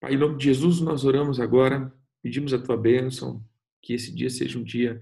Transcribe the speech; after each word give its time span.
Pai, 0.00 0.14
em 0.14 0.18
nome 0.18 0.38
de 0.38 0.44
Jesus, 0.44 0.80
nós 0.80 1.04
oramos 1.04 1.38
agora, 1.38 1.92
pedimos 2.22 2.54
a 2.54 2.58
tua 2.58 2.76
bênção, 2.76 3.44
que 3.82 3.92
esse 3.92 4.14
dia 4.14 4.30
seja 4.30 4.58
um 4.58 4.64
dia 4.64 5.00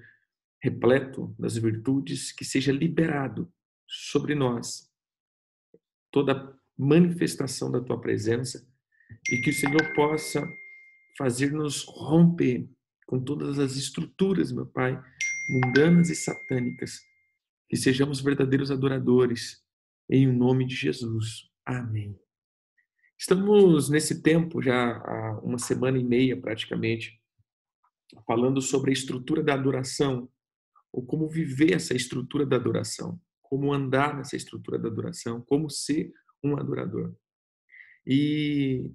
repleto 0.60 1.34
das 1.38 1.56
virtudes, 1.56 2.32
que 2.32 2.44
seja 2.44 2.72
liberado 2.72 3.52
sobre 3.86 4.34
nós 4.34 4.90
toda 6.10 6.52
manifestação 6.76 7.70
da 7.70 7.80
tua 7.80 8.00
presença 8.00 8.66
e 9.30 9.40
que 9.40 9.50
o 9.50 9.54
Senhor 9.54 9.94
possa 9.94 10.46
fazer-nos 11.16 11.84
romper 11.84 12.68
com 13.06 13.22
todas 13.22 13.58
as 13.58 13.76
estruturas, 13.76 14.52
meu 14.52 14.66
Pai, 14.66 15.00
mundanas 15.48 16.10
e 16.10 16.16
satânicas, 16.16 17.00
que 17.68 17.76
sejamos 17.76 18.20
verdadeiros 18.20 18.70
adoradores, 18.70 19.62
em 20.10 20.26
nome 20.26 20.66
de 20.66 20.74
Jesus. 20.74 21.50
Amém. 21.64 22.18
Estamos 23.20 23.90
nesse 23.90 24.22
tempo, 24.22 24.62
já 24.62 24.96
há 24.98 25.40
uma 25.42 25.58
semana 25.58 25.98
e 25.98 26.04
meia 26.04 26.40
praticamente, 26.40 27.20
falando 28.24 28.62
sobre 28.62 28.90
a 28.90 28.92
estrutura 28.92 29.42
da 29.42 29.54
adoração, 29.54 30.30
ou 30.92 31.04
como 31.04 31.28
viver 31.28 31.74
essa 31.74 31.94
estrutura 31.94 32.46
da 32.46 32.54
adoração, 32.54 33.20
como 33.42 33.72
andar 33.72 34.16
nessa 34.16 34.36
estrutura 34.36 34.78
da 34.78 34.88
adoração, 34.88 35.40
como 35.40 35.68
ser 35.68 36.12
um 36.44 36.56
adorador. 36.56 37.12
E, 38.06 38.88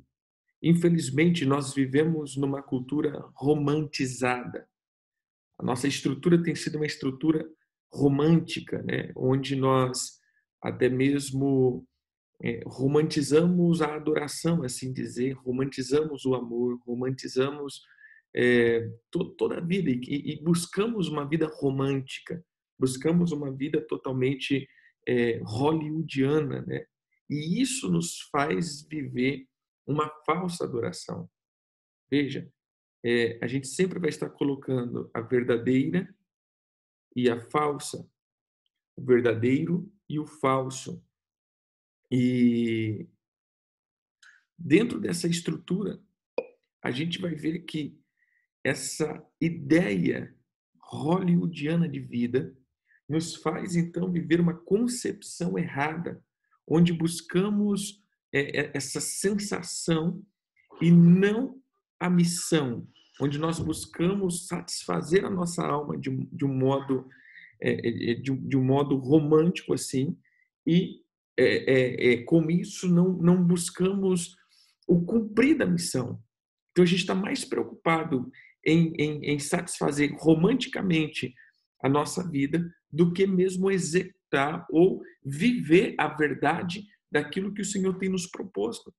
infelizmente, 0.61 1.45
nós 1.45 1.73
vivemos 1.73 2.37
numa 2.37 2.63
cultura 2.63 3.29
romantizada. 3.35 4.65
A 5.59 5.63
nossa 5.63 5.85
estrutura 5.85 6.41
tem 6.41 6.55
sido 6.55 6.75
uma 6.77 6.85
estrutura 6.85 7.45
romântica, 7.91 8.81
né? 8.83 9.11
onde 9.17 9.55
nós 9.57 10.17
até 10.61 10.87
mesmo 10.87 11.85
é, 12.43 12.61
romantizamos 12.65 13.81
a 13.81 13.95
adoração, 13.95 14.63
assim 14.63 14.91
dizer, 14.91 15.31
romantizamos 15.31 16.25
o 16.25 16.35
amor, 16.35 16.77
romantizamos 16.85 17.81
é, 18.35 18.89
to, 19.09 19.29
toda 19.35 19.57
a 19.57 19.61
vida 19.61 19.89
e, 19.89 20.33
e, 20.33 20.43
buscamos 20.43 21.07
uma 21.07 21.27
vida 21.27 21.47
romântica, 21.47 22.43
buscamos 22.77 23.31
uma 23.31 23.49
vida 23.49 23.79
totalmente 23.79 24.67
é, 25.07 25.39
hollywoodiana, 25.43 26.61
né? 26.63 26.85
E 27.29 27.61
isso 27.61 27.89
nos 27.89 28.19
faz 28.31 28.85
viver 28.89 29.47
uma 29.87 30.09
falsa 30.25 30.65
adoração. 30.65 31.29
Veja, 32.11 32.51
é, 33.05 33.39
a 33.41 33.47
gente 33.47 33.67
sempre 33.67 33.99
vai 33.99 34.09
estar 34.09 34.29
colocando 34.29 35.09
a 35.13 35.21
verdadeira 35.21 36.13
e 37.15 37.29
a 37.29 37.39
falsa, 37.39 38.05
o 38.97 39.03
verdadeiro 39.03 39.89
e 40.09 40.19
o 40.19 40.25
falso. 40.25 41.01
E 42.15 43.07
dentro 44.55 44.99
dessa 44.99 45.27
estrutura, 45.27 45.99
a 46.79 46.91
gente 46.91 47.19
vai 47.19 47.33
ver 47.33 47.61
que 47.61 47.99
essa 48.63 49.25
ideia 49.41 50.31
hollywoodiana 50.79 51.89
de 51.89 51.99
vida 51.99 52.55
nos 53.09 53.35
faz 53.37 53.75
então 53.75 54.11
viver 54.11 54.39
uma 54.39 54.53
concepção 54.53 55.57
errada, 55.57 56.23
onde 56.67 56.93
buscamos 56.93 57.99
é, 58.31 58.59
é, 58.59 58.71
essa 58.75 59.01
sensação 59.01 60.23
e 60.79 60.91
não 60.91 61.59
a 61.99 62.11
missão, 62.11 62.87
onde 63.19 63.39
nós 63.39 63.57
buscamos 63.57 64.45
satisfazer 64.45 65.25
a 65.25 65.31
nossa 65.31 65.65
alma 65.65 65.97
de, 65.97 66.11
um 66.11 66.53
modo 66.53 67.09
de, 67.59 68.21
de 68.21 68.55
um 68.55 68.63
modo 68.63 68.97
romântico 68.97 69.73
assim 69.73 70.15
e 70.67 71.02
é, 71.37 71.45
é, 71.45 72.13
é, 72.13 72.23
com 72.23 72.49
isso 72.49 72.87
não, 72.87 73.13
não 73.13 73.43
buscamos 73.43 74.35
o 74.87 75.03
cumprir 75.03 75.57
da 75.57 75.65
missão. 75.65 76.21
Então 76.71 76.83
a 76.83 76.87
gente 76.87 76.99
está 76.99 77.15
mais 77.15 77.45
preocupado 77.45 78.29
em, 78.65 78.93
em, 78.97 79.25
em, 79.25 79.39
satisfazer 79.39 80.13
romanticamente 80.17 81.33
a 81.81 81.89
nossa 81.89 82.27
vida 82.29 82.63
do 82.91 83.11
que 83.11 83.25
mesmo 83.25 83.71
executar 83.71 84.65
ou 84.69 85.01
viver 85.23 85.95
a 85.97 86.07
verdade 86.07 86.85
daquilo 87.11 87.53
que 87.53 87.61
o 87.61 87.65
Senhor 87.65 87.97
tem 87.97 88.09
nos 88.09 88.27
proposto. 88.27 88.93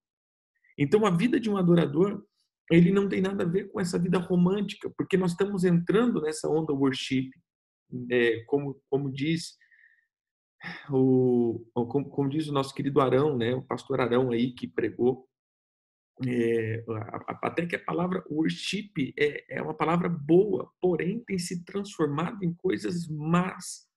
Então 0.78 1.06
a 1.06 1.11
vida 1.11 1.39
de 1.39 1.50
um 1.50 1.56
adorador 1.56 2.23
ele 2.71 2.91
não 2.91 3.09
tem 3.09 3.21
nada 3.21 3.44
a 3.44 3.47
ver 3.49 3.71
com 3.71 3.78
essa 3.81 3.99
vida 3.99 4.19
romântica, 4.19 4.91
porque 4.97 5.17
nós 5.17 5.33
estamos 5.33 5.65
entrando 5.65 6.23
nessa 6.23 6.49
onda 6.49 6.73
worship, 6.73 7.31
é, 8.11 8.43
como 8.47 8.81
como 8.89 9.12
diz 9.12 9.56
o, 10.91 11.65
como, 11.73 12.09
como, 12.09 12.29
diz 12.29 12.49
o 12.49 12.53
nosso 12.53 12.75
querido 12.75 13.01
Arão, 13.01 13.37
né, 13.37 13.55
o 13.55 13.63
pastor 13.63 14.01
Arão 14.01 14.31
aí 14.31 14.53
que 14.53 14.67
pregou, 14.67 15.29
é, 16.27 16.85
até 17.43 17.67
que 17.67 17.75
a 17.75 17.85
palavra 17.85 18.25
worship 18.31 18.93
é, 19.19 19.57
é 19.57 19.63
uma 19.63 19.75
palavra 19.75 20.09
boa, 20.09 20.71
porém 20.81 21.19
tem 21.25 21.39
se 21.39 21.65
transformado 21.65 22.45
em 22.45 22.55
coisas 22.55 23.09
más, 23.09 23.89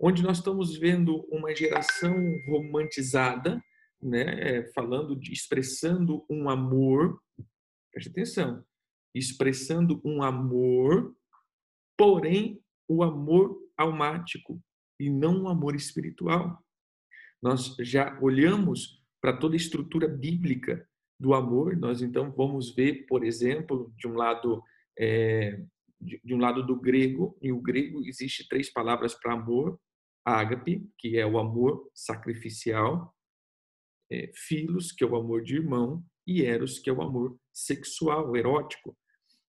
onde 0.00 0.22
nós 0.22 0.38
estamos 0.38 0.76
vendo 0.76 1.26
uma 1.30 1.54
geração 1.54 2.14
romantizada, 2.46 3.62
né, 4.00 4.64
falando 4.74 5.16
de 5.16 5.32
expressando 5.32 6.24
um 6.28 6.48
amor, 6.48 7.20
preste 7.92 8.10
atenção, 8.10 8.64
expressando 9.14 10.00
um 10.04 10.22
amor, 10.22 11.14
porém 11.96 12.60
o 12.88 13.02
amor 13.02 13.56
almático, 13.76 14.60
e 15.04 15.10
não 15.10 15.42
um 15.42 15.48
amor 15.48 15.76
espiritual. 15.76 16.58
Nós 17.42 17.76
já 17.80 18.18
olhamos 18.22 19.02
para 19.20 19.36
toda 19.36 19.54
a 19.54 19.56
estrutura 19.56 20.08
bíblica 20.08 20.88
do 21.20 21.34
amor, 21.34 21.76
nós 21.76 22.00
então 22.00 22.32
vamos 22.32 22.74
ver, 22.74 23.06
por 23.06 23.22
exemplo, 23.22 23.92
de 23.96 24.08
um 24.08 24.14
lado 24.14 24.62
é, 24.98 25.62
de, 26.00 26.20
de, 26.24 26.34
um 26.34 26.38
lado 26.38 26.66
do 26.66 26.80
grego, 26.80 27.36
em 27.42 27.52
o 27.52 27.60
grego 27.60 28.02
existe 28.06 28.48
três 28.48 28.72
palavras 28.72 29.14
para 29.14 29.34
amor: 29.34 29.78
ágape, 30.24 30.88
que 30.98 31.18
é 31.18 31.26
o 31.26 31.38
amor 31.38 31.90
sacrificial, 31.94 33.14
é, 34.10 34.30
filos, 34.34 34.90
que 34.90 35.04
é 35.04 35.06
o 35.06 35.16
amor 35.16 35.42
de 35.42 35.56
irmão, 35.56 36.02
e 36.26 36.42
eros, 36.42 36.78
que 36.78 36.88
é 36.88 36.92
o 36.92 37.02
amor 37.02 37.36
sexual, 37.52 38.34
erótico. 38.34 38.96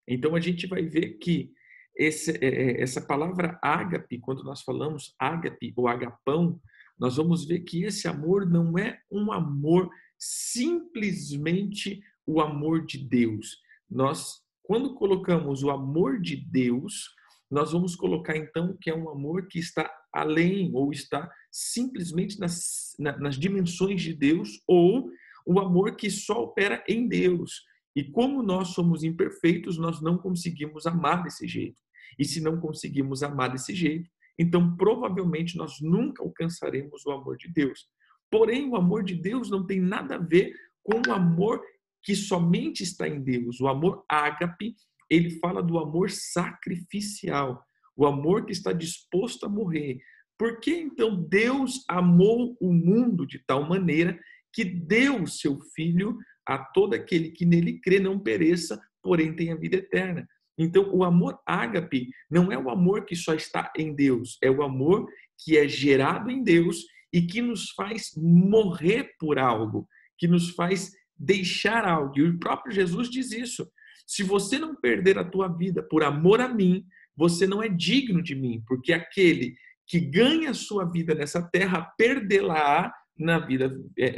Então 0.08 0.35
a 0.35 0.40
gente 0.40 0.66
vai 0.66 0.84
ver 0.84 1.18
que 1.20 1.53
esse, 1.96 2.31
é, 2.31 2.48
é, 2.48 2.81
essa 2.81 3.02
palavra 3.02 3.59
ágape, 3.62 4.20
quando 4.20 4.44
nós 4.44 4.62
falamos 4.62 5.14
ágape 5.20 5.74
ou 5.76 5.88
agapão, 5.88 6.59
nós 7.00 7.18
vamos 7.18 7.46
ver 7.46 7.62
que 7.62 7.84
esse 7.84 8.08
amor 8.08 8.50
não 8.50 8.78
é 8.78 9.00
um 9.12 9.31
amor 9.31 9.90
simplesmente 10.18 12.02
o 12.26 12.40
amor 12.40 12.86
de 12.86 12.98
Deus. 12.98 13.58
Nós, 13.90 14.42
quando 14.64 14.96
colocamos 14.96 15.64
o 15.64 15.70
amor 15.70 16.22
de 16.22 16.36
Deus, 16.36 17.09
nós 17.52 17.72
vamos 17.72 17.96
colocar 17.96 18.36
então 18.36 18.76
que 18.80 18.90
é 18.90 18.96
um 18.96 19.09
amor 19.09 19.48
que 19.48 19.59
está 19.59 19.92
além 20.12 20.72
ou 20.74 20.92
está 20.92 21.30
simplesmente 21.52 22.40
nas, 22.40 22.96
nas 22.98 23.38
dimensões 23.38 24.02
de 24.02 24.14
Deus 24.14 24.62
ou 24.68 25.09
o 25.46 25.59
amor 25.59 25.96
que 25.96 26.09
só 26.09 26.44
opera 26.44 26.84
em 26.88 27.08
Deus. 27.08 27.64
E 27.96 28.03
como 28.03 28.42
nós 28.42 28.70
somos 28.70 29.03
imperfeitos, 29.03 29.78
nós 29.78 30.02
não 30.02 30.18
conseguimos 30.18 30.88
amar 30.88 31.24
desse 31.24 31.48
jeito. 31.48 31.83
E 32.18 32.25
se 32.25 32.41
não 32.41 32.59
conseguimos 32.59 33.24
amar 33.24 33.51
desse 33.51 33.74
jeito, 33.74 34.09
então 34.38 34.75
provavelmente 34.75 35.57
nós 35.57 35.79
nunca 35.81 36.24
alcançaremos 36.24 37.06
o 37.06 37.12
amor 37.12 37.38
de 37.38 37.51
Deus. 37.51 37.88
Porém, 38.31 38.69
o 38.69 38.75
amor 38.75 39.03
de 39.03 39.16
Deus 39.16 39.50
não 39.50 39.66
tem 39.66 39.79
nada 39.79 40.16
a 40.16 40.18
ver 40.18 40.53
com 40.84 41.02
o 41.07 41.13
amor 41.13 41.62
que 42.02 42.16
somente 42.16 42.84
está 42.84 43.07
em 43.07 43.22
Deus. 43.22 43.62
O 43.62 43.68
amor 43.68 44.03
ágape, 44.09 44.75
ele 45.09 45.40
fala 45.40 45.62
do 45.62 45.78
amor 45.78 46.09
sacrificial, 46.09 47.63
o 47.96 48.06
amor 48.06 48.46
que 48.46 48.52
está 48.52 48.73
disposto 48.73 49.46
a 49.46 49.50
morrer. 49.50 50.00
Por 50.38 50.59
que 50.59 50.72
então 50.72 51.16
Deus 51.16 51.85
amou 51.88 52.57
o 52.59 52.73
mundo 52.73 53.25
de 53.25 53.40
tal 53.46 53.68
maneira 53.68 54.19
que 54.52 54.66
deu 54.66 55.25
seu 55.25 55.59
filho 55.75 56.18
a 56.46 56.57
todo 56.57 56.94
aquele 56.94 57.31
que 57.31 57.46
nele 57.46 57.79
crê 57.79 57.99
não 57.99 58.20
pereça, 58.20 58.82
porém 59.02 59.35
tenha 59.35 59.55
vida 59.55 59.78
eterna. 59.78 60.28
Então, 60.58 60.90
o 60.94 61.03
amor 61.03 61.40
ágape 61.46 62.09
não 62.29 62.52
é 62.52 62.58
o 62.58 62.70
amor 62.70 63.05
que 63.05 63.16
só 63.16 63.34
está 63.34 63.72
em 63.78 63.94
Deus, 63.94 64.38
é 64.41 64.50
o 64.50 64.61
amor 64.61 65.08
que 65.44 65.58
é 65.58 65.67
gerado 65.67 66.29
em 66.29 66.44
Deus 66.44 66.85
e 67.11 67.22
que 67.22 67.41
nos 67.41 67.72
faz 67.72 68.11
morrer 68.16 69.11
por 69.20 69.40
algo, 69.40 69.88
que 70.17 70.28
nos 70.28 70.52
faz 70.52 70.91
deixar 71.17 71.85
algo. 71.85 72.17
E 72.17 72.23
o 72.23 72.40
próprio 72.40 72.73
Jesus 72.73 73.09
diz 73.09 73.32
isso. 73.32 73.67
Se 74.05 74.23
você 74.23 74.59
não 74.59 74.76
perder 74.76 75.17
a 75.17 75.23
tua 75.23 75.47
vida 75.47 75.82
por 75.82 76.03
amor 76.03 76.41
a 76.41 76.47
mim, 76.47 76.85
você 77.16 77.47
não 77.47 77.61
é 77.61 77.70
digno 77.70 78.22
de 78.22 78.35
mim, 78.35 78.64
porque 78.67 78.91
aquele 78.91 79.55
que 79.88 80.00
ganha 80.00 80.52
a 80.52 80.55
sua 80.55 80.85
vida 80.85 81.14
nessa 81.14 81.41
terra 81.41 81.94
perdê-la 81.97 82.91
na 83.17 83.40
vida, 83.40 83.72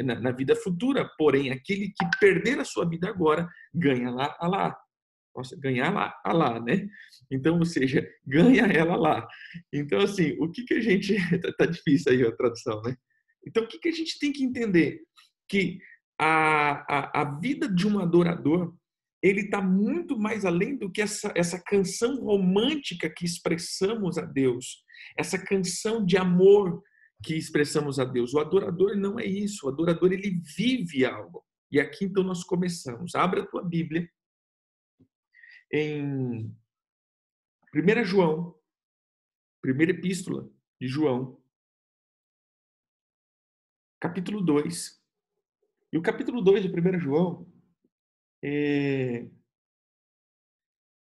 na, 0.04 0.20
na, 0.20 0.32
vida 0.32 0.56
futura. 0.56 1.10
Porém, 1.18 1.52
aquele 1.52 1.90
que 1.90 2.20
perder 2.20 2.60
a 2.60 2.66
sua 2.66 2.88
vida 2.88 3.10
agora, 3.10 3.48
ganha 3.74 4.10
lá, 4.10 4.36
lá. 4.42 4.78
Nossa, 5.36 5.58
ganhar 5.60 5.94
lá, 5.94 6.14
lá, 6.26 6.60
né? 6.60 6.88
Então, 7.30 7.58
ou 7.58 7.66
seja, 7.66 8.08
ganha 8.26 8.66
ela 8.66 8.96
lá. 8.96 9.28
Então, 9.74 10.00
assim, 10.00 10.36
o 10.40 10.50
que, 10.50 10.64
que 10.64 10.76
a 10.76 10.82
gente. 10.82 11.16
Tá, 11.42 11.52
tá 11.58 11.66
difícil 11.66 12.12
aí 12.12 12.24
a 12.24 12.36
tradução, 12.36 12.82
né? 12.82 12.96
Então, 13.46 13.64
o 13.64 13.68
que, 13.68 13.80
que 13.80 13.90
a 13.90 13.92
gente 13.92 14.18
tem 14.20 14.32
que 14.32 14.44
entender? 14.44 15.02
Que 15.48 15.80
a, 16.20 16.86
a, 16.90 17.22
a 17.22 17.40
vida 17.40 17.68
de 17.68 17.88
um 17.88 18.00
adorador 18.00 18.74
ele 19.22 19.42
está 19.42 19.60
muito 19.60 20.20
mais 20.20 20.46
além 20.46 20.78
do 20.78 20.92
que 20.92 21.02
essa, 21.02 21.34
essa 21.36 21.60
canção 21.60 22.24
romântica 22.24 23.10
que 23.10 23.26
expressamos 23.26 24.20
a 24.20 24.22
Deus, 24.22 24.84
essa 25.18 25.38
canção 25.44 26.06
de 26.06 26.16
amor 26.16 26.80
que 27.24 27.36
expressamos 27.36 27.98
a 27.98 28.06
Deus. 28.06 28.36
O 28.36 28.40
adorador 28.40 28.96
não 28.96 29.20
é 29.20 29.26
isso, 29.26 29.66
o 29.66 29.70
adorador 29.70 30.14
ele 30.14 30.40
vive 30.56 31.06
algo. 31.06 31.44
E 31.72 31.80
aqui 31.80 32.06
então 32.06 32.24
nós 32.24 32.44
começamos. 32.44 33.16
Abra 33.16 33.42
a 33.42 33.48
tua 33.48 33.64
Bíblia 33.64 34.08
em 35.72 36.56
1 37.74 38.06
João, 38.06 38.60
primeira 39.62 39.92
epístola 39.92 40.50
de 40.80 40.88
João, 40.88 41.42
capítulo 44.00 44.42
2. 44.42 45.04
E 45.92 45.98
o 45.98 46.02
capítulo 46.02 46.42
2 46.42 46.64
de 46.64 46.70
1 46.70 47.00
João 47.00 47.52
é, 48.44 49.28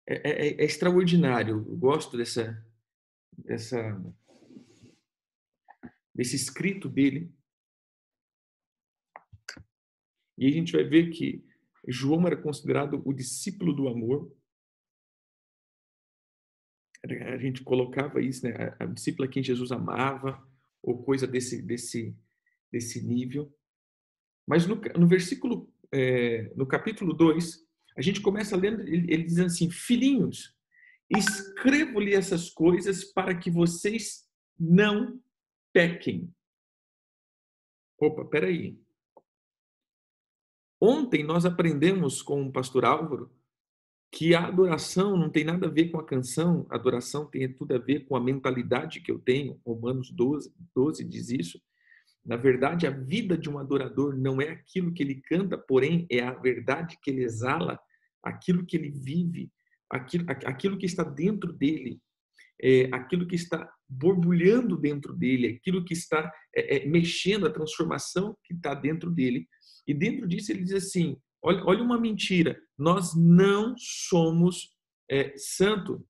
é, 0.08 0.16
é, 0.30 0.48
é 0.62 0.66
extraordinário. 0.66 1.66
Eu 1.68 1.78
gosto 1.78 2.18
dessa, 2.18 2.64
dessa, 3.38 3.78
desse 6.14 6.36
escrito 6.36 6.88
dele. 6.88 7.34
E 10.38 10.48
a 10.48 10.52
gente 10.52 10.72
vai 10.72 10.84
ver 10.84 11.10
que 11.12 11.44
João 11.88 12.25
era 12.28 12.38
considerado 12.38 13.02
o 13.06 13.14
discípulo 13.14 13.74
do 13.74 13.88
amor. 13.88 14.31
A 17.03 17.38
gente 17.38 17.63
colocava 17.63 18.21
isso, 18.21 18.45
né? 18.45 18.75
A, 18.80 18.86
discípula 18.86 19.27
quem 19.27 19.42
Jesus 19.42 19.71
amava, 19.71 20.42
ou 20.83 21.03
coisa 21.03 21.25
desse, 21.25 21.62
desse, 21.62 22.15
desse 22.71 23.06
nível. 23.06 23.51
Mas 24.48 24.68
no, 24.68 24.75
no 24.75 25.07
versículo 25.07 25.71
é, 25.92 26.51
no 26.56 26.65
capítulo 26.65 27.13
2, 27.13 27.65
a 27.98 28.01
gente 28.01 28.21
começa 28.21 28.56
lendo, 28.56 28.81
ele, 28.81 29.12
ele 29.12 29.24
diz 29.24 29.39
assim: 29.39 29.69
Filhinhos, 29.69 30.56
escrevo-lhe 31.09 32.13
essas 32.13 32.50
coisas 32.50 33.04
para 33.04 33.38
que 33.38 33.51
vocês 33.51 34.27
não 34.59 35.19
pequem. 35.74 36.33
Opa, 38.00 38.25
peraí. 38.25 38.80
Ontem 40.80 41.24
nós 41.24 41.45
aprendemos 41.45 42.21
com 42.21 42.44
o 42.44 42.51
pastor 42.51 42.86
Álvaro 42.86 43.31
que 44.12 44.36
a 44.36 44.46
adoração 44.46 45.16
não 45.16 45.30
tem 45.30 45.46
nada 45.46 45.68
a 45.68 45.72
ver 45.72 45.90
com 45.90 45.98
a 45.98 46.06
canção, 46.06 46.68
a 46.69 46.75
adoração 46.75 47.25
tem 47.25 47.52
tudo 47.52 47.74
a 47.74 47.78
ver 47.78 48.06
com 48.06 48.16
a 48.16 48.19
mentalidade 48.19 49.00
que 49.00 49.12
eu 49.12 49.18
tenho. 49.18 49.60
Romanos 49.66 50.12
12, 50.12 50.54
12 50.75 51.04
diz 51.06 51.30
isso. 51.30 51.62
Na 52.24 52.36
verdade, 52.36 52.86
a 52.86 52.92
vida 52.92 53.38
de 53.38 53.50
um 53.50 53.58
adorador 53.58 54.16
não 54.16 54.42
é 54.42 54.50
aquilo 54.50 54.94
que 54.94 55.02
ele 55.02 55.22
canta, 55.22 55.58
porém 55.58 56.06
é 56.10 56.22
a 56.22 56.34
verdade 56.34 56.98
que 57.02 57.10
ele 57.10 57.24
exala, 57.24 57.80
aquilo 58.22 58.66
que 58.66 58.75
ele 58.75 58.92
vive, 58.92 59.50
aquilo, 59.90 60.25
aquilo 60.30 60.78
que 60.78 60.86
está 60.86 61.04
dentro 61.04 61.52
dele, 61.52 62.00
é, 62.62 62.90
aquilo 62.92 63.25
que 63.25 63.36
está 63.36 63.72
borbulhando 63.90 64.78
dentro 64.78 65.14
dele, 65.14 65.48
aquilo 65.48 65.84
que 65.84 65.94
está 65.94 66.31
é, 66.56 66.78
é, 66.78 66.86
mexendo, 66.86 67.48
a 67.48 67.52
transformação 67.52 68.38
que 68.44 68.54
está 68.54 68.74
dentro 68.75 69.10
dele. 69.10 69.48
E 69.88 69.94
dentro 69.94 70.28
disso 70.28 70.52
ele 70.52 70.64
diz 70.64 70.74
assim: 70.74 71.18
olha, 71.42 71.64
olha 71.66 71.81
uma 71.81 72.00
mentira, 72.00 72.62
nós 72.81 73.16
não 73.16 73.75
somos 73.78 74.75
é, 75.07 75.38
santo, 75.38 76.04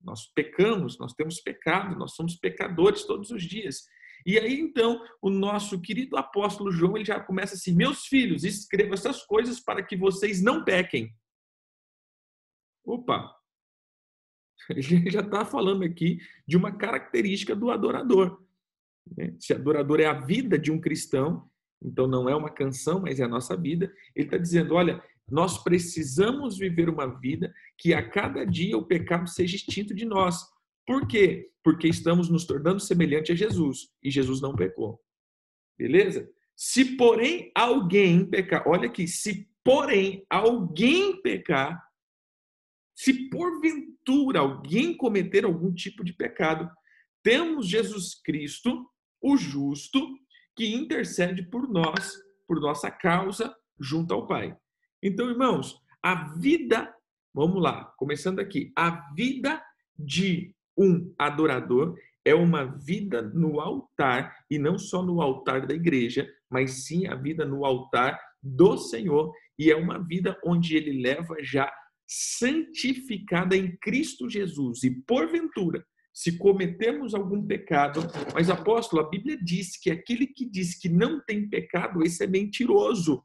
nós 0.00 0.26
pecamos, 0.34 0.98
nós 0.98 1.12
temos 1.12 1.38
pecado, 1.38 1.98
nós 1.98 2.14
somos 2.14 2.34
pecadores 2.36 3.04
todos 3.04 3.30
os 3.30 3.42
dias. 3.42 3.84
E 4.24 4.38
aí 4.38 4.58
então 4.58 5.04
o 5.20 5.28
nosso 5.28 5.78
querido 5.82 6.16
apóstolo 6.16 6.72
João 6.72 6.96
ele 6.96 7.04
já 7.04 7.20
começa 7.20 7.54
assim: 7.54 7.74
meus 7.74 8.06
filhos, 8.06 8.42
escreva 8.42 8.94
essas 8.94 9.22
coisas 9.22 9.60
para 9.60 9.82
que 9.82 9.98
vocês 9.98 10.42
não 10.42 10.64
pequem. 10.64 11.14
Opa, 12.86 13.34
ele 14.70 15.10
já 15.10 15.20
está 15.20 15.44
falando 15.44 15.84
aqui 15.84 16.20
de 16.48 16.56
uma 16.56 16.72
característica 16.74 17.54
do 17.54 17.70
adorador. 17.70 18.42
Né? 19.14 19.36
Se 19.38 19.52
adorador 19.52 20.00
é 20.00 20.06
a 20.06 20.18
vida 20.20 20.58
de 20.58 20.72
um 20.72 20.80
cristão, 20.80 21.50
então 21.82 22.06
não 22.06 22.30
é 22.30 22.34
uma 22.34 22.50
canção, 22.50 23.00
mas 23.00 23.20
é 23.20 23.24
a 23.24 23.28
nossa 23.28 23.54
vida. 23.54 23.94
Ele 24.16 24.26
está 24.26 24.38
dizendo: 24.38 24.74
olha, 24.74 25.02
nós 25.30 25.62
precisamos 25.62 26.58
viver 26.58 26.88
uma 26.88 27.06
vida 27.18 27.52
que 27.78 27.94
a 27.94 28.08
cada 28.08 28.44
dia 28.44 28.76
o 28.76 28.86
pecado 28.86 29.28
seja 29.28 29.56
extinto 29.56 29.94
de 29.94 30.04
nós. 30.04 30.44
Por 30.86 31.06
quê? 31.06 31.50
Porque 31.62 31.88
estamos 31.88 32.28
nos 32.28 32.44
tornando 32.44 32.80
semelhante 32.80 33.32
a 33.32 33.34
Jesus 33.34 33.88
e 34.02 34.10
Jesus 34.10 34.40
não 34.40 34.54
pecou. 34.54 35.00
Beleza? 35.78 36.28
Se 36.56 36.96
porém 36.96 37.50
alguém 37.54 38.28
pecar, 38.28 38.68
olha 38.68 38.86
aqui, 38.86 39.08
se 39.08 39.48
porém 39.64 40.24
alguém 40.28 41.20
pecar, 41.20 41.82
se 42.94 43.28
porventura 43.28 44.40
alguém 44.40 44.96
cometer 44.96 45.44
algum 45.44 45.72
tipo 45.72 46.04
de 46.04 46.12
pecado, 46.12 46.70
temos 47.22 47.66
Jesus 47.66 48.14
Cristo, 48.22 48.88
o 49.20 49.36
justo, 49.36 50.06
que 50.54 50.74
intercede 50.74 51.42
por 51.50 51.68
nós, 51.68 52.12
por 52.46 52.60
nossa 52.60 52.90
causa, 52.90 53.52
junto 53.80 54.14
ao 54.14 54.26
Pai. 54.26 54.56
Então, 55.06 55.28
irmãos, 55.28 55.78
a 56.02 56.32
vida, 56.38 56.90
vamos 57.34 57.62
lá, 57.62 57.92
começando 57.98 58.38
aqui, 58.38 58.72
a 58.74 59.12
vida 59.12 59.62
de 59.98 60.54
um 60.78 61.12
adorador 61.18 61.94
é 62.24 62.34
uma 62.34 62.64
vida 62.64 63.20
no 63.20 63.60
altar, 63.60 64.34
e 64.50 64.58
não 64.58 64.78
só 64.78 65.02
no 65.02 65.20
altar 65.20 65.66
da 65.66 65.74
igreja, 65.74 66.26
mas 66.50 66.86
sim 66.86 67.06
a 67.06 67.14
vida 67.14 67.44
no 67.44 67.66
altar 67.66 68.18
do 68.42 68.78
Senhor, 68.78 69.30
e 69.58 69.70
é 69.70 69.76
uma 69.76 69.98
vida 69.98 70.40
onde 70.42 70.74
ele 70.74 71.02
leva 71.02 71.36
já 71.42 71.70
santificada 72.06 73.54
em 73.54 73.76
Cristo 73.76 74.26
Jesus. 74.26 74.84
E 74.84 74.90
porventura, 75.02 75.84
se 76.14 76.38
cometemos 76.38 77.14
algum 77.14 77.46
pecado, 77.46 78.00
mas 78.32 78.48
apóstolo, 78.48 79.02
a 79.02 79.10
Bíblia 79.10 79.36
diz 79.36 79.76
que 79.76 79.90
aquele 79.90 80.26
que 80.26 80.48
diz 80.48 80.78
que 80.78 80.88
não 80.88 81.20
tem 81.20 81.46
pecado, 81.46 82.02
esse 82.02 82.24
é 82.24 82.26
mentiroso. 82.26 83.22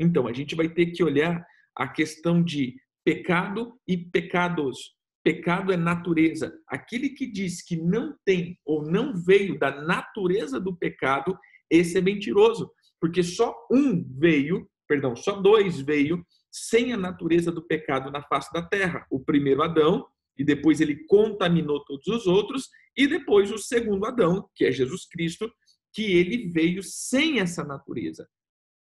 Então, 0.00 0.26
a 0.26 0.32
gente 0.32 0.54
vai 0.56 0.66
ter 0.66 0.86
que 0.86 1.04
olhar 1.04 1.46
a 1.76 1.86
questão 1.86 2.42
de 2.42 2.74
pecado 3.04 3.78
e 3.86 3.98
pecados. 3.98 4.94
Pecado 5.22 5.70
é 5.70 5.76
natureza. 5.76 6.58
Aquele 6.66 7.10
que 7.10 7.30
diz 7.30 7.62
que 7.62 7.76
não 7.76 8.16
tem 8.24 8.58
ou 8.64 8.82
não 8.82 9.14
veio 9.14 9.58
da 9.58 9.82
natureza 9.82 10.58
do 10.58 10.74
pecado, 10.74 11.38
esse 11.68 11.98
é 11.98 12.00
mentiroso, 12.00 12.72
porque 12.98 13.22
só 13.22 13.54
um 13.70 14.02
veio, 14.18 14.66
perdão, 14.88 15.14
só 15.14 15.38
dois 15.38 15.78
veio 15.80 16.24
sem 16.50 16.94
a 16.94 16.96
natureza 16.96 17.52
do 17.52 17.62
pecado 17.62 18.10
na 18.10 18.22
face 18.22 18.50
da 18.54 18.62
terra. 18.62 19.06
O 19.10 19.20
primeiro 19.20 19.62
Adão, 19.62 20.06
e 20.36 20.42
depois 20.42 20.80
ele 20.80 21.04
contaminou 21.06 21.84
todos 21.84 22.06
os 22.06 22.26
outros, 22.26 22.70
e 22.96 23.06
depois 23.06 23.52
o 23.52 23.58
segundo 23.58 24.06
Adão, 24.06 24.48
que 24.54 24.64
é 24.64 24.72
Jesus 24.72 25.06
Cristo, 25.06 25.52
que 25.92 26.16
ele 26.16 26.48
veio 26.48 26.82
sem 26.82 27.38
essa 27.38 27.62
natureza. 27.62 28.26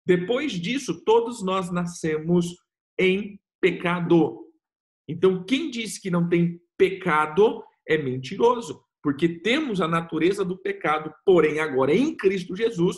Depois 0.06 0.52
disso, 0.52 1.02
todos 1.04 1.42
nós 1.42 1.70
nascemos 1.70 2.56
em 2.98 3.40
pecado. 3.60 4.46
Então, 5.08 5.44
quem 5.44 5.70
diz 5.70 5.98
que 5.98 6.10
não 6.10 6.28
tem 6.28 6.60
pecado 6.76 7.62
é 7.86 7.96
mentiroso, 7.96 8.82
porque 9.02 9.28
temos 9.28 9.80
a 9.80 9.88
natureza 9.88 10.44
do 10.44 10.58
pecado, 10.58 11.12
porém, 11.24 11.60
agora 11.60 11.94
em 11.94 12.16
Cristo 12.16 12.56
Jesus, 12.56 12.96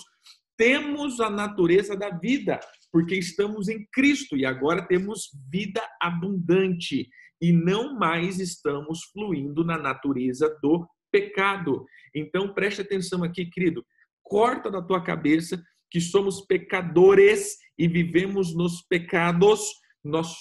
temos 0.56 1.20
a 1.20 1.28
natureza 1.28 1.96
da 1.96 2.10
vida, 2.10 2.60
porque 2.92 3.16
estamos 3.16 3.68
em 3.68 3.86
Cristo 3.92 4.36
e 4.36 4.46
agora 4.46 4.86
temos 4.86 5.30
vida 5.50 5.82
abundante 6.00 7.08
e 7.40 7.52
não 7.52 7.98
mais 7.98 8.38
estamos 8.38 9.04
fluindo 9.12 9.64
na 9.64 9.76
natureza 9.76 10.48
do 10.62 10.86
pecado. 11.10 11.84
Então, 12.14 12.54
preste 12.54 12.80
atenção 12.80 13.22
aqui, 13.22 13.46
querido. 13.46 13.84
Corta 14.22 14.70
da 14.70 14.80
tua 14.80 15.02
cabeça 15.02 15.62
que 15.94 16.00
somos 16.00 16.40
pecadores 16.40 17.56
e 17.78 17.86
vivemos 17.86 18.52
nos 18.52 18.82
pecados. 18.82 19.60
Nós 20.02 20.34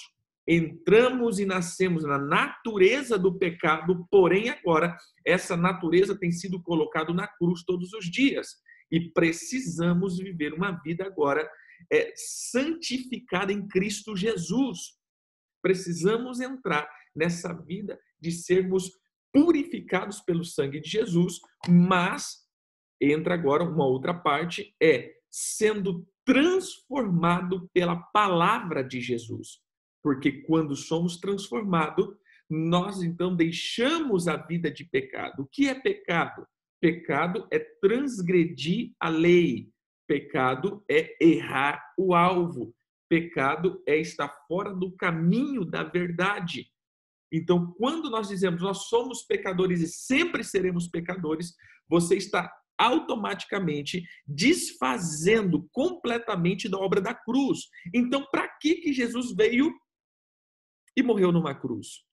entramos 0.48 1.38
e 1.38 1.46
nascemos 1.46 2.02
na 2.02 2.18
natureza 2.18 3.16
do 3.16 3.38
pecado, 3.38 4.04
porém 4.10 4.48
agora 4.48 4.98
essa 5.24 5.56
natureza 5.56 6.18
tem 6.18 6.32
sido 6.32 6.60
colocada 6.60 7.14
na 7.14 7.28
cruz 7.28 7.62
todos 7.64 7.92
os 7.92 8.10
dias 8.10 8.48
e 8.90 9.12
precisamos 9.12 10.18
viver 10.18 10.54
uma 10.54 10.72
vida 10.82 11.06
agora 11.06 11.48
é, 11.88 12.12
santificada 12.16 13.52
em 13.52 13.64
Cristo 13.68 14.16
Jesus. 14.16 14.98
Precisamos 15.62 16.40
entrar 16.40 16.90
nessa 17.14 17.52
vida 17.52 17.96
de 18.20 18.32
sermos 18.32 18.90
purificados 19.32 20.20
pelo 20.22 20.44
sangue 20.44 20.80
de 20.80 20.90
Jesus, 20.90 21.38
mas 21.68 22.38
entra 23.00 23.34
agora 23.34 23.62
uma 23.62 23.86
outra 23.86 24.12
parte 24.12 24.74
é 24.82 25.14
sendo 25.36 26.06
transformado 26.24 27.68
pela 27.74 27.96
palavra 27.96 28.84
de 28.84 29.00
Jesus. 29.00 29.58
Porque 30.00 30.30
quando 30.42 30.76
somos 30.76 31.16
transformados, 31.16 32.06
nós 32.48 33.02
então 33.02 33.34
deixamos 33.34 34.28
a 34.28 34.36
vida 34.36 34.70
de 34.70 34.84
pecado. 34.84 35.42
O 35.42 35.46
que 35.46 35.68
é 35.68 35.74
pecado? 35.74 36.46
Pecado 36.80 37.48
é 37.50 37.58
transgredir 37.58 38.92
a 39.00 39.08
lei. 39.08 39.68
Pecado 40.06 40.84
é 40.88 41.16
errar 41.20 41.82
o 41.98 42.14
alvo. 42.14 42.72
Pecado 43.08 43.82
é 43.88 43.96
estar 43.96 44.28
fora 44.46 44.72
do 44.72 44.92
caminho 44.92 45.64
da 45.64 45.82
verdade. 45.82 46.70
Então, 47.32 47.74
quando 47.76 48.08
nós 48.08 48.28
dizemos 48.28 48.62
nós 48.62 48.84
somos 48.84 49.24
pecadores 49.24 49.80
e 49.80 49.88
sempre 49.88 50.44
seremos 50.44 50.86
pecadores, 50.86 51.56
você 51.88 52.16
está 52.16 52.52
automaticamente 52.78 54.02
desfazendo 54.26 55.68
completamente 55.72 56.68
da 56.68 56.78
obra 56.78 57.00
da 57.00 57.14
cruz. 57.14 57.68
Então, 57.94 58.26
para 58.30 58.48
que 58.60 58.76
que 58.76 58.92
Jesus 58.92 59.34
veio 59.34 59.72
e 60.96 61.02
morreu 61.02 61.32
numa 61.32 61.54
cruz? 61.54 62.04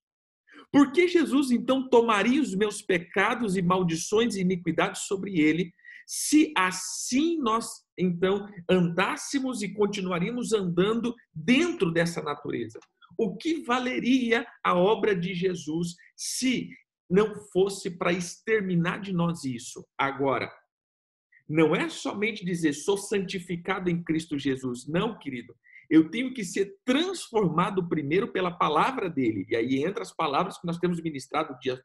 Por 0.72 0.91
que 0.91 1.08
Jesus 1.08 1.51
então 1.51 1.89
tomaria 1.89 2.41
os 2.41 2.56
meus 2.56 2.82
pecados 2.82 3.58
e 3.58 3.62
maldições 3.62 4.36
e 4.36 4.41
iniquidades 4.41 5.03
sobre 5.03 5.39
ele, 5.39 5.74
se 6.08 6.53
assim 6.58 7.38
nós 7.39 7.68
então 7.98 8.48
andássemos 8.70 9.62
e 9.62 9.74
continuaríamos 9.74 10.53
andando 10.53 11.13
dentro 11.34 11.91
dessa 11.91 12.22
natureza? 12.22 12.80
O 13.18 13.36
que 13.36 13.63
valeria 13.63 14.46
a 14.63 14.74
obra 14.74 15.15
de 15.15 15.34
Jesus 15.34 15.96
se 16.15 16.70
não 17.12 17.36
fosse 17.36 17.98
para 17.98 18.13
exterminar 18.13 19.01
de 19.01 19.13
nós 19.13 19.44
isso? 19.44 19.86
Agora, 19.98 20.51
não 21.48 21.75
é 21.75 21.89
somente 21.89 22.46
dizer 22.46 22.74
sou 22.74 22.98
santificado 22.98 23.89
em 23.89 24.01
Cristo 24.01 24.39
Jesus, 24.39 24.88
não, 24.88 25.20
querido 25.20 25.53
eu 25.91 26.10
tenho 26.10 26.34
que 26.34 26.46
ser 26.46 26.74
transformado 26.86 27.86
primeiro 27.89 28.32
pela 28.32 28.50
palavra 28.50 29.10
dele. 29.10 29.46
E 29.50 29.58
aí 29.58 29.84
entra 29.84 30.01
as 30.01 30.15
palavras 30.15 30.58
que 30.58 30.65
nós 30.65 30.77
temos 30.77 31.01
ministrado 31.01 31.58
dia 31.60 31.84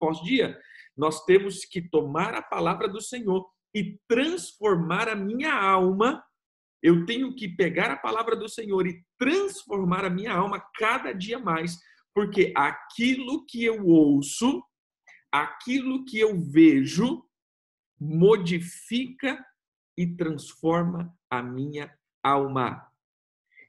após 0.00 0.22
dia. 0.22 0.58
Nós 0.96 1.26
temos 1.26 1.66
que 1.66 1.82
tomar 1.82 2.32
a 2.32 2.40
palavra 2.40 2.88
do 2.88 3.02
Senhor 3.02 3.46
e 3.74 3.98
transformar 4.08 5.10
a 5.10 5.14
minha 5.14 5.52
alma. 5.52 6.24
Eu 6.82 7.04
tenho 7.04 7.34
que 7.34 7.46
pegar 7.46 7.90
a 7.90 7.98
palavra 7.98 8.34
do 8.34 8.48
Senhor 8.48 8.86
e 8.86 9.04
transformar 9.18 10.06
a 10.06 10.10
minha 10.10 10.32
alma 10.32 10.64
cada 10.78 11.12
dia 11.12 11.38
mais, 11.38 11.76
porque 12.14 12.52
aquilo 12.56 13.44
que 13.44 13.64
eu 13.64 13.86
ouço, 13.86 14.62
aquilo 15.32 16.04
que 16.04 16.20
eu 16.20 16.40
vejo, 16.40 17.28
modifica 18.00 19.44
e 19.98 20.06
transforma 20.06 21.12
a 21.28 21.42
minha 21.42 21.92
alma. 22.22 22.88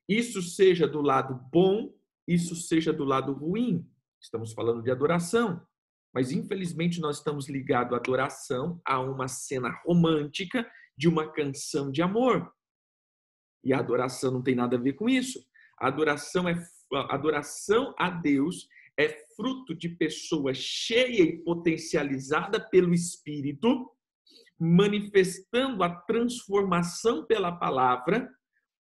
Isso 0.08 0.42
seja 0.42 0.88
do 0.88 1.02
lado 1.02 1.36
bom, 1.52 1.92
isso 2.28 2.56
seja 2.56 2.94
do 2.94 3.04
lado 3.04 3.34
ruim. 3.34 3.90
Estamos 4.22 4.54
falando 4.54 4.84
de 4.84 4.92
adoração. 4.92 5.66
Mas 6.14 6.32
infelizmente 6.32 7.02
nós 7.02 7.18
estamos 7.18 7.50
ligados 7.50 7.94
à 7.94 7.98
adoração 7.98 8.80
a 8.86 9.00
uma 9.00 9.28
cena 9.28 9.70
romântica 9.86 10.70
de 10.96 11.08
uma 11.08 11.32
canção 11.32 11.92
de 11.92 12.02
amor. 12.02 12.54
E 13.64 13.74
a 13.74 13.80
adoração 13.80 14.32
não 14.32 14.44
tem 14.44 14.56
nada 14.56 14.78
a 14.78 14.80
ver 14.80 14.94
com 14.94 15.10
isso. 15.10 15.44
A 15.78 15.88
adoração 15.88 16.48
é 16.48 16.56
adoração 17.02 17.94
a 17.98 18.10
Deus 18.10 18.68
é 18.98 19.10
fruto 19.36 19.76
de 19.76 19.90
pessoa 19.90 20.54
cheia 20.54 21.22
e 21.22 21.44
potencializada 21.44 22.60
pelo 22.60 22.94
Espírito, 22.94 23.92
manifestando 24.60 25.84
a 25.84 25.90
transformação 25.90 27.26
pela 27.26 27.52
palavra 27.52 28.30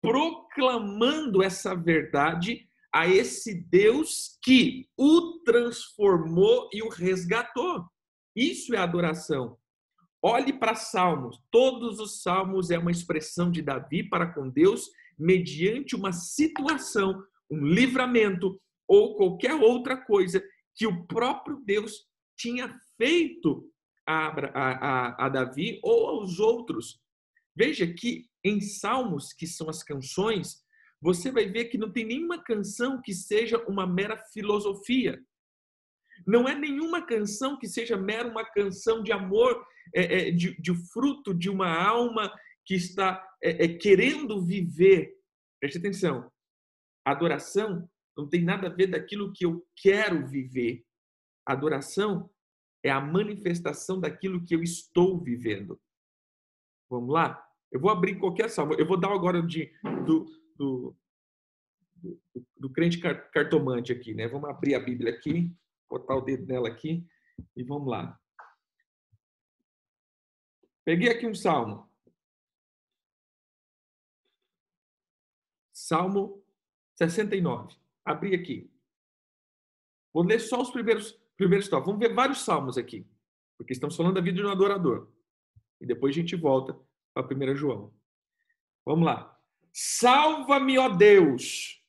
proclamando 0.05 1.41
essa 1.41 1.73
verdade 1.73 2.69
a 2.93 3.07
esse 3.07 3.55
Deus 3.55 4.37
que 4.43 4.87
o 4.95 5.39
transformou 5.43 6.69
e 6.71 6.83
o 6.83 6.89
resgatou. 6.89 7.83
Isso 8.35 8.75
é 8.75 8.77
adoração. 8.77 9.57
Olhe 10.21 10.53
para 10.53 10.75
Salmos. 10.75 11.41
Todos 11.49 11.99
os 11.99 12.21
Salmos 12.21 12.69
é 12.69 12.77
uma 12.77 12.91
expressão 12.91 13.49
de 13.49 13.63
Davi 13.63 14.07
para 14.07 14.31
com 14.31 14.47
Deus 14.47 14.91
mediante 15.17 15.95
uma 15.95 16.11
situação, 16.11 17.23
um 17.49 17.65
livramento 17.65 18.59
ou 18.87 19.15
qualquer 19.15 19.53
outra 19.53 19.97
coisa 19.97 20.43
que 20.75 20.85
o 20.85 21.05
próprio 21.05 21.61
Deus 21.65 22.05
tinha 22.37 22.77
feito 22.97 23.69
a, 24.07 24.27
a, 24.27 25.25
a, 25.25 25.29
Davi 25.29 25.79
ou 25.83 26.07
aos 26.07 26.39
outros. 26.39 26.99
Veja 27.55 27.87
que 27.87 28.27
em 28.43 28.61
Salmos, 28.61 29.33
que 29.33 29.47
são 29.47 29.69
as 29.69 29.81
canções, 29.81 30.63
você 31.01 31.31
vai 31.31 31.45
ver 31.45 31.65
que 31.65 31.77
não 31.77 31.91
tem 31.91 32.05
nenhuma 32.05 32.43
canção 32.43 33.01
que 33.01 33.13
seja 33.13 33.57
uma 33.67 33.87
mera 33.87 34.17
filosofia. 34.17 35.19
Não 36.25 36.47
é 36.47 36.55
nenhuma 36.55 37.05
canção 37.05 37.57
que 37.57 37.67
seja 37.67 37.97
mera 37.97 38.27
uma 38.27 38.45
canção 38.45 39.03
de 39.03 39.11
amor, 39.11 39.65
é, 39.93 40.29
é, 40.29 40.31
de, 40.31 40.59
de, 40.59 40.73
fruto 40.91 41.33
de 41.33 41.49
uma 41.49 41.69
alma 41.69 42.31
que 42.65 42.75
está 42.75 43.23
é, 43.43 43.65
é 43.65 43.67
querendo 43.67 44.43
viver. 44.43 45.13
Preste 45.59 45.77
atenção. 45.77 46.31
Adoração 47.05 47.89
não 48.17 48.27
tem 48.27 48.43
nada 48.43 48.67
a 48.67 48.73
ver 48.73 48.87
daquilo 48.87 49.31
que 49.31 49.45
eu 49.45 49.65
quero 49.75 50.25
viver. 50.25 50.85
adoração 51.45 52.29
é 52.83 52.89
a 52.89 53.01
manifestação 53.01 53.99
daquilo 53.99 54.43
que 54.43 54.55
eu 54.55 54.63
estou 54.63 55.21
vivendo. 55.21 55.79
Vamos 56.89 57.13
lá? 57.13 57.43
Eu 57.71 57.79
vou 57.79 57.89
abrir 57.89 58.19
qualquer 58.19 58.49
salmo. 58.49 58.73
Eu 58.75 58.87
vou 58.87 58.99
dar 58.99 59.11
agora 59.11 59.41
de, 59.41 59.71
do, 60.05 60.25
do, 60.55 60.97
do, 61.95 62.21
do 62.57 62.69
crente 62.71 62.99
cartomante 62.99 63.91
aqui, 63.91 64.13
né? 64.13 64.27
Vamos 64.27 64.49
abrir 64.49 64.75
a 64.75 64.79
Bíblia 64.79 65.13
aqui, 65.13 65.51
botar 65.89 66.15
o 66.15 66.21
dedo 66.21 66.45
nela 66.45 66.69
aqui 66.69 67.05
e 67.55 67.63
vamos 67.63 67.89
lá. 67.89 68.19
Peguei 70.85 71.09
aqui 71.09 71.25
um 71.25 71.33
salmo. 71.33 71.89
Salmo 75.73 76.44
69. 76.95 77.75
Abri 78.03 78.35
aqui. 78.35 78.69
Vou 80.13 80.23
ler 80.23 80.39
só 80.39 80.61
os 80.61 80.69
primeiros 80.69 81.19
primeiros 81.35 81.67
tópicos. 81.67 81.93
Vamos 81.93 82.07
ver 82.07 82.13
vários 82.13 82.43
salmos 82.43 82.77
aqui, 82.77 83.05
porque 83.57 83.73
estamos 83.73 83.95
falando 83.95 84.15
da 84.15 84.21
vida 84.21 84.37
de 84.37 84.45
um 84.45 84.49
adorador. 84.49 85.09
E 85.79 85.85
depois 85.85 86.15
a 86.15 86.19
gente 86.19 86.35
volta 86.35 86.77
para 87.13 87.25
1 87.25 87.55
João. 87.55 87.93
Vamos 88.85 89.05
lá. 89.05 89.37
Salva-me, 89.71 90.77
ó 90.77 90.89
Deus, 90.89 91.83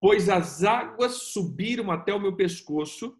pois 0.00 0.28
as 0.28 0.62
águas 0.62 1.32
subiram 1.32 1.90
até 1.90 2.12
o 2.12 2.20
meu 2.20 2.36
pescoço 2.36 3.18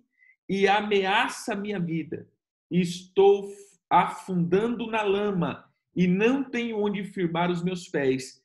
e 0.49 0.69
ameaça 0.69 1.55
a 1.55 1.57
minha 1.57 1.81
vida. 1.81 2.29
Estou 2.71 3.51
afundando 3.89 4.87
na 4.87 5.03
lama 5.03 5.73
e 5.97 6.07
não 6.07 6.45
tenho 6.45 6.79
onde 6.79 7.05
firmar 7.05 7.51
os 7.51 7.63
meus 7.63 7.89
pés. 7.89 8.44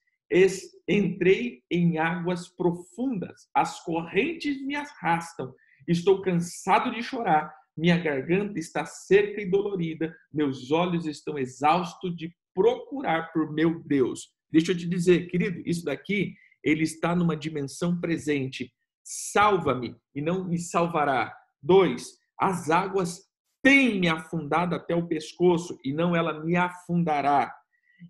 Entrei 0.88 1.64
em 1.70 1.98
águas 1.98 2.48
profundas, 2.48 3.48
as 3.54 3.84
correntes 3.84 4.62
me 4.66 4.76
arrastam. 4.76 5.54
Estou 5.88 6.22
cansado 6.22 6.92
de 6.92 7.02
chorar, 7.02 7.54
minha 7.78 7.98
garganta 7.98 8.60
está 8.60 8.86
seca 8.86 9.42
e 9.42 9.50
dolorida, 9.50 10.14
meus 10.34 10.72
olhos 10.72 11.06
estão 11.06 11.38
exaustos 11.38 12.16
de 12.16 12.36
procurar 12.54 13.32
por 13.32 13.54
meu 13.54 13.82
Deus. 13.84 14.34
Deixa 14.52 14.72
eu 14.72 14.78
te 14.78 14.88
dizer, 14.88 15.28
querido, 15.28 15.62
isso 15.66 15.86
daqui, 15.86 16.34
ele 16.64 16.84
está 16.84 17.16
numa 17.16 17.38
dimensão 17.38 18.00
presente. 18.00 18.74
Salva-me 19.04 19.96
e 20.14 20.22
não 20.22 20.44
me 20.44 20.58
salvará. 20.58 21.34
Dois, 21.62 22.18
as 22.38 22.70
águas 22.70 23.22
têm 23.62 24.00
me 24.00 24.10
afundado 24.10 24.76
até 24.76 24.96
o 24.96 25.08
pescoço 25.08 25.80
e 25.84 25.94
não 25.94 26.16
ela 26.16 26.44
me 26.44 26.56
afundará. 26.56 27.54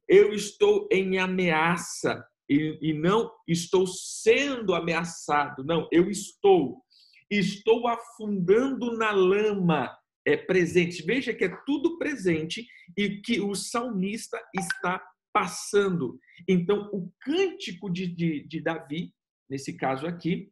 Eu 0.08 0.34
estou 0.34 0.88
em 0.91 1.17
ameaça 1.17 2.25
e, 2.50 2.77
e 2.81 2.93
não 2.93 3.31
estou 3.48 3.86
sendo 3.88 4.74
ameaçado. 4.74 5.63
Não, 5.63 5.88
eu 5.91 6.10
estou. 6.10 6.84
Estou 7.29 7.88
afundando 7.88 8.98
na 8.98 9.12
lama 9.12 9.96
é 10.25 10.38
presente. 10.38 11.03
Veja 11.03 11.34
que 11.34 11.46
é 11.46 11.58
tudo 11.65 11.98
presente 11.98 12.67
e 12.98 13.22
que 13.22 13.39
o 13.39 13.55
salmista 13.55 14.39
está 14.58 15.01
passando. 15.34 16.19
Então, 16.48 16.89
o 16.93 17.12
cântico 17.22 17.89
de, 17.89 18.08
de, 18.08 18.43
de 18.43 18.62
Davi, 18.62 19.13
nesse 19.50 19.74
caso 19.74 20.05
aqui, 20.05 20.51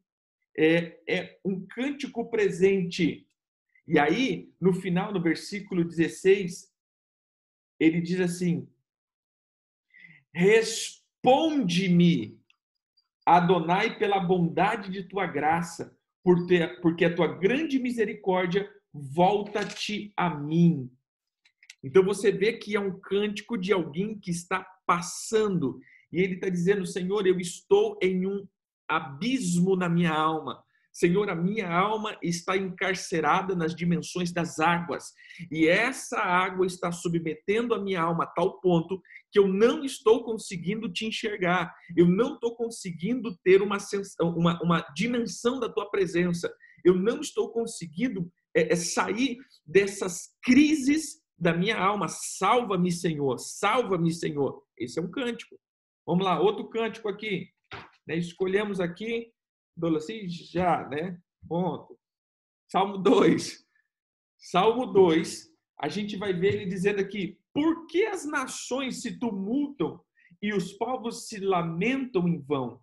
é, 0.58 1.00
é 1.08 1.39
um 1.46 1.65
cântico 1.67 2.29
presente. 2.29 3.27
E 3.88 4.00
aí, 4.00 4.51
no 4.60 4.74
final, 4.74 5.13
no 5.13 5.22
versículo 5.22 5.84
16, 5.84 6.72
ele 7.79 8.01
diz 8.01 8.20
assim: 8.20 8.67
Responde-me, 10.38 12.39
Adonai, 13.25 13.98
pela 13.98 14.20
bondade 14.20 14.91
de 14.91 15.01
tua 15.01 15.25
graça, 15.25 15.98
porque 16.24 17.06
a 17.06 17.15
tua 17.15 17.39
grande 17.39 17.79
misericórdia 17.79 18.70
volta-te 18.94 20.13
a 20.15 20.29
mim. 20.29 20.91
Então 21.84 22.03
você 22.03 22.32
vê 22.32 22.53
que 22.53 22.75
é 22.75 22.79
um 22.79 23.00
cântico 23.00 23.58
de 23.58 23.74
alguém 23.74 24.20
que 24.20 24.29
está 24.29 24.63
passando 24.86 25.79
e 26.12 26.22
ele 26.22 26.36
está 26.36 26.50
dizendo: 26.50 26.86
Senhor, 26.86 27.25
eu 27.25 27.39
estou 27.39 27.98
em 28.00 28.27
um 28.27 28.48
abismo 28.88 29.75
na 29.75 29.89
minha 29.89 30.13
alma. 30.13 30.63
Senhor, 30.91 31.29
a 31.29 31.36
minha 31.36 31.72
alma 31.72 32.17
está 32.24 32.58
encarcerada 32.58 33.56
nas 33.56 33.75
dimensões 33.75 34.32
das 34.32 34.60
águas, 34.60 35.13
e 35.51 35.67
essa 35.67 36.20
água 36.20 36.65
está 36.65 36.91
submetendo 36.91 37.75
a 37.75 37.79
minha 37.79 38.01
alma 38.01 38.24
a 38.24 38.27
tal 38.27 38.60
ponto 38.60 39.00
que 39.38 39.39
eu 39.39 39.48
não 39.48 39.86
estou 39.86 40.24
conseguindo 40.24 40.91
te 40.91 41.06
enxergar, 41.06 41.72
eu 41.96 42.08
não 42.08 42.34
estou 42.34 42.56
conseguindo 42.56 43.38
ter 43.44 43.62
uma, 43.62 43.77
uma, 44.20 44.63
uma 44.63 44.82
dimensão 44.96 45.60
da 45.60 45.70
tua 45.70 45.91
presença, 45.91 46.51
eu 46.84 46.96
não 46.96 47.22
estou 47.22 47.51
conseguindo 47.51 48.32
é, 48.56 48.74
é 48.74 48.75
sair 48.75 49.38
dessas 49.63 50.36
crises 50.41 51.22
da 51.38 51.53
minha 51.53 51.77
alma. 51.77 52.08
Salva-me, 52.08 52.91
Senhor, 52.91 53.38
salva-me, 53.38 54.12
Senhor. 54.12 54.63
Esse 54.75 54.98
é 54.98 55.03
um 55.03 55.12
cântico. 55.12 55.60
Vamos 56.03 56.25
lá, 56.25 56.39
outro 56.39 56.67
cântico 56.67 57.08
aqui. 57.08 57.48
Né? 58.08 58.17
Escolhemos 58.17 58.79
aqui, 58.79 59.32
Dolaci, 59.75 60.27
já, 60.27 60.88
né? 60.89 61.15
Ponto. 61.48 61.96
Salmo 62.72 62.98
2. 62.98 63.63
Salmo 64.39 64.88
2, 64.88 65.48
a 65.79 65.88
gente 65.89 66.15
vai 66.15 66.34
ver 66.34 66.56
ele 66.56 66.65
dizendo 66.65 67.00
aqui: 67.00 67.37
Por 67.57 67.87
que 67.87 68.05
as 68.05 68.23
nações 68.23 69.01
se 69.01 69.17
tumultam 69.17 69.99
e 70.39 70.53
os 70.53 70.73
povos 70.73 71.27
se 71.27 71.39
lamentam 71.39 72.27
em 72.27 72.39
vão? 72.39 72.79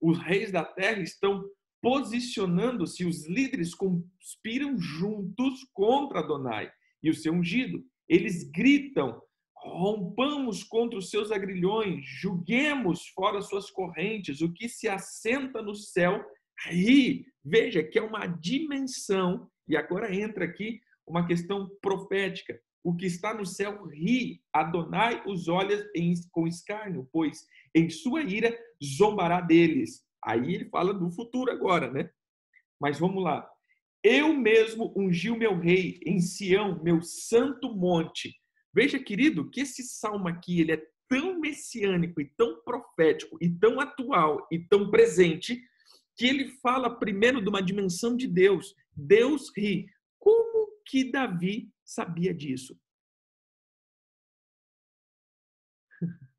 Os 0.00 0.16
reis 0.16 0.50
da 0.50 0.64
terra 0.64 1.02
estão 1.02 1.44
posicionando-se, 1.82 3.04
os 3.04 3.28
líderes 3.28 3.74
conspiram 3.74 4.78
juntos 4.78 5.68
contra 5.74 6.20
Adonai 6.20 6.72
e 7.02 7.10
o 7.10 7.14
seu 7.14 7.34
ungido. 7.34 7.84
Eles 8.08 8.50
gritam: 8.50 9.20
rompamos 9.54 10.64
contra 10.64 10.98
os 10.98 11.10
seus 11.10 11.30
agrilhões, 11.30 12.02
julguemos 12.06 13.06
fora 13.08 13.42
suas 13.42 13.70
correntes, 13.70 14.40
o 14.40 14.50
que 14.54 14.70
se 14.70 14.88
assenta 14.88 15.60
no 15.60 15.74
céu 15.74 16.24
ri. 16.70 17.26
Veja 17.44 17.82
que 17.82 17.98
é 17.98 18.02
uma 18.02 18.26
dimensão, 18.26 19.50
e 19.68 19.76
agora 19.76 20.16
entra 20.16 20.46
aqui 20.46 20.80
uma 21.06 21.26
questão 21.26 21.68
profética. 21.82 22.58
O 22.84 22.94
que 22.94 23.06
está 23.06 23.32
no 23.32 23.46
céu 23.46 23.86
ri, 23.86 24.42
Adonai 24.52 25.22
os 25.26 25.48
olha 25.48 25.90
em, 25.96 26.12
com 26.30 26.46
escárnio, 26.46 27.08
pois 27.10 27.46
em 27.74 27.88
sua 27.88 28.22
ira 28.22 28.54
zombará 28.82 29.40
deles. 29.40 30.04
Aí 30.22 30.54
ele 30.54 30.66
fala 30.66 30.92
do 30.92 31.10
futuro 31.10 31.50
agora, 31.50 31.90
né? 31.90 32.10
Mas 32.78 32.98
vamos 32.98 33.24
lá. 33.24 33.48
Eu 34.02 34.34
mesmo 34.34 34.92
ungi 34.94 35.30
o 35.30 35.38
meu 35.38 35.58
rei 35.58 35.98
em 36.04 36.20
Sião, 36.20 36.82
meu 36.82 37.00
santo 37.02 37.74
monte. 37.74 38.34
Veja, 38.72 38.98
querido, 38.98 39.48
que 39.48 39.62
esse 39.62 39.82
salmo 39.82 40.28
aqui 40.28 40.60
ele 40.60 40.72
é 40.72 40.82
tão 41.08 41.40
messiânico 41.40 42.20
e 42.20 42.30
tão 42.36 42.62
profético 42.62 43.38
e 43.40 43.48
tão 43.48 43.80
atual 43.80 44.46
e 44.52 44.58
tão 44.58 44.90
presente 44.90 45.58
que 46.16 46.26
ele 46.26 46.48
fala 46.62 46.98
primeiro 46.98 47.40
de 47.40 47.48
uma 47.48 47.62
dimensão 47.62 48.14
de 48.14 48.28
Deus. 48.28 48.74
Deus 48.94 49.50
ri. 49.56 49.86
Como 50.18 50.68
que 50.84 51.10
Davi 51.10 51.72
sabia 51.84 52.32
disso? 52.34 52.78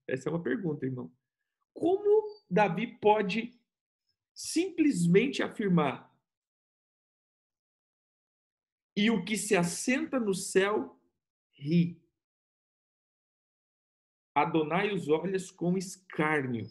Essa 0.08 0.30
é 0.30 0.32
uma 0.32 0.42
pergunta, 0.42 0.86
irmão. 0.86 1.12
Como 1.74 2.44
Davi 2.50 2.98
pode 3.00 3.60
simplesmente 4.34 5.42
afirmar 5.42 6.14
e 8.96 9.10
o 9.10 9.26
que 9.26 9.38
se 9.38 9.56
assenta 9.56 10.20
no 10.20 10.34
céu 10.34 11.00
ri. 11.54 12.02
Adonai 14.34 14.94
os 14.94 15.08
olhos 15.08 15.52
com 15.52 15.78
escárnio, 15.78 16.70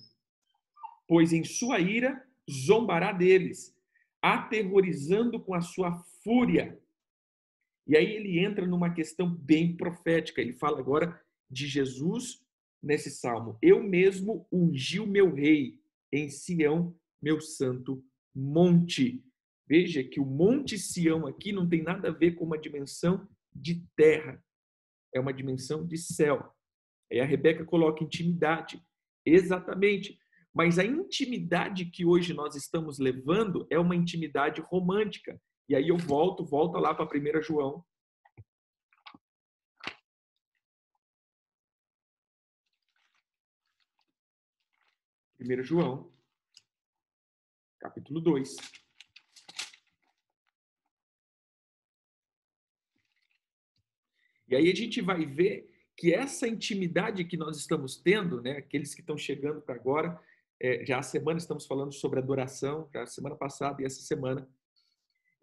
pois 1.09 1.33
em 1.33 1.45
sua 1.45 1.81
ira 1.81 2.27
zombará 2.51 3.13
deles, 3.13 3.75
aterrorizando 4.21 5.43
com 5.43 5.55
a 5.55 5.61
sua 5.61 5.95
fúria. 6.23 6.81
E 7.87 7.97
aí 7.97 8.15
ele 8.15 8.39
entra 8.39 8.67
numa 8.67 8.93
questão 8.93 9.29
bem 9.29 9.77
profética. 9.77 10.41
Ele 10.41 10.53
fala 10.53 10.79
agora 10.79 11.21
de 11.51 11.67
Jesus 11.67 12.43
nesse 12.83 13.11
salmo. 13.11 13.59
Eu 13.61 13.83
mesmo 13.83 14.47
ungi 14.53 15.01
o 15.01 15.07
meu 15.07 15.35
rei 15.35 15.79
em 16.13 16.29
Sião, 16.29 16.95
meu 17.21 17.41
santo 17.41 18.05
monte. 18.35 19.25
Veja 19.67 20.05
que 20.05 20.21
o 20.21 20.27
Monte 20.27 20.79
Sião 20.79 21.27
aqui 21.27 21.53
não 21.53 21.69
tem 21.69 21.83
nada 21.83 22.09
a 22.09 22.13
ver 22.13 22.33
com 22.33 22.45
uma 22.45 22.59
dimensão 22.59 23.27
de 23.55 23.83
terra, 23.97 24.43
é 25.15 25.21
uma 25.21 25.33
dimensão 25.33 25.87
de 25.87 25.97
céu. 25.97 26.53
Aí 27.11 27.21
a 27.21 27.25
Rebeca 27.25 27.65
coloca 27.65 28.05
intimidade. 28.05 28.83
Exatamente. 29.25 30.19
Mas 30.53 30.79
a 30.79 30.85
intimidade 30.85 31.87
que 31.87 32.05
hoje 32.05 32.35
nós 32.35 32.55
estamos 32.55 32.99
levando 32.99 33.67
é 33.71 33.79
uma 33.79 33.97
intimidade 33.97 34.61
romântica. 34.61 35.41
E 35.69 35.75
aí 35.75 35.89
eu 35.89 35.97
volto, 35.97 36.45
volta 36.45 36.79
lá 36.79 36.95
para 36.95 37.07
1 37.07 37.43
João. 37.43 37.85
Primeiro 45.37 45.63
João, 45.63 46.11
capítulo 47.79 48.21
2. 48.21 48.57
E 54.49 54.57
aí 54.57 54.71
a 54.71 54.75
gente 54.75 55.01
vai 55.01 55.27
ver 55.27 55.71
que 55.97 56.15
essa 56.15 56.49
intimidade 56.49 57.25
que 57.25 57.37
nós 57.37 57.57
estamos 57.57 57.97
tendo, 57.97 58.41
né, 58.41 58.59
aqueles 58.59 58.95
que 58.95 59.01
estão 59.01 59.17
chegando 59.17 59.61
para 59.61 59.75
agora, 59.75 60.21
é, 60.61 60.85
já 60.85 60.99
a 60.99 61.03
semana 61.03 61.39
estamos 61.39 61.67
falando 61.67 61.93
sobre 61.93 62.19
adoração, 62.19 62.89
já 62.93 63.03
a 63.03 63.07
semana 63.07 63.37
passada 63.37 63.83
e 63.83 63.85
essa 63.85 64.01
semana. 64.01 64.49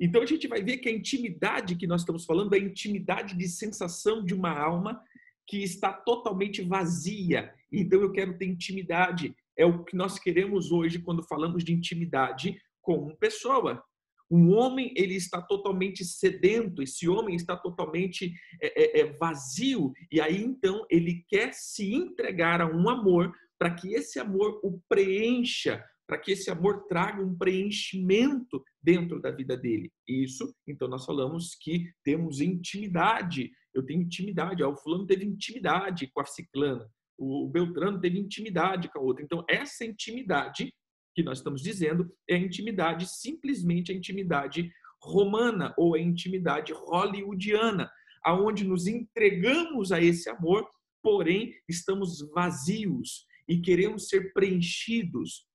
Então 0.01 0.23
a 0.23 0.25
gente 0.25 0.47
vai 0.47 0.63
ver 0.63 0.77
que 0.77 0.89
a 0.89 0.91
intimidade 0.91 1.75
que 1.75 1.85
nós 1.85 2.01
estamos 2.01 2.25
falando 2.25 2.55
é 2.55 2.57
a 2.57 2.63
intimidade 2.63 3.37
de 3.37 3.47
sensação 3.47 4.25
de 4.25 4.33
uma 4.33 4.49
alma 4.49 4.99
que 5.47 5.61
está 5.63 5.93
totalmente 5.93 6.63
vazia. 6.63 7.53
Então 7.71 8.01
eu 8.01 8.11
quero 8.11 8.35
ter 8.35 8.47
intimidade. 8.47 9.35
É 9.55 9.63
o 9.63 9.83
que 9.83 9.95
nós 9.95 10.17
queremos 10.17 10.71
hoje 10.71 10.97
quando 10.97 11.21
falamos 11.27 11.63
de 11.63 11.71
intimidade 11.71 12.59
com 12.81 12.95
uma 12.95 13.15
pessoa. 13.15 13.83
Um 14.29 14.55
homem 14.55 14.91
ele 14.95 15.13
está 15.13 15.39
totalmente 15.39 16.03
sedento, 16.03 16.81
esse 16.81 17.07
homem 17.07 17.35
está 17.35 17.55
totalmente 17.55 18.33
é, 18.59 18.99
é, 18.99 19.01
é, 19.01 19.13
vazio 19.13 19.91
e 20.09 20.19
aí 20.19 20.41
então 20.41 20.83
ele 20.89 21.23
quer 21.27 21.53
se 21.53 21.93
entregar 21.93 22.61
a 22.61 22.65
um 22.65 22.89
amor 22.89 23.35
para 23.59 23.75
que 23.75 23.93
esse 23.93 24.19
amor 24.19 24.59
o 24.63 24.81
preencha, 24.89 25.83
para 26.12 26.19
que 26.19 26.34
esse 26.34 26.52
amor 26.52 26.88
traga 26.89 27.24
um 27.24 27.34
preenchimento 27.34 28.62
dentro 28.84 29.21
da 29.21 29.32
vida 29.32 29.56
dele. 29.56 29.89
Isso, 30.06 30.54
então 30.67 30.89
nós 30.89 31.06
falamos 31.06 31.56
que 31.56 31.89
temos 32.04 32.41
intimidade. 32.41 33.50
Eu 33.74 33.86
tenho 33.86 34.02
intimidade. 34.02 34.62
o 34.62 34.76
fulano 34.76 35.08
teve 35.08 35.24
intimidade 35.24 36.12
com 36.13 36.19
a 36.19 36.26
ciclana. 36.26 36.86
O 37.17 37.47
Beltrano 37.47 37.97
teve 38.02 38.19
intimidade 38.19 38.89
com 38.89 39.00
a 39.00 39.02
outra. 39.02 39.24
Então 39.24 39.45
essa 39.47 39.86
intimidade 39.86 40.74
que 41.15 41.24
nós 41.24 41.38
estamos 41.38 41.62
dizendo 41.62 42.13
é 42.30 42.36
a 42.36 42.39
intimidade, 42.39 43.08
simplesmente 43.10 43.93
a 43.93 43.95
intimidade 43.95 44.69
romana 45.02 45.74
ou 45.78 45.95
a 45.95 46.00
intimidade 46.00 46.74
hollywoodiana, 46.74 47.89
aonde 48.21 48.65
nos 48.65 48.86
entregamos 48.86 49.93
a 49.93 50.02
esse 50.02 50.30
amor, 50.30 50.69
porém 51.02 51.54
estamos 51.69 52.19
vazios 52.34 53.26
e 53.47 53.62
queremos 53.62 54.10
ser 54.10 54.34
preenchidos. 54.34 55.50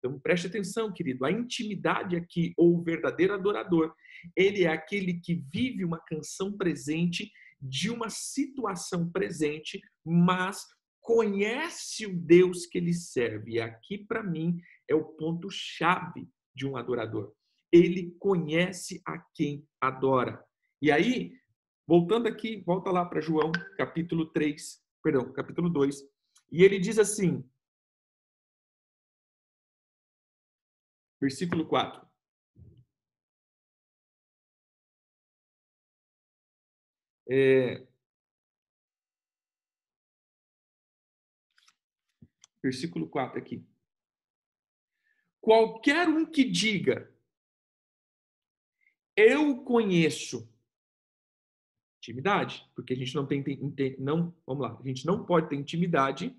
Então 0.00 0.18
preste 0.18 0.46
atenção, 0.46 0.92
querido, 0.92 1.24
a 1.24 1.30
intimidade 1.30 2.16
aqui 2.16 2.54
ou 2.56 2.74
o 2.76 2.82
verdadeiro 2.82 3.34
adorador, 3.34 3.94
ele 4.34 4.64
é 4.64 4.68
aquele 4.68 5.20
que 5.20 5.34
vive 5.52 5.84
uma 5.84 6.00
canção 6.00 6.56
presente 6.56 7.30
de 7.60 7.90
uma 7.90 8.08
situação 8.08 9.10
presente, 9.10 9.80
mas 10.04 10.64
conhece 11.00 12.06
o 12.06 12.16
Deus 12.16 12.66
que 12.66 12.78
ele 12.78 12.94
serve. 12.94 13.52
E 13.52 13.60
aqui, 13.60 13.98
para 13.98 14.22
mim, 14.22 14.58
é 14.88 14.94
o 14.94 15.04
ponto-chave 15.04 16.28
de 16.54 16.66
um 16.66 16.76
adorador. 16.76 17.32
Ele 17.70 18.14
conhece 18.18 19.02
a 19.06 19.18
quem 19.34 19.66
adora. 19.80 20.42
E 20.80 20.90
aí, 20.90 21.32
voltando 21.86 22.26
aqui, 22.26 22.62
volta 22.66 22.90
lá 22.90 23.04
para 23.04 23.20
João, 23.20 23.52
capítulo 23.76 24.26
3, 24.26 24.80
perdão, 25.02 25.30
capítulo 25.32 25.68
2. 25.68 26.02
E 26.50 26.64
ele 26.64 26.78
diz 26.78 26.98
assim, 26.98 27.44
versículo 31.20 31.66
4. 31.66 32.08
É, 37.28 37.86
versículo 42.62 43.08
4 43.08 43.38
aqui. 43.38 43.64
Qualquer 45.40 46.08
um 46.08 46.26
que 46.26 46.44
diga, 46.44 47.12
eu 49.16 49.62
conheço 49.64 50.48
intimidade, 51.98 52.68
porque 52.74 52.94
a 52.94 52.96
gente 52.96 53.14
não 53.14 53.26
tem, 53.26 53.44
não, 53.98 54.34
vamos 54.46 54.62
lá, 54.62 54.78
a 54.78 54.82
gente 54.82 55.06
não 55.06 55.24
pode 55.24 55.48
ter 55.48 55.56
intimidade 55.56 56.34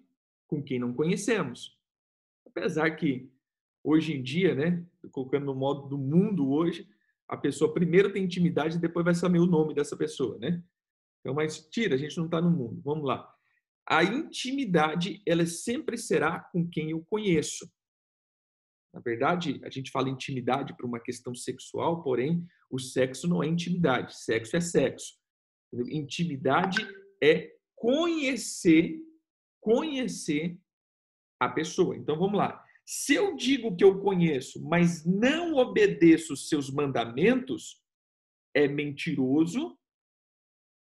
com 0.47 0.61
quem 0.61 0.79
não 0.79 0.93
conhecemos. 0.93 1.79
Apesar 2.45 2.91
que 2.95 3.31
hoje 3.83 4.13
em 4.13 4.21
dia, 4.21 4.53
né, 4.55 4.85
colocando 5.11 5.45
no 5.45 5.55
modo 5.55 5.87
do 5.87 5.97
mundo 5.97 6.51
hoje, 6.51 6.87
a 7.27 7.37
pessoa 7.37 7.73
primeiro 7.73 8.11
tem 8.11 8.25
intimidade 8.25 8.77
e 8.77 8.81
depois 8.81 9.05
vai 9.05 9.15
saber 9.15 9.39
o 9.39 9.45
nome 9.45 9.73
dessa 9.73 9.95
pessoa, 9.95 10.37
né? 10.37 10.61
Então, 11.19 11.33
mas 11.33 11.67
tira, 11.69 11.95
a 11.95 11.97
gente 11.97 12.17
não 12.17 12.25
está 12.25 12.41
no 12.41 12.51
mundo. 12.51 12.81
Vamos 12.83 13.05
lá. 13.05 13.33
a 13.87 14.03
intimidade, 14.03 15.21
ela 15.25 15.45
sempre 15.45 15.97
será 15.97 16.39
com 16.39 16.67
quem 16.67 16.91
eu 16.91 17.05
conheço. 17.09 17.69
Na 18.93 18.99
verdade, 18.99 19.59
a 19.63 19.69
gente 19.69 19.91
fala 19.91 20.09
intimidade 20.09 20.75
para 20.75 20.85
uma 20.85 20.99
questão 20.99 21.33
sexual, 21.33 22.03
porém, 22.03 22.45
o 22.69 22.77
sexo 22.77 23.27
não 23.27 23.41
é 23.41 23.47
intimidade, 23.47 24.17
sexo 24.17 24.55
é 24.57 24.61
sexo. 24.61 25.17
Intimidade 25.73 26.85
é 27.23 27.53
conhecer, 27.75 28.99
conhecer 29.59 30.59
a 31.39 31.49
pessoa. 31.49 31.95
Então 31.95 32.17
vamos 32.17 32.37
lá. 32.37 32.60
Se 32.93 33.13
eu 33.13 33.37
digo 33.37 33.73
que 33.73 33.85
eu 33.85 34.01
conheço, 34.01 34.61
mas 34.67 35.05
não 35.05 35.55
obedeço 35.55 36.33
os 36.33 36.49
seus 36.49 36.69
mandamentos, 36.69 37.81
é 38.53 38.67
mentiroso 38.67 39.79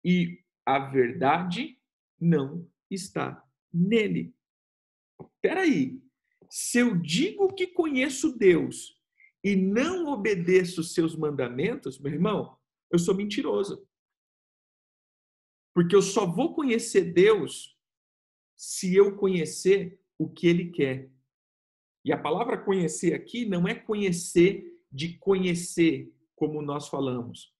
e 0.05 0.41
a 0.65 0.79
verdade 0.79 1.77
não 2.21 2.71
está 2.89 3.45
nele. 3.75 4.33
Espera 5.21 5.63
aí. 5.63 6.01
Se 6.49 6.79
eu 6.79 6.97
digo 6.97 7.53
que 7.53 7.67
conheço 7.67 8.39
Deus 8.39 8.97
e 9.43 9.57
não 9.57 10.07
obedeço 10.07 10.83
os 10.83 10.95
seus 10.95 11.17
mandamentos, 11.17 11.99
meu 11.99 12.13
irmão, 12.13 12.57
eu 12.93 12.99
sou 13.01 13.13
mentiroso. 13.13 13.85
Porque 15.75 15.97
eu 15.97 16.03
só 16.03 16.25
vou 16.25 16.55
conhecer 16.55 17.13
Deus 17.13 17.77
se 18.57 18.95
eu 18.95 19.17
conhecer 19.17 20.01
o 20.17 20.29
que 20.29 20.47
ele 20.47 20.71
quer. 20.71 21.18
E 22.05 22.13
a 22.13 22.19
palavra 22.19 22.63
conhecer 22.63 23.15
aqui 23.15 23.45
não 23.45 23.67
é 23.67 23.75
conhecer 23.75 24.79
de 24.91 25.19
conhecer, 25.19 26.13
como 26.35 26.63
nós 26.63 26.89
falamos. 26.89 27.55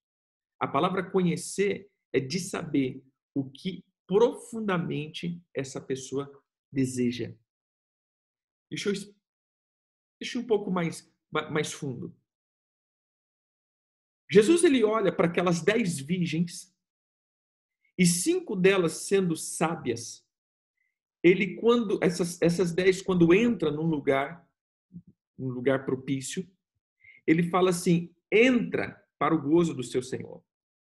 A 0.59 0.67
palavra 0.67 1.09
conhecer 1.09 1.89
é 2.11 2.19
de 2.19 2.39
saber 2.39 3.03
o 3.35 3.49
que 3.49 3.85
profundamente 4.07 5.41
essa 5.55 5.79
pessoa 5.79 6.29
deseja. 6.71 7.35
Deixa 8.69 8.89
eu, 8.89 8.93
deixa 10.19 10.37
eu 10.37 10.41
um 10.41 10.47
pouco 10.47 10.71
mais, 10.71 11.11
mais 11.51 11.71
fundo. 11.71 12.15
Jesus 14.31 14.63
ele 14.63 14.83
olha 14.83 15.15
para 15.15 15.27
aquelas 15.27 15.61
dez 15.61 15.99
virgens 15.99 16.75
e 17.97 18.05
cinco 18.05 18.55
delas 18.55 19.07
sendo 19.07 19.35
sábias. 19.35 20.27
Ele 21.23 21.55
quando 21.55 21.99
essas 22.01 22.41
essas 22.41 22.71
dez 22.73 23.01
quando 23.01 23.33
entra 23.33 23.71
num 23.71 23.85
lugar 23.85 24.47
um 25.37 25.49
lugar 25.49 25.85
propício, 25.85 26.47
ele 27.25 27.43
fala 27.43 27.69
assim: 27.69 28.13
entra 28.31 29.01
para 29.17 29.33
o 29.33 29.41
gozo 29.41 29.73
do 29.73 29.83
seu 29.83 30.01
Senhor, 30.01 30.43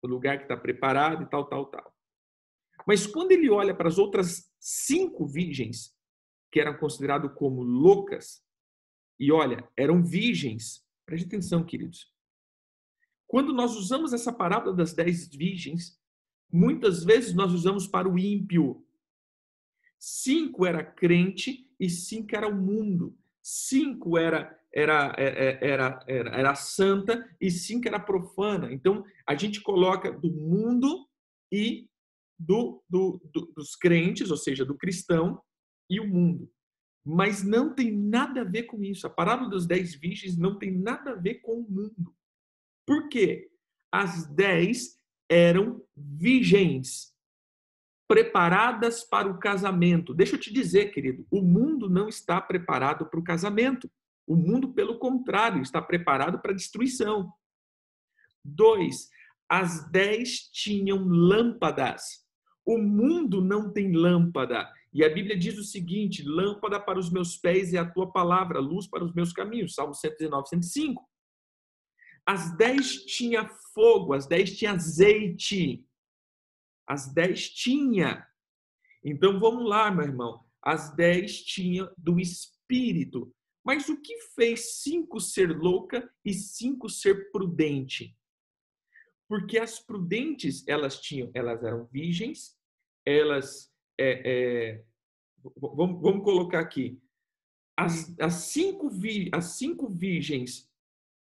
o 0.02 0.06
lugar 0.06 0.38
que 0.38 0.44
está 0.44 0.56
preparado 0.56 1.22
e 1.22 1.26
tal, 1.26 1.46
tal, 1.46 1.66
tal. 1.66 1.96
Mas 2.86 3.06
quando 3.06 3.32
ele 3.32 3.50
olha 3.50 3.74
para 3.74 3.88
as 3.88 3.98
outras 3.98 4.52
cinco 4.60 5.26
virgens 5.26 5.96
que 6.52 6.60
eram 6.60 6.76
consideradas 6.76 7.32
como 7.34 7.62
loucas, 7.62 8.44
e 9.18 9.32
olha, 9.32 9.68
eram 9.76 10.02
virgens, 10.02 10.84
preste 11.04 11.26
atenção, 11.26 11.64
queridos. 11.64 12.12
Quando 13.26 13.52
nós 13.52 13.74
usamos 13.74 14.12
essa 14.12 14.32
parábola 14.32 14.74
das 14.74 14.92
dez 14.92 15.28
virgens, 15.28 15.98
muitas 16.52 17.02
vezes 17.02 17.34
nós 17.34 17.52
usamos 17.52 17.86
para 17.86 18.08
o 18.08 18.18
ímpio. 18.18 18.85
Cinco 20.08 20.64
era 20.64 20.84
crente 20.84 21.68
e 21.80 21.90
cinco 21.90 22.36
era 22.36 22.46
o 22.46 22.54
mundo. 22.54 23.18
Cinco 23.42 24.16
era 24.16 24.56
era, 24.72 25.12
é, 25.18 25.24
é, 25.24 25.68
era, 25.68 26.04
era, 26.06 26.30
era 26.30 26.54
santa 26.54 27.28
e 27.40 27.50
cinco 27.50 27.88
era 27.88 27.98
profana. 27.98 28.72
Então, 28.72 29.04
a 29.26 29.34
gente 29.34 29.60
coloca 29.60 30.12
do 30.12 30.30
mundo 30.30 31.08
e 31.50 31.88
do, 32.38 32.84
do, 32.88 33.20
do, 33.32 33.52
dos 33.56 33.74
crentes, 33.74 34.30
ou 34.30 34.36
seja, 34.36 34.64
do 34.64 34.76
cristão 34.76 35.42
e 35.90 35.98
o 35.98 36.06
mundo. 36.06 36.48
Mas 37.04 37.42
não 37.42 37.74
tem 37.74 37.90
nada 37.90 38.42
a 38.42 38.44
ver 38.44 38.64
com 38.64 38.84
isso. 38.84 39.08
A 39.08 39.10
parábola 39.10 39.50
dos 39.50 39.66
dez 39.66 39.92
virgens 39.96 40.36
não 40.36 40.56
tem 40.56 40.70
nada 40.70 41.12
a 41.12 41.16
ver 41.16 41.36
com 41.40 41.58
o 41.62 41.68
mundo. 41.68 42.14
Por 42.86 43.08
quê? 43.08 43.50
As 43.90 44.24
dez 44.26 45.00
eram 45.28 45.82
virgens, 45.96 47.15
preparadas 48.08 49.02
para 49.02 49.28
o 49.28 49.38
casamento. 49.38 50.14
Deixa 50.14 50.36
eu 50.36 50.40
te 50.40 50.52
dizer, 50.52 50.92
querido, 50.92 51.26
o 51.30 51.42
mundo 51.42 51.88
não 51.88 52.08
está 52.08 52.40
preparado 52.40 53.06
para 53.06 53.20
o 53.20 53.24
casamento. 53.24 53.90
O 54.26 54.36
mundo, 54.36 54.72
pelo 54.72 54.98
contrário, 54.98 55.62
está 55.62 55.80
preparado 55.80 56.40
para 56.40 56.52
a 56.52 56.56
destruição. 56.56 57.32
Dois, 58.44 59.08
as 59.48 59.88
dez 59.90 60.50
tinham 60.52 61.04
lâmpadas. 61.06 62.24
O 62.64 62.78
mundo 62.78 63.40
não 63.40 63.72
tem 63.72 63.92
lâmpada. 63.92 64.68
E 64.92 65.04
a 65.04 65.08
Bíblia 65.08 65.36
diz 65.36 65.58
o 65.58 65.64
seguinte: 65.64 66.22
lâmpada 66.24 66.80
para 66.80 66.98
os 66.98 67.10
meus 67.10 67.36
pés 67.36 67.74
é 67.74 67.78
a 67.78 67.88
tua 67.88 68.10
palavra, 68.10 68.58
luz 68.58 68.88
para 68.88 69.04
os 69.04 69.12
meus 69.12 69.32
caminhos. 69.32 69.74
Salmo 69.74 69.94
119, 69.94 70.48
105. 70.48 71.08
As 72.24 72.56
dez 72.56 73.04
tinha 73.04 73.48
fogo, 73.72 74.12
as 74.12 74.26
dez 74.26 74.56
tinha 74.56 74.72
azeite. 74.72 75.84
As 76.86 77.12
dez 77.12 77.48
tinha. 77.48 78.26
Então 79.04 79.38
vamos 79.38 79.68
lá, 79.68 79.90
meu 79.90 80.04
irmão. 80.04 80.44
As 80.62 80.94
dez 80.94 81.42
tinha 81.42 81.90
do 81.96 82.18
Espírito. 82.18 83.34
Mas 83.64 83.88
o 83.88 84.00
que 84.00 84.16
fez 84.34 84.80
cinco 84.80 85.20
ser 85.20 85.56
louca 85.56 86.08
e 86.24 86.32
cinco 86.32 86.88
ser 86.88 87.30
prudente? 87.32 88.16
Porque 89.28 89.58
as 89.58 89.80
prudentes, 89.80 90.66
elas 90.68 91.00
tinham, 91.00 91.30
elas 91.34 91.64
eram 91.64 91.84
virgens, 91.86 92.56
elas 93.04 93.72
é, 93.98 94.22
é, 94.24 94.84
vamos, 95.56 96.00
vamos, 96.00 96.24
colocar 96.24 96.60
aqui 96.60 97.00
as, 97.76 98.18
as, 98.20 98.34
cinco 98.34 98.88
vi, 98.88 99.30
as 99.32 99.56
cinco 99.56 99.88
virgens, 99.88 100.70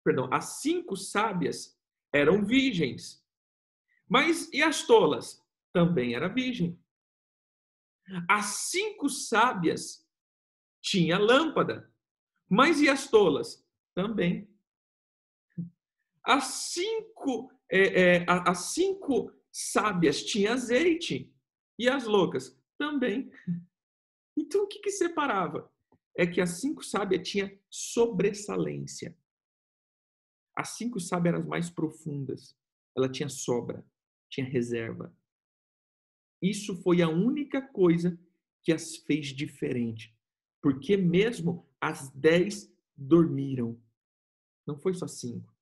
perdão, 0.05 0.29
as 0.33 0.61
cinco 0.61 0.97
sábias 0.97 1.79
eram 2.13 2.45
virgens. 2.45 3.25
Mas 4.09 4.53
e 4.53 4.63
as 4.63 4.87
tolas? 4.87 5.44
Também 5.75 6.15
era 6.15 6.29
virgem. 6.29 6.81
As 8.31 8.69
cinco 8.71 9.09
sábias 9.09 10.07
tinha 10.81 11.19
lâmpada. 11.19 11.93
Mas 12.49 12.81
e 12.81 12.89
as 12.89 13.11
tolas? 13.11 13.67
Também. 13.95 14.49
As 16.25 16.45
cinco, 16.45 17.51
é, 17.71 18.19
é, 18.19 18.27
as 18.29 18.73
cinco 18.73 19.33
sábias 19.51 20.23
tinham 20.23 20.53
azeite. 20.53 21.35
E 21.79 21.89
as 21.89 22.05
loucas? 22.05 22.57
Também. 22.79 23.33
Então, 24.37 24.63
o 24.63 24.67
que, 24.69 24.79
que 24.79 24.91
separava? 24.91 25.73
É 26.17 26.25
que 26.27 26.41
as 26.41 26.61
cinco 26.61 26.85
sábias 26.85 27.29
tinha 27.29 27.59
sobressalência. 27.69 29.17
As 30.57 30.71
cinco 30.71 31.01
sábias 31.01 31.35
eram 31.35 31.43
as 31.43 31.49
mais 31.49 31.71
profundas. 31.71 32.57
Ela 32.97 33.09
tinha 33.09 33.29
sobra, 33.29 33.85
tinha 34.31 34.47
reserva. 34.47 35.13
Isso 36.45 36.77
foi 36.83 37.01
a 37.01 37.09
única 37.09 37.63
coisa 37.63 38.21
que 38.63 38.71
as 38.71 38.97
fez 38.97 39.29
diferente. 39.29 40.15
Porque 40.61 40.95
mesmo 40.95 41.67
as 41.81 42.11
dez 42.11 42.71
dormiram. 42.95 43.81
Não 44.67 44.77
foi 44.77 44.93
só 44.93 45.09
cinco. 45.09 45.57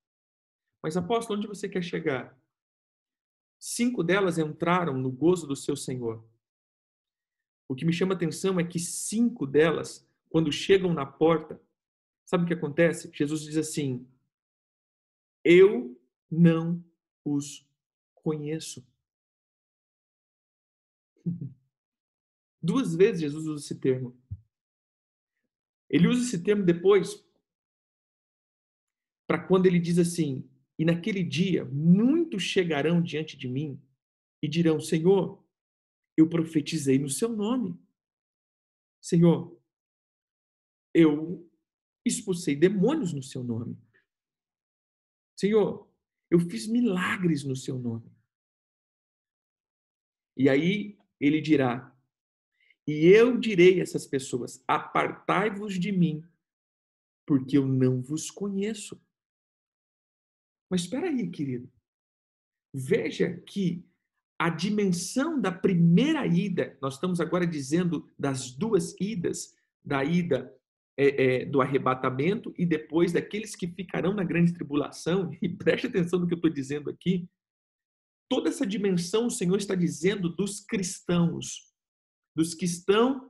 Mas 0.83 0.97
apóstolo, 0.97 1.39
onde 1.39 1.47
você 1.47 1.69
quer 1.69 1.85
chegar? 1.85 2.37
Cinco 3.61 4.03
delas 4.03 4.39
entraram 4.39 4.99
no 4.99 5.09
gozo 5.09 5.47
do 5.47 5.55
seu 5.55 5.77
Senhor. 5.77 6.29
O 7.69 7.77
que 7.77 7.85
me 7.85 7.93
chama 7.93 8.15
a 8.15 8.17
atenção 8.17 8.59
é 8.59 8.65
que 8.65 8.81
cinco 8.81 9.47
delas, 9.47 10.05
quando 10.31 10.51
chegam 10.51 10.93
na 10.93 11.07
porta, 11.07 11.63
sabe 12.25 12.43
o 12.43 12.47
que 12.49 12.55
acontece? 12.55 13.09
Jesus 13.15 13.43
diz 13.43 13.57
assim: 13.57 14.05
Eu 15.45 15.97
não 16.29 16.85
os 17.25 17.65
conheço. 18.17 18.85
Duas 22.63 22.95
vezes 22.95 23.21
Jesus 23.23 23.47
usa 23.47 23.65
esse 23.65 23.81
termo. 23.81 24.17
Ele 25.91 26.09
usa 26.09 26.23
esse 26.23 26.43
termo 26.43 26.65
depois 26.65 27.27
para 29.27 29.39
quando 29.47 29.67
ele 29.67 29.79
diz 29.79 29.99
assim: 29.99 30.49
e 30.79 30.85
naquele 30.85 31.23
dia, 31.23 31.65
muitos 31.65 32.43
chegarão 32.43 33.03
diante 33.03 33.37
de 33.37 33.49
mim 33.49 33.81
e 34.43 34.49
dirão: 34.49 34.81
Senhor, 34.81 35.45
eu 36.17 36.29
profetizei 36.29 36.99
no 36.99 37.09
seu 37.09 37.29
nome. 37.29 37.79
Senhor, 39.01 39.57
eu 40.95 41.49
expulsei 42.05 42.57
demônios 42.57 43.13
no 43.13 43.23
seu 43.23 43.43
nome. 43.43 43.77
Senhor, 45.37 45.89
eu 46.31 46.39
fiz 46.41 46.67
milagres 46.67 47.45
no 47.45 47.57
seu 47.57 47.79
nome. 47.79 48.11
E 50.37 50.49
aí 50.49 50.99
ele 51.23 51.41
dirá: 51.41 51.97
E 52.87 53.07
eu 53.07 53.39
direi 53.39 53.79
a 53.79 53.83
essas 53.85 54.07
pessoas: 54.07 54.63
Apartai-vos 54.67 55.79
de 55.79 55.93
mim, 55.93 56.25
porque 57.25 57.57
eu 57.57 57.67
não 57.67 58.03
vos 58.03 58.31
conheço. 58.31 59.01
Mas 60.69 60.83
espera 60.83 61.09
aí, 61.09 61.31
querido. 61.31 61.71
Veja 62.75 63.37
que 63.47 63.87
a 64.39 64.51
dimensão 64.51 65.41
da 65.41 65.53
primeira 65.53 66.27
ida, 66.27 66.77
nós 66.83 66.95
estamos 66.95 67.21
agora 67.21 67.47
dizendo 67.47 68.11
das 68.19 68.51
duas 68.51 68.99
idas, 69.01 69.55
da 69.85 70.03
ida 70.03 70.53
é, 70.97 71.43
é, 71.43 71.45
do 71.45 71.61
arrebatamento 71.61 72.53
e 72.59 72.67
depois 72.67 73.13
daqueles 73.13 73.55
que 73.55 73.69
ficarão 73.69 74.13
na 74.13 74.25
grande 74.25 74.53
tribulação, 74.53 75.31
e 75.41 75.49
preste 75.49 75.87
atenção 75.87 76.19
no 76.19 76.27
que 76.27 76.35
eu 76.35 76.37
estou 76.37 76.51
dizendo 76.51 76.91
aqui, 76.91 77.29
toda 78.33 78.49
essa 78.49 78.67
dimensão 78.67 79.27
o 79.27 79.31
Senhor 79.31 79.59
está 79.59 79.75
dizendo 79.75 80.31
dos 80.31 80.59
cristãos, 80.59 81.71
dos 82.35 82.55
que 82.55 82.65
estão 82.65 83.29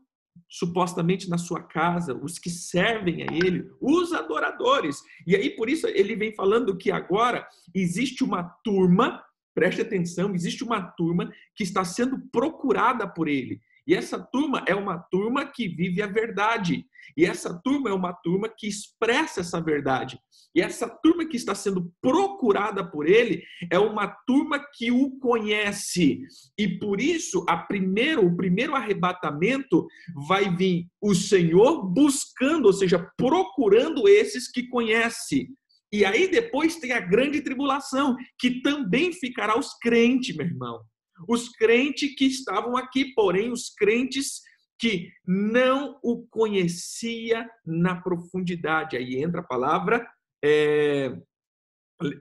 supostamente 0.48 1.28
na 1.28 1.36
sua 1.38 1.60
casa, 1.60 2.14
os 2.14 2.38
que 2.38 2.48
servem 2.48 3.24
a 3.24 3.26
Ele, 3.32 3.68
os 3.80 4.12
adoradores. 4.12 5.02
E 5.26 5.34
aí, 5.34 5.50
por 5.56 5.68
isso, 5.68 5.88
ele 5.88 6.14
vem 6.14 6.32
falando 6.32 6.78
que 6.78 6.92
agora 6.92 7.44
existe 7.74 8.22
uma 8.22 8.44
turma, 8.62 9.20
preste 9.52 9.82
atenção, 9.82 10.36
existe 10.36 10.62
uma 10.62 10.80
turma 10.80 11.32
que 11.56 11.64
está 11.64 11.84
sendo 11.84 12.20
procurada 12.30 13.04
por 13.04 13.26
Ele. 13.26 13.60
E 13.86 13.94
essa 13.94 14.18
turma 14.18 14.64
é 14.66 14.74
uma 14.74 14.98
turma 14.98 15.44
que 15.44 15.68
vive 15.68 16.02
a 16.02 16.06
verdade. 16.06 16.84
E 17.16 17.24
essa 17.24 17.60
turma 17.62 17.90
é 17.90 17.92
uma 17.92 18.12
turma 18.12 18.48
que 18.48 18.66
expressa 18.66 19.40
essa 19.40 19.60
verdade. 19.60 20.18
E 20.54 20.60
essa 20.60 20.88
turma 20.88 21.26
que 21.26 21.36
está 21.36 21.54
sendo 21.54 21.90
procurada 22.00 22.88
por 22.88 23.08
ele 23.08 23.42
é 23.70 23.78
uma 23.78 24.06
turma 24.26 24.62
que 24.74 24.90
o 24.90 25.18
conhece. 25.18 26.20
E 26.58 26.78
por 26.78 27.00
isso, 27.00 27.44
a 27.48 27.56
primeiro, 27.56 28.26
o 28.26 28.36
primeiro 28.36 28.74
arrebatamento 28.74 29.86
vai 30.28 30.54
vir 30.54 30.86
o 31.00 31.14
Senhor 31.14 31.84
buscando, 31.86 32.66
ou 32.66 32.72
seja, 32.72 33.10
procurando 33.16 34.06
esses 34.06 34.50
que 34.50 34.68
conhece. 34.68 35.48
E 35.90 36.04
aí 36.04 36.28
depois 36.28 36.76
tem 36.76 36.92
a 36.92 37.00
grande 37.00 37.42
tribulação, 37.42 38.16
que 38.38 38.62
também 38.62 39.12
ficará 39.12 39.58
os 39.58 39.74
crentes, 39.78 40.36
meu 40.36 40.46
irmão 40.46 40.80
os 41.28 41.48
crentes 41.48 42.14
que 42.14 42.24
estavam 42.24 42.76
aqui, 42.76 43.12
porém 43.14 43.50
os 43.50 43.70
crentes 43.70 44.42
que 44.78 45.12
não 45.26 45.98
o 46.02 46.26
conhecia 46.26 47.48
na 47.64 48.00
profundidade. 48.00 48.96
Aí 48.96 49.16
entra 49.16 49.40
a 49.40 49.44
palavra, 49.44 50.04
é, 50.42 51.16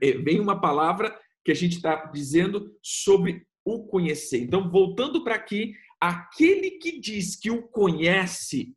é 0.00 0.12
vem 0.12 0.38
uma 0.38 0.60
palavra 0.60 1.18
que 1.44 1.50
a 1.50 1.54
gente 1.54 1.76
está 1.76 2.04
dizendo 2.06 2.78
sobre 2.80 3.46
o 3.64 3.86
conhecer. 3.86 4.38
Então, 4.42 4.70
voltando 4.70 5.24
para 5.24 5.34
aqui, 5.34 5.74
aquele 6.00 6.72
que 6.72 7.00
diz 7.00 7.36
que 7.36 7.50
o 7.50 7.62
conhece, 7.68 8.76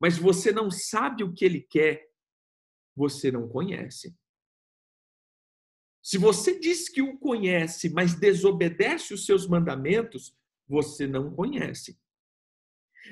mas 0.00 0.18
você 0.18 0.52
não 0.52 0.70
sabe 0.70 1.22
o 1.22 1.32
que 1.32 1.44
ele 1.44 1.60
quer, 1.60 2.04
você 2.96 3.30
não 3.30 3.48
conhece. 3.48 4.14
Se 6.02 6.18
você 6.18 6.58
diz 6.58 6.88
que 6.88 7.00
o 7.00 7.16
conhece, 7.16 7.88
mas 7.90 8.14
desobedece 8.14 9.14
os 9.14 9.24
seus 9.24 9.46
mandamentos, 9.46 10.34
você 10.68 11.06
não 11.06 11.30
conhece. 11.30 11.96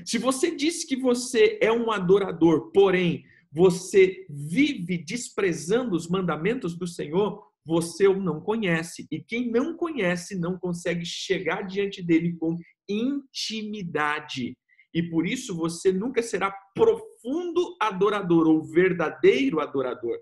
Se 0.04 0.18
você 0.18 0.54
diz 0.54 0.84
que 0.84 0.96
você 0.96 1.58
é 1.62 1.70
um 1.70 1.90
adorador, 1.90 2.72
porém 2.72 3.24
você 3.52 4.26
vive 4.28 4.98
desprezando 4.98 5.96
os 5.96 6.08
mandamentos 6.08 6.76
do 6.76 6.86
Senhor, 6.86 7.44
você 7.64 8.06
o 8.06 8.20
não 8.20 8.40
conhece. 8.40 9.06
E 9.10 9.20
quem 9.20 9.50
não 9.50 9.76
conhece 9.76 10.36
não 10.36 10.58
consegue 10.58 11.04
chegar 11.04 11.62
diante 11.62 12.02
dele 12.02 12.36
com 12.36 12.56
intimidade. 12.88 14.56
E 14.92 15.02
por 15.02 15.26
isso 15.26 15.54
você 15.56 15.92
nunca 15.92 16.22
será 16.22 16.52
profundo 16.74 17.76
adorador 17.80 18.48
ou 18.48 18.64
verdadeiro 18.64 19.60
adorador. 19.60 20.18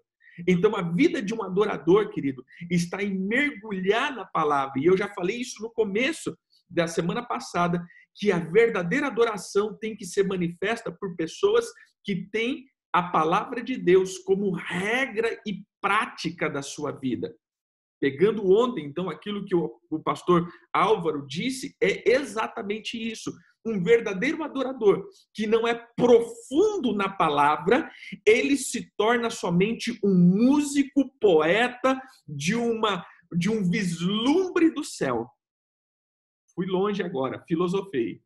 Então, 0.46 0.76
a 0.76 0.82
vida 0.82 1.22
de 1.22 1.34
um 1.34 1.42
adorador, 1.42 2.10
querido, 2.10 2.44
está 2.70 3.02
em 3.02 3.18
mergulhar 3.18 4.14
na 4.14 4.24
palavra. 4.24 4.80
E 4.80 4.86
eu 4.86 4.96
já 4.96 5.08
falei 5.08 5.36
isso 5.36 5.62
no 5.62 5.70
começo 5.70 6.36
da 6.68 6.86
semana 6.86 7.24
passada, 7.24 7.84
que 8.14 8.30
a 8.32 8.38
verdadeira 8.38 9.06
adoração 9.06 9.76
tem 9.78 9.96
que 9.96 10.04
ser 10.04 10.26
manifesta 10.26 10.92
por 10.92 11.16
pessoas 11.16 11.66
que 12.04 12.28
têm 12.30 12.66
a 12.92 13.02
palavra 13.02 13.62
de 13.62 13.76
Deus 13.76 14.18
como 14.18 14.50
regra 14.50 15.40
e 15.46 15.62
prática 15.80 16.48
da 16.48 16.62
sua 16.62 16.90
vida. 16.90 17.34
Pegando 18.00 18.48
ontem, 18.50 18.84
então, 18.84 19.10
aquilo 19.10 19.44
que 19.44 19.54
o, 19.54 19.80
pastor 20.04 20.48
Álvaro 20.72 21.26
disse, 21.26 21.76
é 21.82 22.10
exatamente 22.12 22.96
isso 22.96 23.32
um 23.64 23.82
verdadeiro 23.82 24.42
adorador 24.42 25.08
que 25.34 25.46
não 25.46 25.66
é 25.66 25.74
profundo 25.74 26.94
na 26.94 27.08
palavra, 27.08 27.90
ele 28.24 28.56
se 28.56 28.90
torna 28.96 29.30
somente 29.30 29.98
um 30.02 30.14
músico 30.14 31.10
poeta 31.20 32.00
de 32.26 32.54
uma 32.54 33.04
de 33.30 33.50
um 33.50 33.68
vislumbre 33.68 34.70
do 34.70 34.82
céu. 34.82 35.28
Fui 36.54 36.66
longe 36.66 37.02
agora, 37.02 37.44
filosofei. 37.46 38.22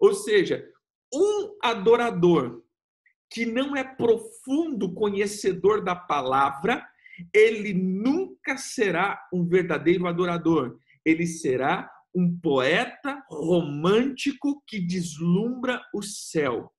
Ou 0.00 0.12
seja, 0.14 0.68
um 1.14 1.56
adorador 1.62 2.62
que 3.30 3.46
não 3.46 3.76
é 3.76 3.84
profundo 3.84 4.92
conhecedor 4.92 5.82
da 5.82 5.94
palavra, 5.94 6.86
ele 7.32 7.72
nunca 7.72 8.56
será 8.56 9.26
um 9.32 9.46
verdadeiro 9.46 10.06
adorador. 10.06 10.78
Ele 11.04 11.26
será 11.26 11.90
um 12.14 12.38
poeta 12.38 13.24
romântico 13.30 14.62
que 14.66 14.80
deslumbra 14.80 15.82
o 15.94 16.02
céu. 16.02 16.70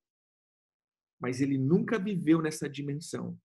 Mas 1.19 1.41
ele 1.41 1.58
nunca 1.58 1.98
viveu 1.98 2.41
nessa 2.41 2.69
dimensão. 2.69 3.38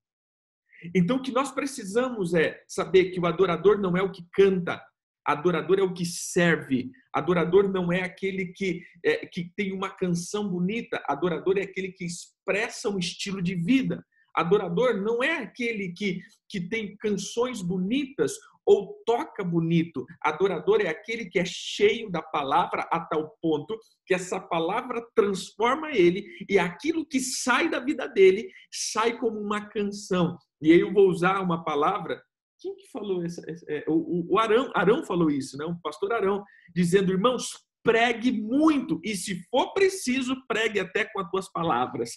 Então, 0.95 1.17
o 1.17 1.23
que 1.23 1.33
nós 1.33 1.51
precisamos 1.51 2.35
é 2.35 2.63
saber 2.69 3.11
que 3.11 3.19
o 3.19 3.27
adorador 3.27 3.81
não 3.81 3.97
é 3.97 4.03
o 4.03 4.13
que 4.13 4.25
canta, 4.33 4.83
adorador 5.25 5.79
é 5.79 5.83
o 5.83 5.93
que 5.93 6.07
serve. 6.07 6.91
Adorador 7.13 7.69
não 7.69 7.93
é 7.93 8.03
aquele 8.03 8.47
que, 8.47 8.83
é, 9.05 9.27
que 9.27 9.53
tem 9.57 9.73
uma 9.73 9.91
canção 9.91 10.49
bonita, 10.49 11.03
adorador 11.07 11.59
é 11.59 11.63
aquele 11.63 11.93
que 11.93 12.05
expressa 12.05 12.89
um 12.89 12.99
estilo 12.99 13.43
de 13.43 13.55
vida. 13.55 14.05
Adorador 14.35 15.01
não 15.01 15.23
é 15.23 15.39
aquele 15.39 15.93
que, 15.93 16.21
que 16.49 16.61
tem 16.61 16.97
canções 16.97 17.61
bonitas 17.61 18.35
ou 18.69 19.03
toca 19.07 19.43
bonito. 19.43 20.05
Adorador 20.21 20.83
é 20.83 20.89
aquele 20.89 21.25
que 21.25 21.39
é 21.39 21.45
cheio 21.47 22.11
da 22.11 22.21
palavra 22.21 22.87
a 22.93 23.01
tal 23.01 23.35
ponto 23.41 23.75
que 24.05 24.13
essa 24.13 24.39
palavra 24.39 25.03
transforma 25.15 25.91
ele 25.91 26.27
e 26.47 26.59
aquilo 26.59 27.07
que 27.07 27.19
sai 27.19 27.71
da 27.71 27.81
vida 27.81 28.07
dele 28.07 28.47
sai 28.71 29.17
como 29.19 29.41
uma 29.41 29.67
canção. 29.71 30.37
E 30.61 30.71
aí 30.71 30.81
eu 30.81 30.93
vou 30.93 31.09
usar 31.09 31.41
uma 31.41 31.65
palavra. 31.65 32.23
Quem 32.61 32.77
que 32.77 32.91
falou 32.91 33.25
isso? 33.25 33.41
É, 33.71 33.85
o, 33.89 34.35
o 34.35 34.39
Arão, 34.39 34.71
Arão 34.75 35.03
falou 35.03 35.31
isso, 35.31 35.57
né? 35.57 35.65
O 35.65 35.81
pastor 35.81 36.13
Arão, 36.13 36.45
dizendo, 36.75 37.11
irmãos, 37.11 37.65
pregue 37.83 38.31
muito 38.31 39.01
e 39.03 39.17
se 39.17 39.43
for 39.49 39.73
preciso, 39.73 40.37
pregue 40.47 40.79
até 40.79 41.07
com 41.07 41.21
as 41.21 41.31
tuas 41.31 41.51
palavras. 41.51 42.11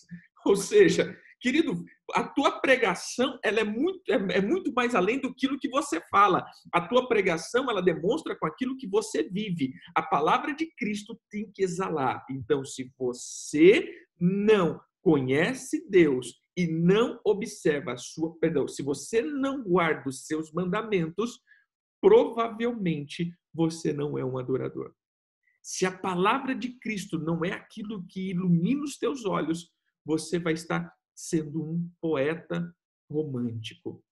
Ou 0.46 0.58
seja, 0.58 1.18
Querido, 1.42 1.84
a 2.14 2.24
tua 2.24 2.62
pregação 2.62 3.40
ela 3.44 3.62
é 3.62 3.64
muito, 3.64 4.00
é, 4.12 4.38
é 4.38 4.42
muito 4.42 4.72
mais 4.74 4.94
além 4.94 5.20
do 5.20 5.34
que 5.34 5.70
você 5.70 6.00
fala. 6.12 6.46
A 6.72 6.88
tua 6.88 7.08
pregação 7.08 7.68
ela 7.70 7.82
demonstra 7.82 8.38
com 8.38 8.46
aquilo 8.46 8.78
que 8.78 8.88
você 8.88 9.24
vive. 9.24 9.74
A 9.96 10.04
palavra 10.04 10.54
de 10.54 10.72
Cristo 10.76 11.20
tem 11.32 11.52
que 11.52 11.64
exalar. 11.64 12.24
Então, 12.30 12.64
se 12.64 12.94
você 12.96 13.92
não 14.20 14.80
conhece 15.02 15.84
Deus 15.90 16.40
e 16.56 16.68
não 16.68 17.20
observa 17.26 17.94
a 17.94 17.98
sua, 17.98 18.38
perdão, 18.40 18.68
se 18.68 18.84
você 18.84 19.24
não 19.24 19.64
guarda 19.64 20.10
os 20.10 20.28
seus 20.28 20.54
mandamentos, 20.54 21.42
provavelmente 22.00 23.34
você 23.52 23.92
não 23.92 24.16
é 24.16 24.24
um 24.24 24.38
adorador. 24.38 24.94
Se 25.64 25.88
a 25.88 25.92
palavra 25.92 26.54
de 26.54 26.78
Cristo 26.80 27.18
não 27.18 27.44
é 27.44 27.52
aquilo 27.52 28.06
que 28.08 28.30
ilumina 28.30 28.84
os 28.84 28.98
teus 28.98 29.26
olhos, 29.26 29.72
você 30.06 30.38
vai 30.38 30.54
estar 30.54 30.92
sendo 31.16 31.64
um 31.64 31.90
poeta 32.00 32.76
romântico. 33.10 34.04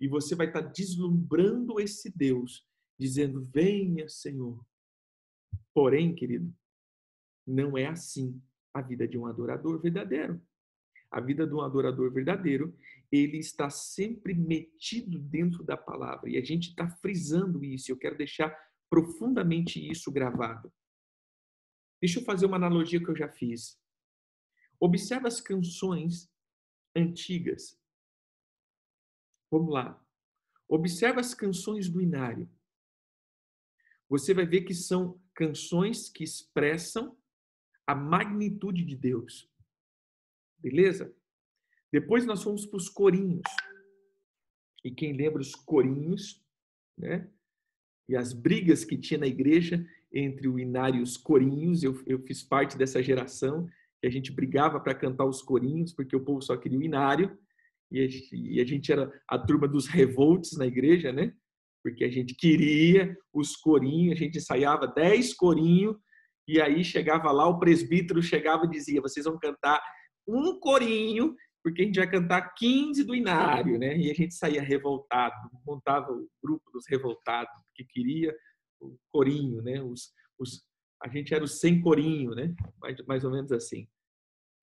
E 0.00 0.06
você 0.06 0.34
vai 0.34 0.46
estar 0.46 0.60
deslumbrando 0.60 1.80
esse 1.80 2.10
Deus, 2.10 2.66
dizendo: 2.98 3.42
Venha, 3.42 4.08
Senhor. 4.08 4.64
Porém, 5.74 6.14
querido, 6.14 6.52
não 7.46 7.76
é 7.76 7.86
assim 7.86 8.40
a 8.74 8.82
vida 8.82 9.06
de 9.08 9.18
um 9.18 9.26
adorador 9.26 9.80
verdadeiro. 9.80 10.40
A 11.10 11.20
vida 11.20 11.46
de 11.46 11.54
um 11.54 11.62
adorador 11.62 12.12
verdadeiro, 12.12 12.76
ele 13.10 13.38
está 13.38 13.70
sempre 13.70 14.34
metido 14.34 15.18
dentro 15.18 15.64
da 15.64 15.76
palavra. 15.76 16.28
E 16.28 16.36
a 16.36 16.44
gente 16.44 16.68
está 16.68 16.88
frisando 16.88 17.64
isso. 17.64 17.90
Eu 17.90 17.96
quero 17.96 18.16
deixar 18.16 18.54
profundamente 18.90 19.84
isso 19.90 20.12
gravado. 20.12 20.72
Deixa 22.00 22.20
eu 22.20 22.24
fazer 22.24 22.46
uma 22.46 22.56
analogia 22.56 23.02
que 23.02 23.08
eu 23.08 23.16
já 23.16 23.28
fiz. 23.28 23.78
Observa 24.80 25.28
as 25.28 25.40
canções 25.40 26.30
antigas. 26.94 27.78
Vamos 29.50 29.72
lá. 29.72 30.04
Observa 30.68 31.20
as 31.20 31.34
canções 31.34 31.88
do 31.88 32.00
Inário. 32.00 32.48
Você 34.08 34.32
vai 34.32 34.46
ver 34.46 34.62
que 34.62 34.74
são 34.74 35.20
canções 35.34 36.08
que 36.08 36.24
expressam 36.24 37.16
a 37.86 37.94
magnitude 37.94 38.84
de 38.84 38.96
Deus. 38.96 39.50
Beleza? 40.58 41.14
Depois 41.90 42.26
nós 42.26 42.42
fomos 42.42 42.66
para 42.66 42.76
os 42.76 42.88
corinhos. 42.88 43.42
E 44.84 44.90
quem 44.90 45.12
lembra 45.12 45.40
os 45.40 45.54
corinhos, 45.54 46.44
né? 46.96 47.30
e 48.08 48.16
as 48.16 48.32
brigas 48.32 48.84
que 48.84 48.96
tinha 48.96 49.20
na 49.20 49.26
igreja 49.26 49.86
entre 50.12 50.48
o 50.48 50.58
inário 50.58 51.00
e 51.00 51.02
os 51.02 51.16
corinhos. 51.16 51.82
Eu, 51.82 52.02
eu 52.06 52.18
fiz 52.22 52.42
parte 52.42 52.76
dessa 52.76 53.02
geração 53.02 53.68
que 54.00 54.06
a 54.06 54.10
gente 54.10 54.32
brigava 54.32 54.80
para 54.80 54.94
cantar 54.94 55.24
os 55.24 55.42
corinhos, 55.42 55.92
porque 55.92 56.14
o 56.14 56.24
povo 56.24 56.40
só 56.40 56.56
queria 56.56 56.78
o 56.78 56.82
inário, 56.82 57.36
e 57.90 58.00
a, 58.00 58.08
e 58.32 58.60
a 58.60 58.64
gente 58.64 58.92
era 58.92 59.10
a 59.26 59.38
turma 59.38 59.66
dos 59.66 59.86
revoltos 59.86 60.56
na 60.56 60.66
igreja, 60.66 61.12
né? 61.12 61.32
Porque 61.82 62.04
a 62.04 62.10
gente 62.10 62.34
queria 62.34 63.16
os 63.32 63.56
corinhos, 63.56 64.12
a 64.12 64.18
gente 64.18 64.38
ensaiava 64.38 64.86
dez 64.86 65.32
corinhos, 65.34 65.96
e 66.46 66.60
aí 66.60 66.82
chegava 66.84 67.30
lá, 67.30 67.46
o 67.46 67.58
presbítero 67.58 68.22
chegava 68.22 68.64
e 68.64 68.70
dizia: 68.70 69.00
vocês 69.00 69.24
vão 69.26 69.38
cantar 69.38 69.82
um 70.26 70.58
corinho, 70.58 71.34
porque 71.62 71.82
a 71.82 71.84
gente 71.84 71.98
vai 71.98 72.10
cantar 72.10 72.54
15 72.54 73.04
do 73.04 73.14
inário, 73.14 73.78
né? 73.78 73.96
E 73.96 74.10
a 74.10 74.14
gente 74.14 74.34
saía 74.34 74.62
revoltado, 74.62 75.34
montava 75.66 76.12
o 76.12 76.28
grupo 76.42 76.70
dos 76.70 76.84
revoltados, 76.88 77.54
que 77.74 77.84
queria 77.84 78.34
o 78.80 78.96
corinho, 79.10 79.62
né? 79.62 79.82
Os, 79.82 80.12
os, 80.38 80.62
a 81.02 81.08
gente 81.08 81.32
era 81.32 81.44
o 81.44 81.48
sem 81.48 81.80
corinho, 81.80 82.34
né? 82.34 82.54
Mais, 82.80 82.96
mais 83.06 83.24
ou 83.24 83.30
menos 83.30 83.52
assim. 83.52 83.88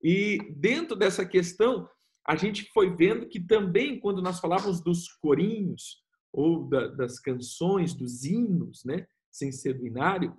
E 0.01 0.37
dentro 0.55 0.95
dessa 0.95 1.25
questão, 1.25 1.89
a 2.27 2.35
gente 2.35 2.69
foi 2.73 2.95
vendo 2.95 3.27
que 3.27 3.39
também, 3.39 3.99
quando 3.99 4.21
nós 4.21 4.39
falávamos 4.39 4.81
dos 4.81 5.07
corinhos, 5.13 6.03
ou 6.33 6.67
da, 6.67 6.87
das 6.87 7.19
canções, 7.19 7.93
dos 7.93 8.25
hinos, 8.25 8.83
né? 8.83 9.07
Sem 9.31 9.51
ser 9.51 9.73
do 9.73 9.87
inário, 9.87 10.37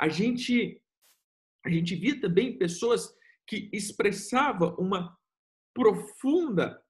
a 0.00 0.08
gente, 0.08 0.82
a 1.64 1.70
gente 1.70 1.94
via 1.94 2.20
também 2.20 2.58
pessoas 2.58 3.12
que 3.46 3.70
expressavam 3.72 4.74
uma 4.76 5.16
profunda, 5.74 6.82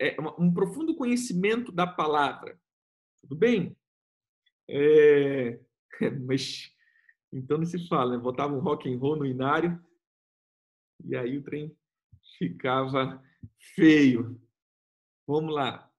é, 0.00 0.16
um 0.38 0.52
profundo 0.52 0.94
conhecimento 0.94 1.72
da 1.72 1.86
palavra. 1.86 2.58
Tudo 3.22 3.36
bem? 3.36 3.76
É, 4.68 5.58
mas 6.26 6.70
então 7.32 7.58
não 7.58 7.66
se 7.66 7.86
fala, 7.86 8.16
né? 8.16 8.22
Botava 8.22 8.54
um 8.54 8.60
rock 8.60 8.92
and 8.92 8.98
roll 8.98 9.16
no 9.16 9.26
inário 9.26 9.82
e 11.04 11.16
aí 11.16 11.36
o 11.36 11.42
trem 11.42 11.76
ficava 12.38 13.22
feio. 13.74 14.40
Vamos 15.26 15.54
lá. 15.54 15.90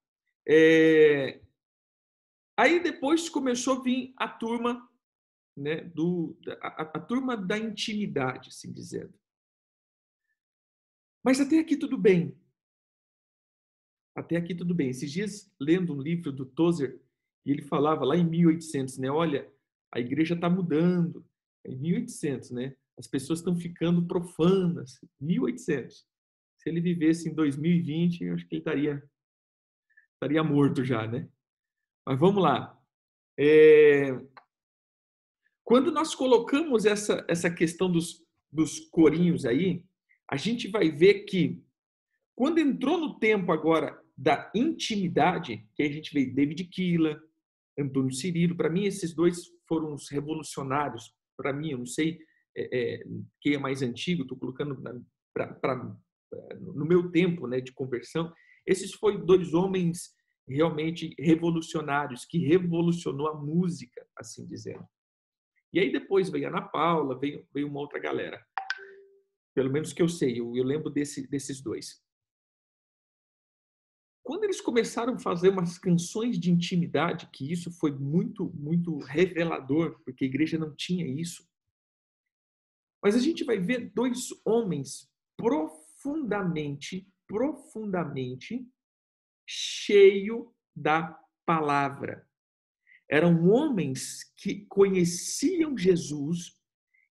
É... 0.48 1.42
Aí 2.58 2.82
depois 2.82 3.30
começou 3.30 3.80
a 3.80 3.84
vir 3.84 4.14
a 4.18 4.28
turma, 4.28 4.90
né, 5.58 5.82
do, 5.82 6.38
a, 6.62 6.82
a 6.84 7.00
turma 7.00 7.36
da 7.36 7.58
intimidade, 7.58 8.50
assim 8.50 8.72
dizendo. 8.72 9.14
Mas 11.24 11.40
até 11.40 11.60
aqui 11.60 11.78
tudo 11.78 11.98
bem. 11.98 12.38
Até 14.16 14.36
aqui 14.36 14.54
tudo 14.54 14.76
bem. 14.76 14.90
Esses 14.90 15.12
dias, 15.12 15.52
lendo 15.60 15.94
um 15.94 16.02
livro 16.02 16.32
do 16.32 16.46
Tozer, 16.46 17.02
ele 17.46 17.62
falava 17.62 18.04
lá 18.04 18.16
em 18.16 18.28
1800, 18.28 18.98
né? 18.98 19.10
Olha, 19.10 19.52
a 19.94 20.00
igreja 20.00 20.36
está 20.36 20.50
mudando. 20.50 21.26
Em 21.66 21.78
1800, 21.78 22.52
né? 22.52 22.76
As 22.98 23.08
pessoas 23.08 23.40
estão 23.40 23.56
ficando 23.56 24.08
profanas. 24.08 25.00
1800. 25.20 26.06
Se 26.58 26.70
ele 26.70 26.82
vivesse 26.82 27.30
em 27.30 27.34
2020, 27.34 28.24
eu 28.24 28.36
acho 28.36 28.48
que 28.48 28.56
ele 28.56 28.62
estaria 28.62 29.04
estaria 30.14 30.44
morto 30.44 30.84
já, 30.84 31.08
né? 31.08 31.28
Mas 32.06 32.20
vamos 32.20 32.42
lá. 32.42 32.80
É... 33.38 34.12
Quando 35.64 35.92
nós 35.92 36.14
colocamos 36.14 36.86
essa 36.86 37.26
essa 37.28 37.50
questão 37.50 37.92
dos 37.92 38.26
dos 38.52 38.80
corinhos 38.90 39.46
aí, 39.46 39.84
a 40.30 40.36
gente 40.36 40.68
vai 40.68 40.92
ver 40.92 41.24
que 41.26 41.64
quando 42.36 42.60
entrou 42.60 42.98
no 42.98 43.20
tempo 43.20 43.52
agora 43.52 44.00
da 44.18 44.52
intimidade, 44.54 45.66
que 45.76 45.84
a 45.84 45.92
gente 45.92 46.14
vê 46.14 46.26
David 46.26 46.66
Killa, 46.66 47.22
Antônio 47.80 48.12
Cirilo. 48.12 48.56
Para 48.56 48.70
mim, 48.70 48.86
esses 48.86 49.14
dois 49.14 49.46
foram 49.68 49.94
os 49.94 50.10
revolucionários. 50.10 51.14
Para 51.38 51.54
mim, 51.54 51.72
eu 51.72 51.78
não 51.80 51.86
sei 51.86 52.20
é, 52.56 52.96
é, 52.96 53.04
quem 53.40 53.54
é 53.56 53.58
mais 53.58 53.82
antigo, 53.82 54.24
estou 54.24 54.38
colocando 54.38 54.76
pra, 55.34 55.54
pra, 55.54 55.98
no 56.60 56.86
meu 56.86 57.12
tempo 57.12 57.48
né, 57.48 57.62
de 57.62 57.72
conversão. 57.72 58.32
Esses 58.66 58.94
foram 58.94 59.26
dois 59.26 59.54
homens 59.54 60.14
realmente 60.48 61.16
revolucionários, 61.18 62.26
que 62.26 62.38
revolucionou 62.38 63.28
a 63.28 63.34
música, 63.34 64.06
assim 64.18 64.46
dizendo. 64.46 64.86
E 65.74 65.80
aí 65.80 65.92
depois 65.92 66.30
veio 66.30 66.48
a 66.48 66.50
Ana 66.50 66.62
Paula, 66.62 67.18
veio, 67.18 67.48
veio 67.54 67.68
uma 67.68 67.80
outra 67.80 68.00
galera. 68.00 68.44
Pelo 69.56 69.72
menos 69.72 69.94
que 69.94 70.02
eu 70.02 70.10
sei, 70.10 70.40
eu, 70.40 70.56
eu 70.56 70.64
lembro 70.64 70.90
desse, 70.90 71.28
desses 71.30 71.62
dois. 71.62 72.02
Quando 74.24 74.44
eles 74.44 74.62
começaram 74.62 75.16
a 75.16 75.20
fazer 75.20 75.50
umas 75.50 75.78
canções 75.78 76.40
de 76.40 76.52
intimidade, 76.52 77.30
que 77.34 77.52
isso 77.52 77.72
foi 77.72 77.92
muito, 77.92 78.52
muito 78.54 78.98
revelador, 79.00 80.00
porque 80.04 80.24
a 80.24 80.28
igreja 80.28 80.58
não 80.58 80.76
tinha 80.76 81.06
isso. 81.06 81.50
Mas 83.04 83.16
a 83.16 83.20
gente 83.20 83.44
vai 83.44 83.58
ver 83.58 83.92
dois 83.94 84.30
homens 84.46 85.12
profundamente, 85.36 87.12
profundamente 87.28 88.68
cheio 89.48 90.54
da 90.76 91.20
palavra. 91.46 92.28
Eram 93.10 93.50
homens 93.50 94.32
que 94.38 94.66
conheciam 94.68 95.78
Jesus 95.78 96.62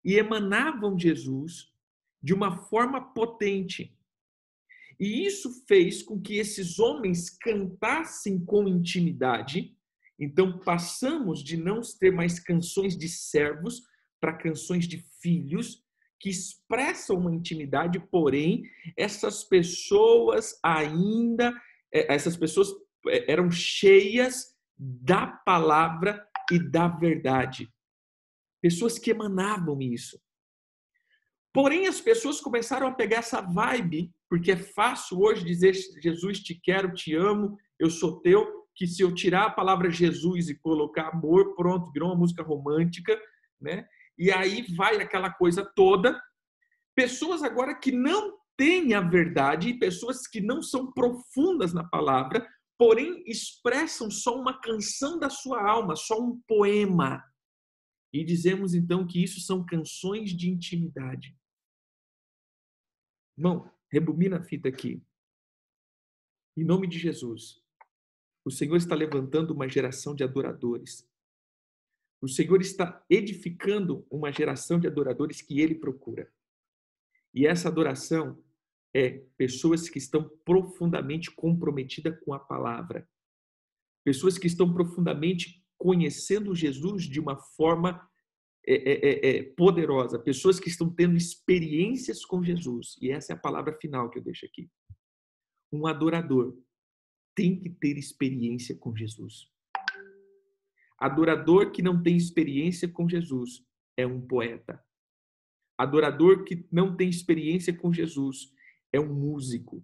e 0.05 0.15
emanavam 0.15 0.97
Jesus 0.97 1.73
de 2.21 2.33
uma 2.33 2.55
forma 2.67 3.13
potente. 3.13 3.97
E 4.99 5.25
isso 5.25 5.65
fez 5.65 6.03
com 6.03 6.19
que 6.19 6.37
esses 6.37 6.77
homens 6.77 7.29
cantassem 7.29 8.43
com 8.43 8.67
intimidade. 8.67 9.73
Então, 10.19 10.59
passamos 10.59 11.41
de 11.41 11.55
não 11.55 11.79
ter 11.99 12.11
mais 12.11 12.39
canções 12.39 12.97
de 12.97 13.07
servos 13.07 13.83
para 14.19 14.37
canções 14.37 14.85
de 14.85 14.97
filhos 15.21 15.81
que 16.19 16.29
expressam 16.29 17.17
uma 17.17 17.33
intimidade, 17.33 17.97
porém, 18.11 18.63
essas 18.97 19.43
pessoas 19.45 20.59
ainda, 20.61 21.53
eh, 21.93 22.13
essas 22.13 22.35
pessoas 22.35 22.69
eh, 23.07 23.31
eram 23.31 23.49
cheias 23.49 24.53
da 24.77 25.27
palavra 25.27 26.27
e 26.51 26.59
da 26.59 26.89
verdade. 26.89 27.69
Pessoas 28.61 28.99
que 28.99 29.11
emanavam 29.11 29.81
isso. 29.81 30.19
Porém, 31.53 31.87
as 31.87 31.99
pessoas 31.99 32.39
começaram 32.39 32.87
a 32.87 32.93
pegar 32.93 33.17
essa 33.17 33.41
vibe, 33.41 34.11
porque 34.29 34.51
é 34.51 34.57
fácil 34.57 35.19
hoje 35.19 35.43
dizer 35.43 35.73
Jesus, 36.01 36.39
te 36.39 36.53
quero, 36.53 36.93
te 36.93 37.15
amo, 37.15 37.57
eu 37.79 37.89
sou 37.89 38.21
teu, 38.21 38.67
que 38.75 38.85
se 38.85 39.01
eu 39.01 39.13
tirar 39.13 39.47
a 39.47 39.51
palavra 39.51 39.89
Jesus 39.89 40.47
e 40.47 40.59
colocar 40.59 41.09
amor, 41.09 41.55
pronto, 41.55 41.91
virou 41.91 42.09
uma 42.09 42.19
música 42.19 42.43
romântica, 42.43 43.19
né? 43.59 43.85
E 44.17 44.31
aí 44.31 44.65
vai 44.75 44.97
aquela 44.97 45.31
coisa 45.31 45.65
toda. 45.75 46.21
Pessoas 46.95 47.41
agora 47.41 47.73
que 47.73 47.91
não 47.91 48.37
têm 48.57 48.93
a 48.93 49.01
verdade, 49.01 49.73
pessoas 49.73 50.27
que 50.27 50.41
não 50.41 50.61
são 50.61 50.91
profundas 50.91 51.73
na 51.73 51.83
palavra, 51.83 52.45
porém 52.77 53.23
expressam 53.25 54.11
só 54.11 54.39
uma 54.39 54.59
canção 54.59 55.17
da 55.17 55.29
sua 55.29 55.65
alma, 55.65 55.95
só 55.95 56.19
um 56.19 56.39
poema. 56.47 57.23
E 58.13 58.23
dizemos 58.23 58.73
então 58.73 59.07
que 59.07 59.23
isso 59.23 59.39
são 59.39 59.65
canções 59.65 60.31
de 60.31 60.49
intimidade. 60.49 61.38
Irmão, 63.39 63.71
rebobina 63.89 64.35
a 64.35 64.43
fita 64.43 64.67
aqui. 64.67 65.01
Em 66.57 66.65
nome 66.65 66.87
de 66.87 66.99
Jesus, 66.99 67.63
o 68.43 68.51
Senhor 68.51 68.75
está 68.75 68.93
levantando 68.93 69.53
uma 69.53 69.65
geração 69.65 70.13
de 70.13 70.25
adoradores. 70.25 71.09
O 72.21 72.27
Senhor 72.27 72.59
está 72.59 73.01
edificando 73.09 74.05
uma 74.11 74.29
geração 74.29 74.77
de 74.77 74.87
adoradores 74.87 75.41
que 75.41 75.61
Ele 75.61 75.73
procura. 75.73 76.29
E 77.33 77.47
essa 77.47 77.69
adoração 77.69 78.43
é 78.93 79.23
pessoas 79.37 79.89
que 79.89 79.99
estão 79.99 80.27
profundamente 80.43 81.31
comprometidas 81.31 82.19
com 82.25 82.33
a 82.33 82.39
palavra. 82.39 83.09
Pessoas 84.03 84.37
que 84.37 84.47
estão 84.47 84.73
profundamente 84.73 85.65
conhecendo 85.77 86.53
Jesus 86.53 87.03
de 87.03 87.21
uma 87.21 87.37
forma 87.37 88.05
é, 88.71 88.75
é, 88.75 89.09
é, 89.09 89.37
é, 89.37 89.43
poderosa, 89.43 90.19
pessoas 90.19 90.59
que 90.59 90.69
estão 90.69 90.93
tendo 90.93 91.17
experiências 91.17 92.23
com 92.23 92.43
Jesus. 92.43 92.95
E 93.01 93.09
essa 93.09 93.33
é 93.33 93.35
a 93.35 93.39
palavra 93.39 93.73
final 93.73 94.11
que 94.11 94.19
eu 94.19 94.23
deixo 94.23 94.45
aqui. 94.45 94.69
Um 95.73 95.87
adorador 95.87 96.55
tem 97.33 97.59
que 97.59 97.67
ter 97.67 97.97
experiência 97.97 98.75
com 98.77 98.95
Jesus. 98.95 99.51
Adorador 100.99 101.71
que 101.71 101.81
não 101.81 102.03
tem 102.03 102.15
experiência 102.15 102.87
com 102.87 103.09
Jesus 103.09 103.65
é 103.97 104.05
um 104.05 104.21
poeta. 104.21 104.79
Adorador 105.75 106.43
que 106.43 106.67
não 106.71 106.95
tem 106.95 107.09
experiência 107.09 107.75
com 107.75 107.91
Jesus 107.91 108.53
é 108.93 108.99
um 108.99 109.11
músico. 109.11 109.83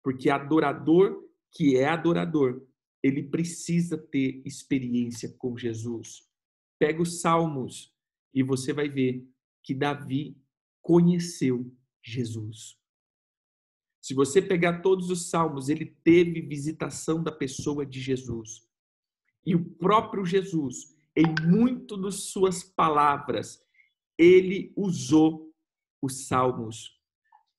Porque 0.00 0.30
adorador 0.30 1.24
que 1.50 1.76
é 1.76 1.88
adorador, 1.88 2.64
ele 3.02 3.22
precisa 3.24 3.98
ter 3.98 4.42
experiência 4.44 5.34
com 5.38 5.56
Jesus. 5.56 6.32
Pega 6.78 7.02
os 7.02 7.20
Salmos 7.20 7.94
e 8.32 8.42
você 8.42 8.72
vai 8.72 8.88
ver 8.88 9.26
que 9.62 9.74
Davi 9.74 10.36
conheceu 10.82 11.72
Jesus. 12.02 12.76
Se 14.04 14.12
você 14.12 14.42
pegar 14.42 14.82
todos 14.82 15.08
os 15.08 15.30
salmos, 15.30 15.70
ele 15.70 15.86
teve 16.04 16.42
visitação 16.42 17.22
da 17.22 17.32
pessoa 17.32 17.86
de 17.86 18.02
Jesus. 18.02 18.68
E 19.46 19.54
o 19.54 19.64
próprio 19.64 20.26
Jesus, 20.26 20.94
em 21.16 21.24
muito 21.48 21.96
de 21.96 22.12
suas 22.12 22.62
palavras, 22.62 23.64
ele 24.18 24.74
usou 24.76 25.50
os 26.02 26.26
salmos. 26.26 27.00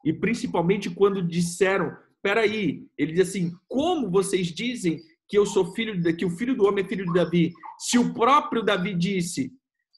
E 0.03 0.13
principalmente 0.13 0.87
quando 0.87 1.27
disseram, 1.27 1.97
peraí, 2.21 2.87
ele 2.95 3.13
diz 3.13 3.29
assim, 3.29 3.57
como 3.67 4.11
vocês 4.11 4.47
dizem 4.47 5.01
que 5.27 5.37
eu 5.37 5.45
sou 5.45 5.73
filho 5.73 5.99
de, 6.01 6.13
que 6.13 6.25
o 6.25 6.29
filho 6.29 6.55
do 6.55 6.65
homem 6.65 6.83
é 6.83 6.87
filho 6.87 7.05
de 7.05 7.13
Davi? 7.13 7.53
Se 7.79 7.97
o 7.97 8.13
próprio 8.13 8.63
Davi 8.63 8.93
disse, 8.93 9.51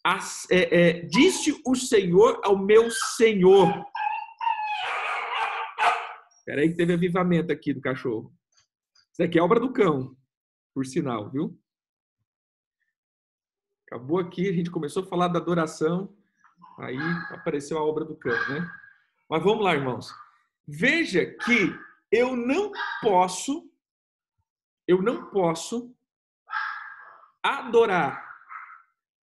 as, 0.04 0.50
é, 0.50 0.80
é, 0.80 1.02
disse 1.02 1.60
o 1.66 1.76
Senhor 1.76 2.40
ao 2.44 2.58
meu 2.58 2.90
Senhor. 2.90 3.86
Peraí 6.46 6.70
que 6.70 6.78
teve 6.78 6.94
avivamento 6.94 7.52
aqui 7.52 7.74
do 7.74 7.82
cachorro. 7.82 8.34
Isso 9.12 9.24
aqui 9.24 9.38
é 9.38 9.44
obra 9.44 9.60
do 9.60 9.74
cão, 9.74 10.16
por 10.74 10.86
sinal, 10.86 11.30
viu? 11.30 11.60
Acabou 13.88 14.20
aqui, 14.20 14.48
a 14.48 14.54
gente 14.54 14.70
começou 14.70 15.04
a 15.04 15.08
falar 15.08 15.28
da 15.28 15.40
adoração, 15.40 16.16
aí 16.78 16.98
apareceu 17.32 17.78
a 17.78 17.84
obra 17.84 18.06
do 18.06 18.16
cão, 18.16 18.38
né? 18.50 18.70
Mas 19.30 19.44
vamos 19.44 19.64
lá, 19.64 19.74
irmãos. 19.74 20.14
Veja 20.68 21.26
que 21.26 21.74
eu 22.12 22.36
não 22.36 22.72
posso, 23.02 23.70
eu 24.88 25.02
não 25.02 25.30
posso 25.30 25.94
adorar, 27.44 28.24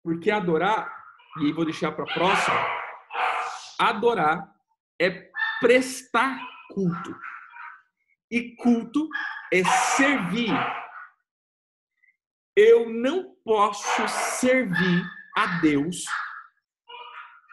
porque 0.03 0.32
adorar, 0.32 0.91
e 1.39 1.45
aí 1.45 1.53
vou 1.53 1.66
deixar 1.66 1.91
para 1.91 2.03
a 2.03 2.14
próxima, 2.14 2.57
adorar 3.80 4.53
é 4.99 5.32
prestar 5.59 6.39
culto. 6.70 7.16
E 8.30 8.55
culto 8.55 9.07
é 9.51 9.64
servir. 9.64 10.53
Eu 12.55 12.89
não 12.89 13.36
posso 13.43 14.07
servir 14.07 15.03
a 15.36 15.59
Deus 15.59 16.05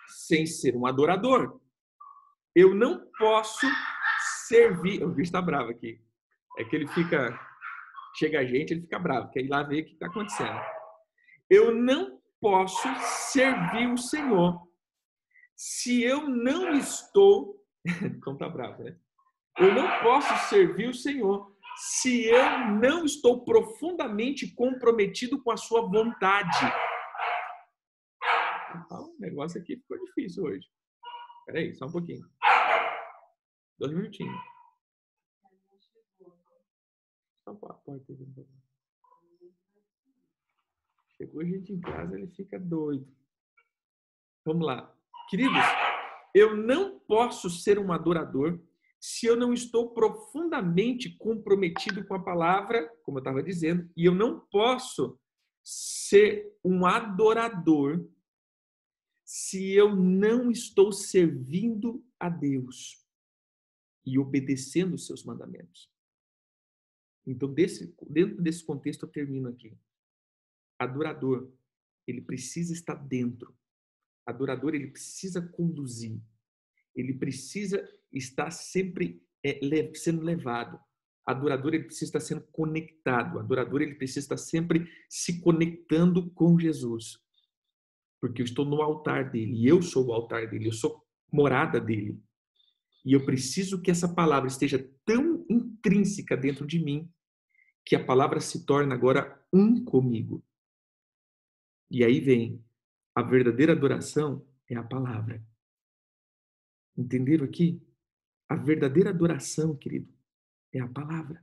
sem 0.07 0.47
ser 0.47 0.77
um 0.77 0.87
adorador. 0.87 1.61
Eu 2.55 2.75
não 2.75 3.11
posso 3.19 3.67
servir. 4.47 5.03
O 5.03 5.09
bicho 5.09 5.29
está 5.29 5.41
bravo 5.41 5.71
aqui. 5.71 6.01
É 6.59 6.65
que 6.65 6.77
ele 6.77 6.87
fica. 6.89 7.48
Chega 8.19 8.41
a 8.41 8.45
gente, 8.45 8.73
ele 8.73 8.81
fica 8.81 8.99
bravo, 8.99 9.31
quer 9.31 9.43
ir 9.43 9.49
lá 9.49 9.63
ver 9.63 9.83
o 9.83 9.85
que 9.87 9.93
está 9.93 10.07
acontecendo. 10.07 10.61
Eu 11.49 11.73
não 11.73 12.21
posso 12.41 12.89
servir 13.31 13.89
o 13.93 13.97
Senhor 13.97 14.61
se 15.57 16.03
eu 16.03 16.29
não 16.29 16.75
estou. 16.75 17.65
Como 18.25 18.37
está 18.37 18.49
bravo, 18.49 18.83
né? 18.83 18.97
Eu 19.57 19.73
não 19.73 20.03
posso 20.03 20.49
servir 20.49 20.89
o 20.89 20.95
Senhor 20.95 21.57
se 21.77 22.27
eu 22.27 22.59
não 22.81 23.05
estou 23.05 23.45
profundamente 23.45 24.53
comprometido 24.53 25.41
com 25.41 25.53
a 25.53 25.57
sua 25.57 25.83
vontade. 25.83 26.59
Então, 28.85 29.05
o 29.05 29.17
negócio 29.21 29.61
aqui 29.61 29.77
ficou 29.77 29.97
difícil 30.07 30.43
hoje. 30.43 30.67
Peraí, 31.47 31.73
só 31.75 31.87
um 31.87 31.93
pouquinho. 31.93 32.27
Dois 33.79 33.93
minutinhos. 33.93 34.58
Só 37.49 37.53
a 37.53 37.55
porta 37.55 37.93
aí. 37.93 38.03
Chegou 41.17 41.45
gente 41.45 41.73
em 41.73 41.81
casa, 41.81 42.15
ele 42.15 42.27
fica 42.29 42.59
doido. 42.59 43.09
Vamos 44.45 44.67
lá. 44.67 44.95
Queridos, 45.31 45.63
eu 46.35 46.57
não 46.57 46.99
posso 47.01 47.49
ser 47.49 47.79
um 47.79 47.91
adorador 47.91 48.61
se 49.01 49.27
eu 49.27 49.37
não 49.37 49.53
estou 49.55 49.95
profundamente 49.95 51.17
comprometido 51.17 52.05
com 52.07 52.15
a 52.15 52.23
palavra, 52.23 52.89
como 53.03 53.19
eu 53.19 53.21
estava 53.21 53.43
dizendo, 53.43 53.91
e 53.97 54.05
eu 54.05 54.15
não 54.15 54.41
posso 54.41 55.19
ser 55.63 56.55
um 56.65 56.85
adorador 56.85 58.07
se 59.25 59.73
eu 59.73 59.95
não 59.95 60.51
estou 60.51 60.93
servindo 60.93 62.05
a 62.19 62.29
Deus 62.29 63.05
e 64.05 64.19
obedecendo 64.19 64.95
os 64.95 65.07
seus 65.07 65.25
mandamentos. 65.25 65.91
Então, 67.29 67.53
desse, 67.53 67.95
dentro 68.09 68.43
desse 68.43 68.65
contexto, 68.65 69.05
eu 69.05 69.11
termino 69.11 69.51
aqui. 69.51 69.77
Adorador, 70.79 71.53
ele 72.07 72.23
precisa 72.23 72.73
estar 72.73 72.95
dentro. 72.95 73.55
Adorador, 74.25 74.75
ele 74.75 74.87
precisa 74.87 75.43
conduzir. 75.43 76.19
Ele 76.97 77.13
precisa 77.13 77.87
estar 78.11 78.51
sempre 78.51 79.23
é, 79.45 79.61
sendo 79.95 80.23
levado. 80.23 80.81
Adorador, 81.27 81.75
ele 81.75 81.85
precisa 81.85 82.07
estar 82.07 82.21
sendo 82.21 82.41
conectado. 82.51 83.39
Adorador, 83.39 83.83
ele 83.83 83.97
precisa 83.97 84.21
estar 84.21 84.39
sempre 84.39 84.91
se 85.07 85.39
conectando 85.43 86.31
com 86.31 86.59
Jesus. 86.59 87.19
Porque 88.23 88.41
eu 88.41 88.47
estou 88.47 88.65
no 88.65 88.81
altar 88.81 89.31
dele, 89.31 89.69
eu 89.69 89.83
sou 89.83 90.07
o 90.07 90.13
altar 90.15 90.49
dele, 90.49 90.69
eu 90.69 90.73
sou 90.73 91.07
morada 91.31 91.79
dele. 91.79 92.19
E 93.05 93.13
eu 93.13 93.27
preciso 93.27 93.83
que 93.83 93.91
essa 93.91 94.09
palavra 94.09 94.49
esteja 94.49 94.91
tão 95.05 95.45
intrínseca 95.51 96.35
dentro 96.35 96.67
de 96.67 96.79
mim 96.79 97.13
que 97.89 97.97
a 97.97 98.05
palavra 98.05 98.39
se 98.39 98.67
torne 98.67 98.93
agora 98.93 99.43
um 99.51 99.83
comigo. 99.83 100.45
E 101.91 102.05
aí 102.05 102.21
vem 102.21 102.63
a 103.15 103.23
verdadeira 103.23 103.73
adoração 103.73 104.47
é 104.69 104.77
a 104.77 104.83
palavra. 104.83 105.43
Entenderam 106.95 107.47
aqui? 107.47 107.83
A 108.47 108.57
verdadeira 108.57 109.09
adoração, 109.09 109.75
querido, 109.75 110.13
é 110.71 110.81
a 110.81 110.87
palavra. 110.87 111.43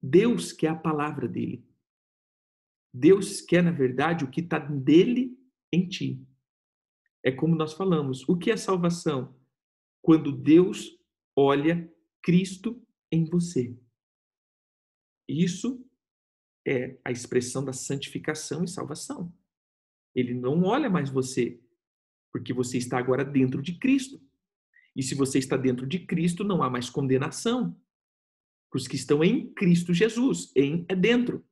Deus 0.00 0.52
quer 0.52 0.68
a 0.68 0.76
palavra 0.76 1.26
dele. 1.26 1.68
Deus 2.94 3.40
quer, 3.40 3.64
na 3.64 3.72
verdade, 3.72 4.24
o 4.24 4.30
que 4.30 4.40
está 4.40 4.60
dele 4.60 5.36
em 5.72 5.88
ti. 5.88 6.24
É 7.20 7.32
como 7.32 7.56
nós 7.56 7.72
falamos. 7.72 8.28
O 8.28 8.38
que 8.38 8.52
é 8.52 8.56
salvação? 8.56 9.36
Quando 10.00 10.30
Deus 10.30 10.96
olha 11.34 11.92
Cristo 12.22 12.80
em 13.10 13.24
você. 13.24 13.76
Isso 15.30 15.84
é 16.66 16.98
a 17.04 17.10
expressão 17.10 17.64
da 17.64 17.72
santificação 17.72 18.64
e 18.64 18.68
salvação. 18.68 19.32
Ele 20.14 20.34
não 20.34 20.64
olha 20.64 20.90
mais 20.90 21.08
você, 21.08 21.60
porque 22.32 22.52
você 22.52 22.78
está 22.78 22.98
agora 22.98 23.24
dentro 23.24 23.62
de 23.62 23.78
Cristo. 23.78 24.20
E 24.96 25.02
se 25.02 25.14
você 25.14 25.38
está 25.38 25.56
dentro 25.56 25.86
de 25.86 26.00
Cristo, 26.00 26.42
não 26.42 26.62
há 26.62 26.68
mais 26.68 26.90
condenação. 26.90 27.80
Para 28.70 28.78
os 28.78 28.88
que 28.88 28.96
estão 28.96 29.22
em 29.22 29.52
Cristo 29.52 29.94
Jesus, 29.94 30.52
em 30.56 30.84
é 30.88 30.96
dentro. 30.96 31.46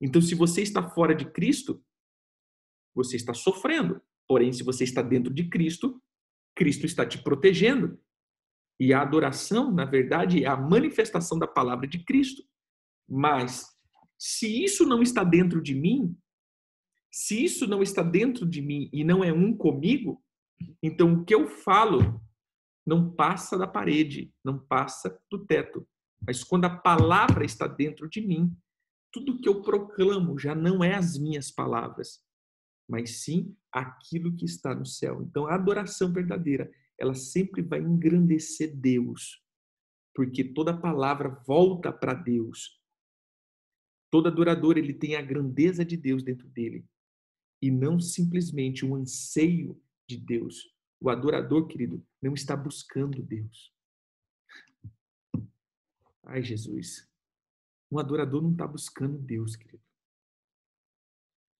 Então, 0.00 0.22
se 0.22 0.34
você 0.34 0.62
está 0.62 0.88
fora 0.90 1.14
de 1.14 1.30
Cristo, 1.30 1.84
você 2.94 3.16
está 3.16 3.34
sofrendo. 3.34 4.00
Porém, 4.26 4.52
se 4.52 4.62
você 4.62 4.84
está 4.84 5.02
dentro 5.02 5.32
de 5.32 5.48
Cristo, 5.48 6.00
Cristo 6.56 6.86
está 6.86 7.04
te 7.04 7.22
protegendo. 7.22 8.00
E 8.78 8.94
a 8.94 9.02
adoração, 9.02 9.70
na 9.70 9.84
verdade, 9.84 10.44
é 10.44 10.48
a 10.48 10.56
manifestação 10.56 11.38
da 11.38 11.46
palavra 11.46 11.86
de 11.86 12.02
Cristo. 12.04 12.42
Mas, 13.10 13.66
se 14.16 14.62
isso 14.62 14.86
não 14.86 15.02
está 15.02 15.24
dentro 15.24 15.60
de 15.60 15.74
mim, 15.74 16.16
se 17.10 17.42
isso 17.44 17.66
não 17.66 17.82
está 17.82 18.02
dentro 18.02 18.46
de 18.46 18.62
mim 18.62 18.88
e 18.92 19.02
não 19.02 19.24
é 19.24 19.32
um 19.32 19.56
comigo, 19.56 20.22
então 20.82 21.14
o 21.14 21.24
que 21.24 21.34
eu 21.34 21.48
falo 21.48 22.22
não 22.86 23.10
passa 23.10 23.58
da 23.58 23.66
parede, 23.66 24.32
não 24.44 24.58
passa 24.58 25.20
do 25.30 25.44
teto. 25.44 25.86
Mas 26.24 26.44
quando 26.44 26.66
a 26.66 26.76
palavra 26.76 27.44
está 27.44 27.66
dentro 27.66 28.08
de 28.08 28.20
mim, 28.20 28.56
tudo 29.12 29.40
que 29.40 29.48
eu 29.48 29.62
proclamo 29.62 30.38
já 30.38 30.54
não 30.54 30.84
é 30.84 30.94
as 30.94 31.18
minhas 31.18 31.50
palavras, 31.50 32.20
mas 32.88 33.22
sim 33.22 33.56
aquilo 33.72 34.36
que 34.36 34.44
está 34.44 34.74
no 34.74 34.86
céu. 34.86 35.22
Então 35.22 35.46
a 35.46 35.54
adoração 35.54 36.12
verdadeira, 36.12 36.70
ela 36.98 37.14
sempre 37.14 37.62
vai 37.62 37.80
engrandecer 37.80 38.76
Deus, 38.76 39.42
porque 40.14 40.44
toda 40.44 40.76
palavra 40.76 41.42
volta 41.46 41.92
para 41.92 42.14
Deus. 42.14 42.79
Todo 44.10 44.28
adorador 44.28 44.76
ele 44.76 44.92
tem 44.92 45.14
a 45.16 45.22
grandeza 45.22 45.84
de 45.84 45.96
Deus 45.96 46.22
dentro 46.22 46.48
dele 46.48 46.84
e 47.62 47.70
não 47.70 48.00
simplesmente 48.00 48.84
um 48.84 48.94
anseio 48.94 49.80
de 50.08 50.16
Deus. 50.16 50.74
O 51.00 51.08
adorador, 51.08 51.66
querido, 51.66 52.04
não 52.20 52.34
está 52.34 52.56
buscando 52.56 53.22
Deus. 53.22 53.72
Ai, 56.24 56.42
Jesus. 56.42 57.08
Um 57.90 57.98
adorador 57.98 58.42
não 58.42 58.52
está 58.52 58.66
buscando 58.66 59.18
Deus, 59.18 59.56
querido. 59.56 59.82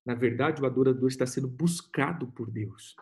Na 0.05 0.15
verdade, 0.15 0.63
o 0.63 0.67
adorador 0.67 1.09
está 1.09 1.27
sendo 1.27 1.49
buscado 1.49 2.31
por 2.33 2.51
Deus. 2.51 2.97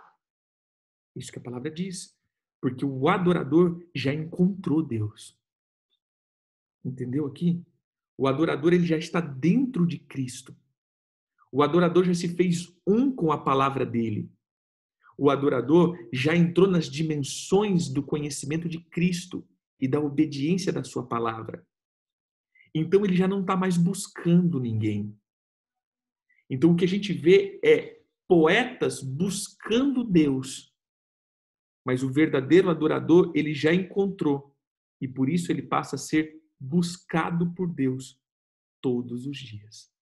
Isso 1.17 1.33
que 1.33 1.39
a 1.39 1.43
palavra 1.43 1.71
diz. 1.71 2.17
Porque 2.61 2.85
o 2.85 3.09
adorador 3.09 3.87
já 3.95 4.13
encontrou 4.13 4.83
Deus. 4.83 5.39
Entendeu 6.85 7.27
aqui? 7.27 7.65
O 8.19 8.27
adorador 8.27 8.73
ele 8.73 8.85
já 8.85 8.99
está 8.99 9.21
dentro 9.21 9.87
de 9.87 9.97
Cristo. 9.97 10.55
O 11.53 11.63
adorador 11.63 12.05
já 12.05 12.13
se 12.13 12.29
fez 12.35 12.77
um 12.85 13.15
com 13.15 13.31
a 13.31 13.39
palavra 13.39 13.87
dele. 13.87 14.29
O 15.17 15.31
adorador 15.31 15.97
já 16.13 16.35
entrou 16.35 16.69
nas 16.69 16.91
dimensões 16.91 17.89
do 17.89 18.03
conhecimento 18.03 18.69
de 18.69 18.81
Cristo 18.81 19.47
e 19.81 19.87
da 19.87 20.01
obediência 20.01 20.73
da 20.73 20.83
sua 20.83 21.07
palavra. 21.07 21.65
Então 22.75 23.05
ele 23.05 23.17
já 23.17 23.29
não 23.29 23.41
está 23.41 23.57
mais 23.57 23.77
buscando 23.77 24.59
ninguém. 24.59 25.17
Então 26.51 26.73
o 26.73 26.77
que 26.77 26.85
a 26.85 26.89
gente 26.89 27.13
vê 27.13 27.61
é 27.65 28.01
poetas 28.27 29.01
buscando 29.01 30.03
Deus. 30.03 30.75
Mas 31.85 32.03
o 32.03 32.13
verdadeiro 32.13 32.69
adorador, 32.69 33.33
ele 33.35 33.55
já 33.55 33.73
encontrou. 33.73 34.55
E 35.01 35.07
por 35.07 35.29
isso 35.29 35.51
ele 35.53 35.63
passa 35.63 35.97
a 35.97 35.99
ser 35.99 36.39
buscado 36.59 37.53
por 37.55 37.73
Deus 37.73 38.21
todos 38.81 39.27
os 39.27 39.37
dias. 39.39 39.93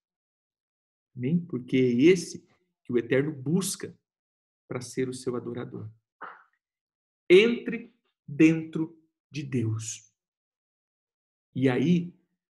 Amém? 1.16 1.40
Porque 1.40 1.76
é 1.76 2.02
esse 2.02 2.46
que 2.84 2.92
o 2.92 2.98
Eterno 2.98 3.32
busca 3.32 3.96
para 4.68 4.80
ser 4.80 5.08
o 5.08 5.14
seu 5.14 5.36
adorador. 5.36 5.90
Entre 7.28 7.94
dentro 8.26 8.98
de 9.30 9.42
Deus. 9.42 10.12
E 11.54 11.68
aí 11.68 12.14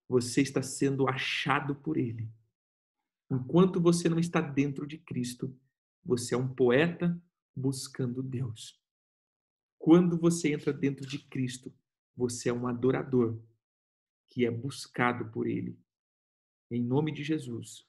você 0.09 0.43
está 0.43 0.63
sendo 0.63 1.09
achado 1.09 1.75
por 1.75 1.97
Ele. 1.97 2.31
Enquanto 3.31 3.81
você 3.81 4.09
não 4.09 4.19
está 4.19 4.41
dentro 4.41 4.87
de 4.87 4.99
Cristo, 4.99 5.57
você 6.05 6.35
é 6.35 6.39
um 6.39 6.53
poeta 6.53 7.21
buscando 7.55 8.23
Deus. 8.23 8.81
Quando 9.79 10.19
você 10.19 10.53
entra 10.53 10.73
dentro 10.73 11.07
de 11.07 11.19
Cristo, 11.19 11.73
você 12.17 12.51
é 12.51 12.53
um 12.53 12.67
adorador 12.67 13.41
que 14.31 14.47
é 14.47 14.51
buscado 14.51 15.31
por 15.31 15.47
Ele. 15.47 15.79
Em 16.71 16.83
nome 16.83 17.13
de 17.13 17.23
Jesus, 17.23 17.87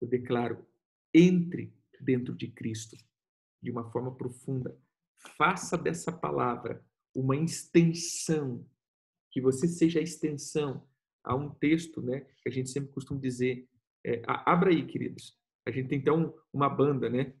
eu 0.00 0.08
declaro: 0.08 0.64
entre 1.12 1.74
dentro 2.00 2.34
de 2.34 2.48
Cristo 2.48 2.96
de 3.62 3.70
uma 3.70 3.90
forma 3.90 4.14
profunda. 4.14 4.78
Faça 5.36 5.76
dessa 5.76 6.12
palavra 6.12 6.84
uma 7.14 7.34
extensão, 7.36 8.64
que 9.32 9.40
você 9.40 9.66
seja 9.66 9.98
a 9.98 10.02
extensão 10.02 10.86
a 11.24 11.34
um 11.34 11.50
texto, 11.50 12.00
né, 12.00 12.20
que 12.20 12.48
a 12.48 12.52
gente 12.52 12.70
sempre 12.70 12.92
costuma 12.92 13.20
dizer. 13.20 13.68
É, 14.04 14.22
abra 14.26 14.70
aí, 14.70 14.86
queridos. 14.86 15.36
A 15.66 15.70
gente 15.72 15.88
tem 15.88 15.98
então 15.98 16.32
uma 16.52 16.68
banda, 16.68 17.10
né? 17.10 17.34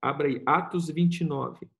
Abra 0.00 0.28
aí, 0.28 0.42
Atos 0.44 0.90
29. 0.90 1.70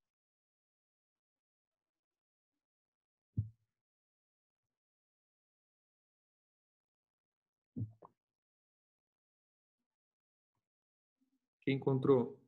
Quem 11.63 11.77
encontrou? 11.77 12.39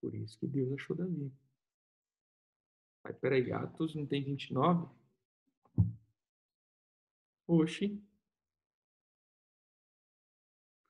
Por 0.00 0.14
isso 0.14 0.38
que 0.38 0.46
Deus 0.46 0.72
achou 0.72 0.96
Davi. 0.96 1.32
Mas 3.02 3.18
peraí, 3.18 3.52
Atos 3.52 3.94
não 3.94 4.06
tem 4.06 4.24
29? 4.24 4.88
Oxi. 7.46 8.02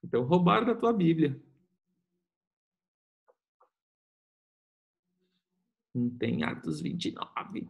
Então 0.02 0.22
roubaram 0.24 0.66
da 0.66 0.74
tua 0.76 0.92
Bíblia. 0.92 1.40
Não 5.92 6.10
tem 6.16 6.44
Atos 6.44 6.80
29. 6.80 7.68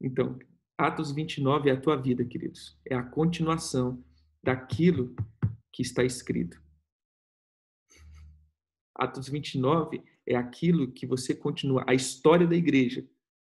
Então, 0.00 0.38
Atos 0.80 1.12
29 1.12 1.68
é 1.68 1.74
a 1.74 1.80
tua 1.80 1.94
vida, 1.94 2.24
queridos. 2.24 2.74
É 2.86 2.94
a 2.94 3.02
continuação 3.02 4.02
daquilo 4.42 5.14
que 5.70 5.82
está 5.82 6.02
escrito. 6.02 6.58
Atos 8.94 9.28
29 9.28 10.02
é 10.26 10.36
aquilo 10.36 10.90
que 10.90 11.06
você 11.06 11.34
continua, 11.34 11.84
a 11.86 11.92
história 11.92 12.46
da 12.46 12.56
igreja 12.56 13.06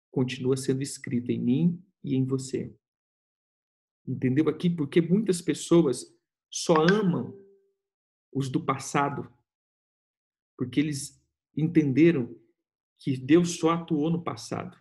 continua 0.09 0.57
sendo 0.57 0.81
escrita 0.81 1.31
em 1.31 1.39
mim 1.39 1.85
e 2.03 2.15
em 2.15 2.25
você. 2.25 2.75
Entendeu 4.07 4.49
aqui? 4.49 4.67
Porque 4.67 4.99
muitas 4.99 5.39
pessoas 5.39 6.11
só 6.49 6.77
amam 6.77 7.39
os 8.33 8.49
do 8.49 8.65
passado, 8.65 9.31
porque 10.57 10.79
eles 10.79 11.23
entenderam 11.55 12.35
que 12.97 13.15
Deus 13.15 13.59
só 13.59 13.69
atuou 13.69 14.09
no 14.09 14.23
passado. 14.23 14.75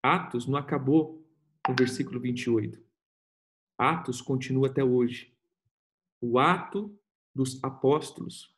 Atos 0.00 0.46
não 0.46 0.56
acabou 0.56 1.23
no 1.68 1.74
versículo 1.78 2.20
28. 2.20 2.82
Atos 3.78 4.20
continua 4.20 4.68
até 4.68 4.84
hoje. 4.84 5.34
O 6.20 6.38
ato 6.38 6.96
dos 7.34 7.62
apóstolos, 7.62 8.54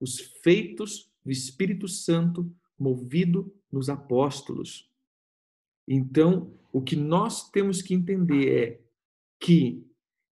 os 0.00 0.20
feitos 0.42 1.10
do 1.24 1.30
Espírito 1.30 1.88
Santo 1.88 2.54
movido 2.78 3.54
nos 3.70 3.88
apóstolos. 3.88 4.90
Então, 5.86 6.56
o 6.72 6.82
que 6.82 6.96
nós 6.96 7.50
temos 7.50 7.82
que 7.82 7.94
entender 7.94 8.48
é 8.48 8.80
que 9.40 9.86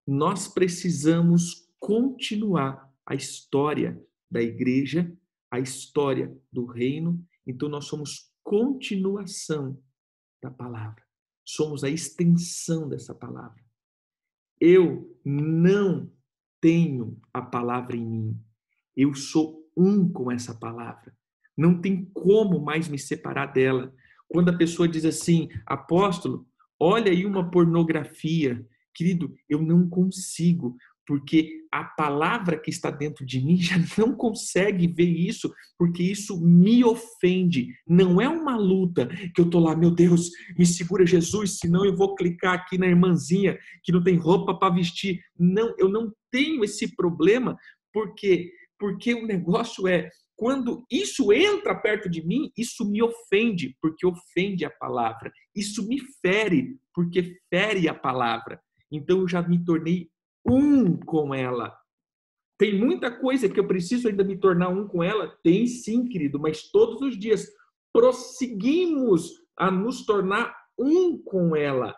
nós 0.06 0.48
precisamos 0.48 1.68
continuar 1.78 2.92
a 3.06 3.14
história 3.14 4.00
da 4.30 4.42
igreja, 4.42 5.12
a 5.50 5.60
história 5.60 6.36
do 6.50 6.64
reino. 6.64 7.24
Então, 7.46 7.68
nós 7.68 7.86
somos 7.86 8.32
continuação 8.42 9.80
da 10.42 10.50
palavra. 10.50 11.11
Somos 11.44 11.82
a 11.84 11.88
extensão 11.88 12.88
dessa 12.88 13.14
palavra. 13.14 13.62
Eu 14.60 15.18
não 15.24 16.10
tenho 16.60 17.20
a 17.32 17.42
palavra 17.42 17.96
em 17.96 18.06
mim. 18.06 18.40
Eu 18.96 19.14
sou 19.14 19.68
um 19.76 20.08
com 20.08 20.30
essa 20.30 20.54
palavra. 20.54 21.14
Não 21.56 21.80
tem 21.80 22.04
como 22.14 22.60
mais 22.60 22.88
me 22.88 22.98
separar 22.98 23.46
dela. 23.46 23.92
Quando 24.28 24.50
a 24.50 24.56
pessoa 24.56 24.88
diz 24.88 25.04
assim, 25.04 25.48
apóstolo, 25.66 26.46
olha 26.78 27.10
aí 27.10 27.26
uma 27.26 27.50
pornografia. 27.50 28.64
Querido, 28.94 29.34
eu 29.48 29.60
não 29.62 29.88
consigo, 29.88 30.76
porque 31.06 31.62
a 31.70 31.84
palavra 31.84 32.58
que 32.58 32.70
está 32.70 32.90
dentro 32.90 33.24
de 33.24 33.40
mim 33.40 33.56
já 33.56 33.76
não 33.98 34.14
consegue 34.14 34.86
ver 34.86 35.08
isso, 35.08 35.52
porque 35.78 36.02
isso 36.02 36.40
me 36.40 36.84
ofende. 36.84 37.68
Não 37.86 38.20
é 38.20 38.28
uma 38.28 38.56
luta 38.56 39.08
que 39.34 39.40
eu 39.40 39.48
tô 39.48 39.58
lá, 39.58 39.74
meu 39.74 39.90
Deus, 39.90 40.30
me 40.56 40.66
segura 40.66 41.06
Jesus, 41.06 41.58
senão 41.58 41.84
eu 41.84 41.96
vou 41.96 42.14
clicar 42.14 42.54
aqui 42.54 42.78
na 42.78 42.86
irmãzinha 42.86 43.58
que 43.82 43.92
não 43.92 44.02
tem 44.02 44.16
roupa 44.16 44.58
para 44.58 44.74
vestir. 44.74 45.20
Não, 45.38 45.74
eu 45.78 45.88
não 45.88 46.12
tenho 46.30 46.64
esse 46.64 46.94
problema, 46.94 47.56
porque 47.92 48.50
porque 48.78 49.14
o 49.14 49.24
negócio 49.24 49.86
é 49.86 50.10
quando 50.34 50.84
isso 50.90 51.32
entra 51.32 51.72
perto 51.72 52.10
de 52.10 52.20
mim, 52.26 52.50
isso 52.58 52.84
me 52.84 53.00
ofende, 53.00 53.76
porque 53.80 54.04
ofende 54.04 54.64
a 54.64 54.70
palavra. 54.70 55.32
Isso 55.54 55.86
me 55.86 56.00
fere, 56.20 56.76
porque 56.92 57.38
fere 57.48 57.88
a 57.88 57.94
palavra. 57.94 58.60
Então 58.90 59.20
eu 59.20 59.28
já 59.28 59.40
me 59.40 59.64
tornei 59.64 60.10
um 60.46 60.96
com 60.96 61.34
ela. 61.34 61.76
Tem 62.58 62.78
muita 62.78 63.10
coisa 63.10 63.48
que 63.48 63.58
eu 63.58 63.66
preciso 63.66 64.08
ainda 64.08 64.22
me 64.22 64.36
tornar 64.36 64.68
um 64.68 64.86
com 64.86 65.02
ela? 65.02 65.36
Tem 65.42 65.66
sim, 65.66 66.06
querido, 66.06 66.38
mas 66.38 66.70
todos 66.70 67.00
os 67.02 67.18
dias 67.18 67.48
prosseguimos 67.92 69.30
a 69.56 69.70
nos 69.70 70.06
tornar 70.06 70.54
um 70.78 71.18
com 71.18 71.56
ela 71.56 71.94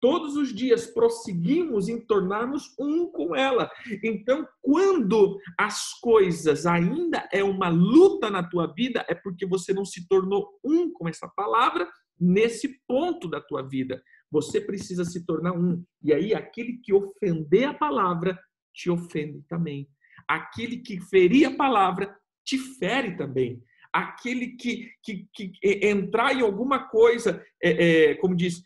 todos 0.00 0.34
os 0.34 0.52
dias 0.52 0.86
prosseguimos 0.86 1.88
em 1.88 2.00
tornarmos 2.00 2.74
um 2.78 3.06
com 3.06 3.36
ela. 3.36 3.70
Então, 4.02 4.48
quando 4.62 5.38
as 5.58 5.92
coisas 6.00 6.66
ainda 6.66 7.28
é 7.30 7.44
uma 7.44 7.68
luta 7.68 8.30
na 8.30 8.42
tua 8.42 8.72
vida, 8.72 9.04
é 9.08 9.14
porque 9.14 9.46
você 9.46 9.72
não 9.72 9.84
se 9.84 10.08
tornou 10.08 10.48
um 10.64 10.90
com 10.92 11.06
essa 11.08 11.28
palavra 11.28 11.88
nesse 12.18 12.80
ponto 12.88 13.28
da 13.28 13.40
tua 13.40 13.62
vida. 13.62 14.02
Você 14.30 14.60
precisa 14.60 15.04
se 15.04 15.24
tornar 15.24 15.52
um. 15.52 15.82
E 16.02 16.12
aí, 16.12 16.34
aquele 16.34 16.78
que 16.82 16.92
ofender 16.92 17.64
a 17.64 17.74
palavra, 17.74 18.38
te 18.74 18.90
ofende 18.90 19.42
também. 19.48 19.88
Aquele 20.28 20.78
que 20.78 21.00
ferir 21.00 21.46
a 21.46 21.56
palavra, 21.56 22.14
te 22.44 22.58
fere 22.58 23.16
também 23.16 23.62
aquele 23.92 24.48
que, 24.48 24.88
que, 25.02 25.28
que 25.34 25.52
entrar 25.64 26.34
em 26.34 26.42
alguma 26.42 26.88
coisa, 26.88 27.44
é, 27.62 28.10
é, 28.10 28.14
como 28.16 28.36
diz, 28.36 28.62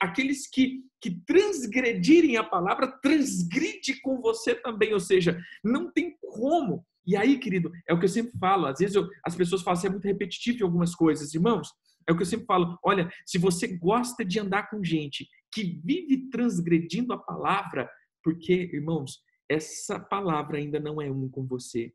aqueles 0.00 0.48
que, 0.48 0.82
que 1.00 1.10
transgredirem 1.26 2.36
a 2.36 2.44
palavra, 2.44 2.92
transgride 3.02 4.00
com 4.02 4.20
você 4.20 4.54
também, 4.54 4.92
ou 4.92 5.00
seja, 5.00 5.38
não 5.64 5.90
tem 5.90 6.16
como. 6.20 6.84
E 7.06 7.16
aí, 7.16 7.38
querido, 7.38 7.70
é 7.88 7.94
o 7.94 7.98
que 7.98 8.04
eu 8.04 8.10
sempre 8.10 8.32
falo, 8.38 8.66
às 8.66 8.78
vezes 8.78 8.94
eu, 8.94 9.08
as 9.24 9.34
pessoas 9.34 9.62
falam, 9.62 9.80
você 9.80 9.86
é 9.86 9.90
muito 9.90 10.06
repetitivo 10.06 10.58
em 10.60 10.64
algumas 10.64 10.94
coisas, 10.94 11.34
irmãos, 11.34 11.72
é 12.08 12.12
o 12.12 12.16
que 12.16 12.22
eu 12.22 12.26
sempre 12.26 12.46
falo, 12.46 12.78
olha, 12.82 13.12
se 13.26 13.36
você 13.36 13.66
gosta 13.76 14.24
de 14.24 14.40
andar 14.40 14.70
com 14.70 14.82
gente 14.82 15.28
que 15.52 15.62
vive 15.84 16.30
transgredindo 16.30 17.12
a 17.12 17.18
palavra, 17.18 17.90
porque, 18.24 18.52
irmãos, 18.72 19.22
essa 19.48 20.00
palavra 20.00 20.56
ainda 20.56 20.80
não 20.80 21.02
é 21.02 21.10
um 21.10 21.28
com 21.28 21.46
você. 21.46 21.94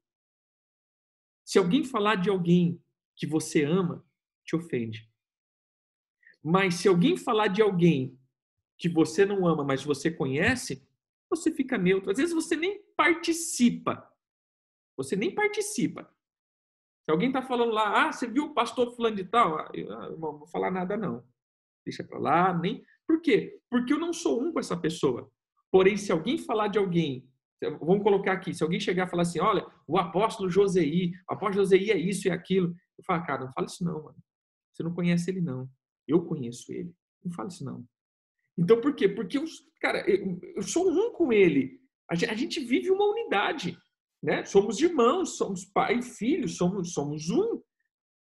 Se 1.43 1.57
alguém 1.57 1.83
falar 1.83 2.15
de 2.15 2.29
alguém 2.29 2.79
que 3.15 3.25
você 3.25 3.63
ama, 3.63 4.05
te 4.45 4.55
ofende. 4.55 5.09
Mas 6.43 6.75
se 6.75 6.87
alguém 6.87 7.17
falar 7.17 7.47
de 7.47 7.61
alguém 7.61 8.19
que 8.77 8.89
você 8.89 9.25
não 9.25 9.47
ama, 9.47 9.63
mas 9.63 9.83
você 9.83 10.11
conhece, 10.11 10.87
você 11.29 11.51
fica 11.51 11.77
neutro. 11.77 12.11
Às 12.11 12.17
vezes 12.17 12.33
você 12.33 12.55
nem 12.55 12.83
participa. 12.95 14.11
Você 14.95 15.15
nem 15.15 15.33
participa. 15.33 16.13
Se 17.05 17.11
alguém 17.11 17.29
está 17.29 17.41
falando 17.41 17.71
lá, 17.71 18.07
ah, 18.07 18.11
você 18.11 18.27
viu 18.27 18.45
o 18.45 18.53
pastor 18.53 18.95
fulano 18.95 19.15
de 19.15 19.25
tal? 19.25 19.57
Ah, 19.59 19.69
eu, 19.73 19.91
ah, 19.91 20.09
não 20.09 20.17
vou 20.17 20.47
falar 20.47 20.71
nada 20.71 20.95
não. 20.95 21.23
deixa 21.85 22.03
para 22.03 22.17
lá, 22.17 22.57
nem. 22.57 22.83
Por 23.05 23.21
quê? 23.21 23.59
Porque 23.69 23.93
eu 23.93 23.99
não 23.99 24.13
sou 24.13 24.41
um 24.41 24.53
com 24.53 24.59
essa 24.59 24.77
pessoa. 24.77 25.29
Porém, 25.69 25.97
se 25.97 26.11
alguém 26.11 26.37
falar 26.37 26.69
de 26.69 26.77
alguém, 26.79 27.27
vamos 27.61 28.03
colocar 28.03 28.33
aqui, 28.33 28.53
se 28.53 28.63
alguém 28.63 28.79
chegar 28.79 29.07
e 29.07 29.09
falar 29.09 29.23
assim, 29.23 29.39
olha, 29.39 29.65
o 29.87 29.97
apóstolo 29.97 30.49
Josei, 30.49 31.11
o 31.29 31.33
apóstolo 31.33 31.65
Josei 31.65 31.91
é 31.91 31.97
isso 31.97 32.27
e 32.27 32.31
aquilo, 32.31 32.73
eu 32.97 33.03
falo, 33.03 33.25
cara, 33.25 33.45
não 33.45 33.51
fala 33.51 33.67
isso 33.67 33.83
não, 33.83 34.03
mano. 34.03 34.17
Você 34.71 34.83
não 34.83 34.93
conhece 34.93 35.29
ele 35.29 35.41
não. 35.41 35.69
Eu 36.07 36.23
conheço 36.25 36.71
ele. 36.71 36.93
Não 37.23 37.31
fala 37.31 37.49
isso 37.49 37.65
não. 37.65 37.85
Então, 38.57 38.79
por 38.79 38.95
quê? 38.95 39.09
Porque, 39.09 39.37
eu, 39.37 39.45
cara, 39.81 40.07
eu, 40.09 40.39
eu 40.55 40.61
sou 40.61 40.89
um 40.89 41.11
com 41.11 41.33
ele. 41.33 41.79
A 42.09 42.15
gente, 42.15 42.29
a 42.31 42.35
gente 42.35 42.59
vive 42.59 42.91
uma 42.91 43.05
unidade, 43.05 43.77
né? 44.23 44.45
Somos 44.45 44.79
irmãos, 44.79 45.35
somos 45.35 45.65
pai 45.65 45.99
e 45.99 46.01
filho, 46.01 46.47
somos, 46.47 46.93
somos 46.93 47.29
um. 47.29 47.61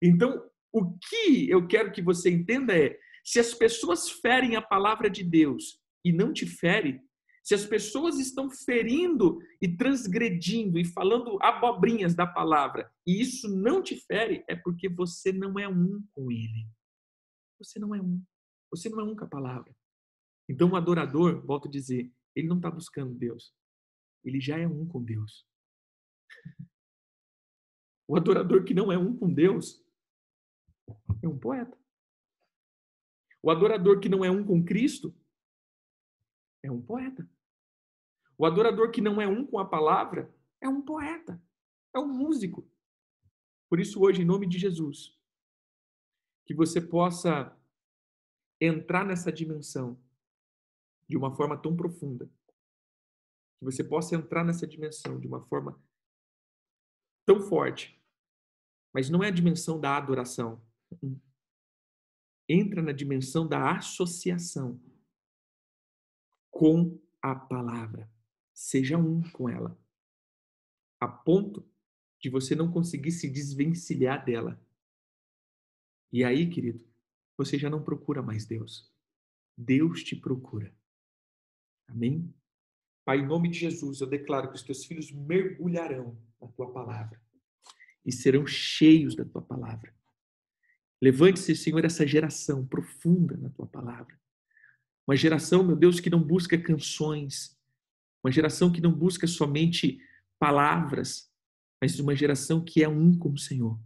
Então, 0.02 0.42
o 0.72 0.98
que 0.98 1.50
eu 1.50 1.68
quero 1.68 1.92
que 1.92 2.02
você 2.02 2.30
entenda 2.30 2.74
é, 2.74 2.98
se 3.24 3.38
as 3.38 3.54
pessoas 3.54 4.10
ferem 4.10 4.56
a 4.56 4.62
palavra 4.62 5.10
de 5.10 5.24
Deus 5.26 5.78
e 6.06 6.14
não 6.14 6.32
te 6.32 6.46
ferem, 6.46 7.02
se 7.44 7.54
as 7.54 7.66
pessoas 7.66 8.18
estão 8.18 8.50
ferindo 8.50 9.40
e 9.62 9.68
transgredindo 9.76 10.80
e 10.80 10.86
falando 10.86 11.38
abobrinhas 11.42 12.16
da 12.16 12.26
palavra 12.26 12.90
e 13.06 13.20
isso 13.20 13.50
não 13.50 13.82
te 13.82 13.96
fere, 13.96 14.44
é 14.48 14.56
porque 14.56 14.88
você 14.88 15.34
não 15.34 15.60
é 15.60 15.68
um 15.68 16.02
com 16.14 16.32
ele. 16.32 16.68
Você 17.60 17.78
não 17.78 17.94
é 17.94 18.02
um. 18.02 18.24
Você 18.72 18.88
não 18.88 19.02
é 19.02 19.04
um 19.04 19.16
com 19.16 19.26
a 19.26 19.28
palavra. 19.28 19.76
Então, 20.48 20.70
o 20.70 20.76
adorador, 20.76 21.46
volto 21.46 21.68
a 21.68 21.72
dizer, 21.72 22.10
ele 22.36 22.48
não 22.48 22.58
está 22.58 22.72
buscando 22.72 23.14
Deus. 23.14 23.54
Ele 24.24 24.40
já 24.40 24.58
é 24.58 24.68
um 24.68 24.88
com 24.88 25.04
Deus. 25.04 25.49
O 28.08 28.16
adorador 28.16 28.64
que 28.64 28.74
não 28.74 28.92
é 28.92 28.98
um 28.98 29.16
com 29.16 29.32
Deus 29.32 29.86
é 31.22 31.28
um 31.28 31.38
poeta. 31.38 31.78
O 33.42 33.52
adorador 33.52 34.00
que 34.00 34.10
não 34.10 34.26
é 34.26 34.32
um 34.32 34.44
com 34.44 34.64
Cristo 34.64 35.16
é 36.64 36.72
um 36.72 36.82
poeta. 36.82 37.30
O 38.38 38.46
adorador 38.46 38.90
que 38.92 39.02
não 39.02 39.22
é 39.22 39.28
um 39.28 39.46
com 39.46 39.60
a 39.60 39.66
palavra 39.66 40.34
é 40.62 40.68
um 40.68 40.82
poeta, 40.82 41.42
é 41.94 42.00
um 42.00 42.08
músico. 42.08 42.70
Por 43.70 43.80
isso, 43.80 44.02
hoje, 44.02 44.22
em 44.22 44.26
nome 44.26 44.48
de 44.48 44.58
Jesus, 44.58 45.16
que 46.46 46.54
você 46.54 46.82
possa 46.82 47.56
entrar 48.60 49.06
nessa 49.06 49.32
dimensão 49.32 50.02
de 51.08 51.16
uma 51.16 51.36
forma 51.36 51.58
tão 51.58 51.76
profunda, 51.76 52.26
que 53.60 53.66
você 53.66 53.84
possa 53.84 54.16
entrar 54.16 54.44
nessa 54.44 54.66
dimensão 54.66 55.20
de 55.20 55.28
uma 55.28 55.46
forma 55.46 55.80
tão 57.30 57.40
forte, 57.40 57.96
mas 58.92 59.08
não 59.08 59.24
é 59.24 59.28
a 59.28 59.32
dimensão 59.32 59.80
da 59.80 59.96
adoração. 59.96 60.60
Entra 62.50 62.82
na 62.82 62.92
dimensão 62.92 63.48
da 63.48 63.78
associação 63.78 64.82
com 66.50 67.00
a 67.22 67.36
palavra. 67.36 68.12
Seja 68.52 68.98
um 68.98 69.22
com 69.30 69.48
ela. 69.48 69.80
A 71.00 71.08
ponto 71.08 71.64
de 72.20 72.32
você 72.32 72.56
não 72.56 72.72
conseguir 72.72 73.12
se 73.12 73.30
desvencilhar 73.30 74.26
dela. 74.26 74.60
E 76.12 76.24
aí, 76.24 76.50
querido, 76.50 76.84
você 77.38 77.60
já 77.60 77.70
não 77.70 77.84
procura 77.84 78.24
mais 78.24 78.48
Deus. 78.48 78.92
Deus 79.56 80.04
te 80.04 80.16
procura. 80.16 80.76
Amém? 81.88 82.34
Pai, 83.10 83.22
em 83.22 83.26
nome 83.26 83.50
de 83.50 83.58
Jesus, 83.58 84.02
eu 84.02 84.08
declaro 84.08 84.50
que 84.50 84.56
os 84.56 84.62
teus 84.62 84.86
filhos 84.86 85.12
mergulharão 85.12 86.16
na 86.40 86.48
tua 86.50 86.72
palavra 86.72 87.20
e 88.06 88.12
serão 88.12 88.46
cheios 88.46 89.16
da 89.16 89.26
tua 89.26 89.42
palavra. 89.42 89.92
Levante-se, 91.02 91.56
Senhor, 91.56 91.84
essa 91.84 92.06
geração 92.06 92.64
profunda 92.64 93.36
na 93.36 93.50
tua 93.50 93.66
palavra. 93.66 94.16
Uma 95.08 95.16
geração, 95.16 95.64
meu 95.64 95.76
Deus, 95.76 96.00
que 96.00 96.08
não 96.08 96.22
busca 96.22 96.56
canções, 96.56 97.60
uma 98.24 98.32
geração 98.32 98.72
que 98.72 98.80
não 98.80 98.94
busca 98.94 99.26
somente 99.26 100.00
palavras, 100.38 101.34
mas 101.82 102.00
uma 102.00 102.16
geração 102.16 102.64
que 102.64 102.84
é 102.84 102.88
um 102.88 103.18
com 103.18 103.32
o 103.32 103.40
Senhor. 103.40 103.82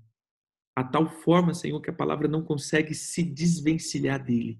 A 0.76 0.84
tal 0.84 1.08
forma, 1.08 1.54
Senhor, 1.54 1.80
que 1.80 1.90
a 1.90 1.96
palavra 1.96 2.28
não 2.28 2.44
consegue 2.44 2.94
se 2.94 3.24
desvencilhar 3.24 4.22
dele. 4.22 4.60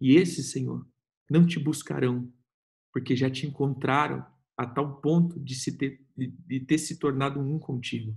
E 0.00 0.16
esses, 0.16 0.50
Senhor, 0.52 0.88
não 1.28 1.46
te 1.46 1.58
buscarão, 1.58 2.32
porque 2.94 3.16
já 3.16 3.28
te 3.28 3.44
encontraram 3.44 4.24
a 4.56 4.64
tal 4.64 5.00
ponto 5.00 5.40
de, 5.40 5.56
se 5.56 5.76
ter, 5.76 6.00
de, 6.16 6.60
ter 6.60 6.78
se 6.78 6.96
tornado 6.96 7.40
um 7.40 7.58
contigo. 7.58 8.16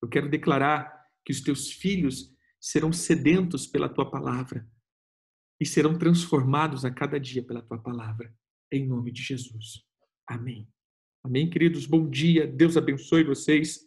Eu 0.00 0.08
quero 0.08 0.30
declarar 0.30 1.04
que 1.24 1.32
os 1.32 1.40
teus 1.40 1.72
filhos 1.72 2.32
serão 2.60 2.92
sedentos 2.92 3.66
pela 3.66 3.88
tua 3.88 4.08
palavra 4.08 4.70
e 5.60 5.66
serão 5.66 5.98
transformados 5.98 6.84
a 6.84 6.92
cada 6.92 7.18
dia 7.18 7.42
pela 7.42 7.60
tua 7.60 7.76
palavra, 7.76 8.32
em 8.70 8.86
nome 8.86 9.10
de 9.10 9.20
Jesus. 9.20 9.84
Amém. 10.28 10.68
Amém, 11.24 11.50
queridos. 11.50 11.86
Bom 11.86 12.08
dia. 12.08 12.46
Deus 12.46 12.76
abençoe 12.76 13.24
vocês 13.24 13.80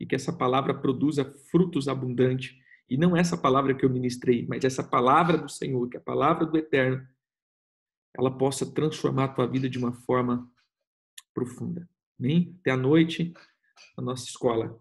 e 0.00 0.04
que 0.04 0.16
essa 0.16 0.32
palavra 0.32 0.74
produza 0.74 1.24
frutos 1.48 1.86
abundantes. 1.86 2.56
E 2.90 2.96
não 2.96 3.16
essa 3.16 3.36
palavra 3.36 3.72
que 3.72 3.84
eu 3.84 3.90
ministrei, 3.90 4.46
mas 4.48 4.64
essa 4.64 4.82
palavra 4.82 5.38
do 5.38 5.48
Senhor, 5.48 5.88
que 5.88 5.96
é 5.96 6.00
a 6.00 6.02
palavra 6.02 6.44
do 6.44 6.58
Eterno, 6.58 7.06
ela 8.18 8.36
possa 8.36 8.66
transformar 8.66 9.24
a 9.24 9.28
tua 9.28 9.46
vida 9.46 9.68
de 9.70 9.78
uma 9.78 9.92
forma 9.92 10.50
profunda. 11.32 11.88
Amém? 12.18 12.56
Até 12.60 12.72
a 12.72 12.76
noite, 12.76 13.32
na 13.96 14.02
nossa 14.02 14.24
escola. 14.24 14.80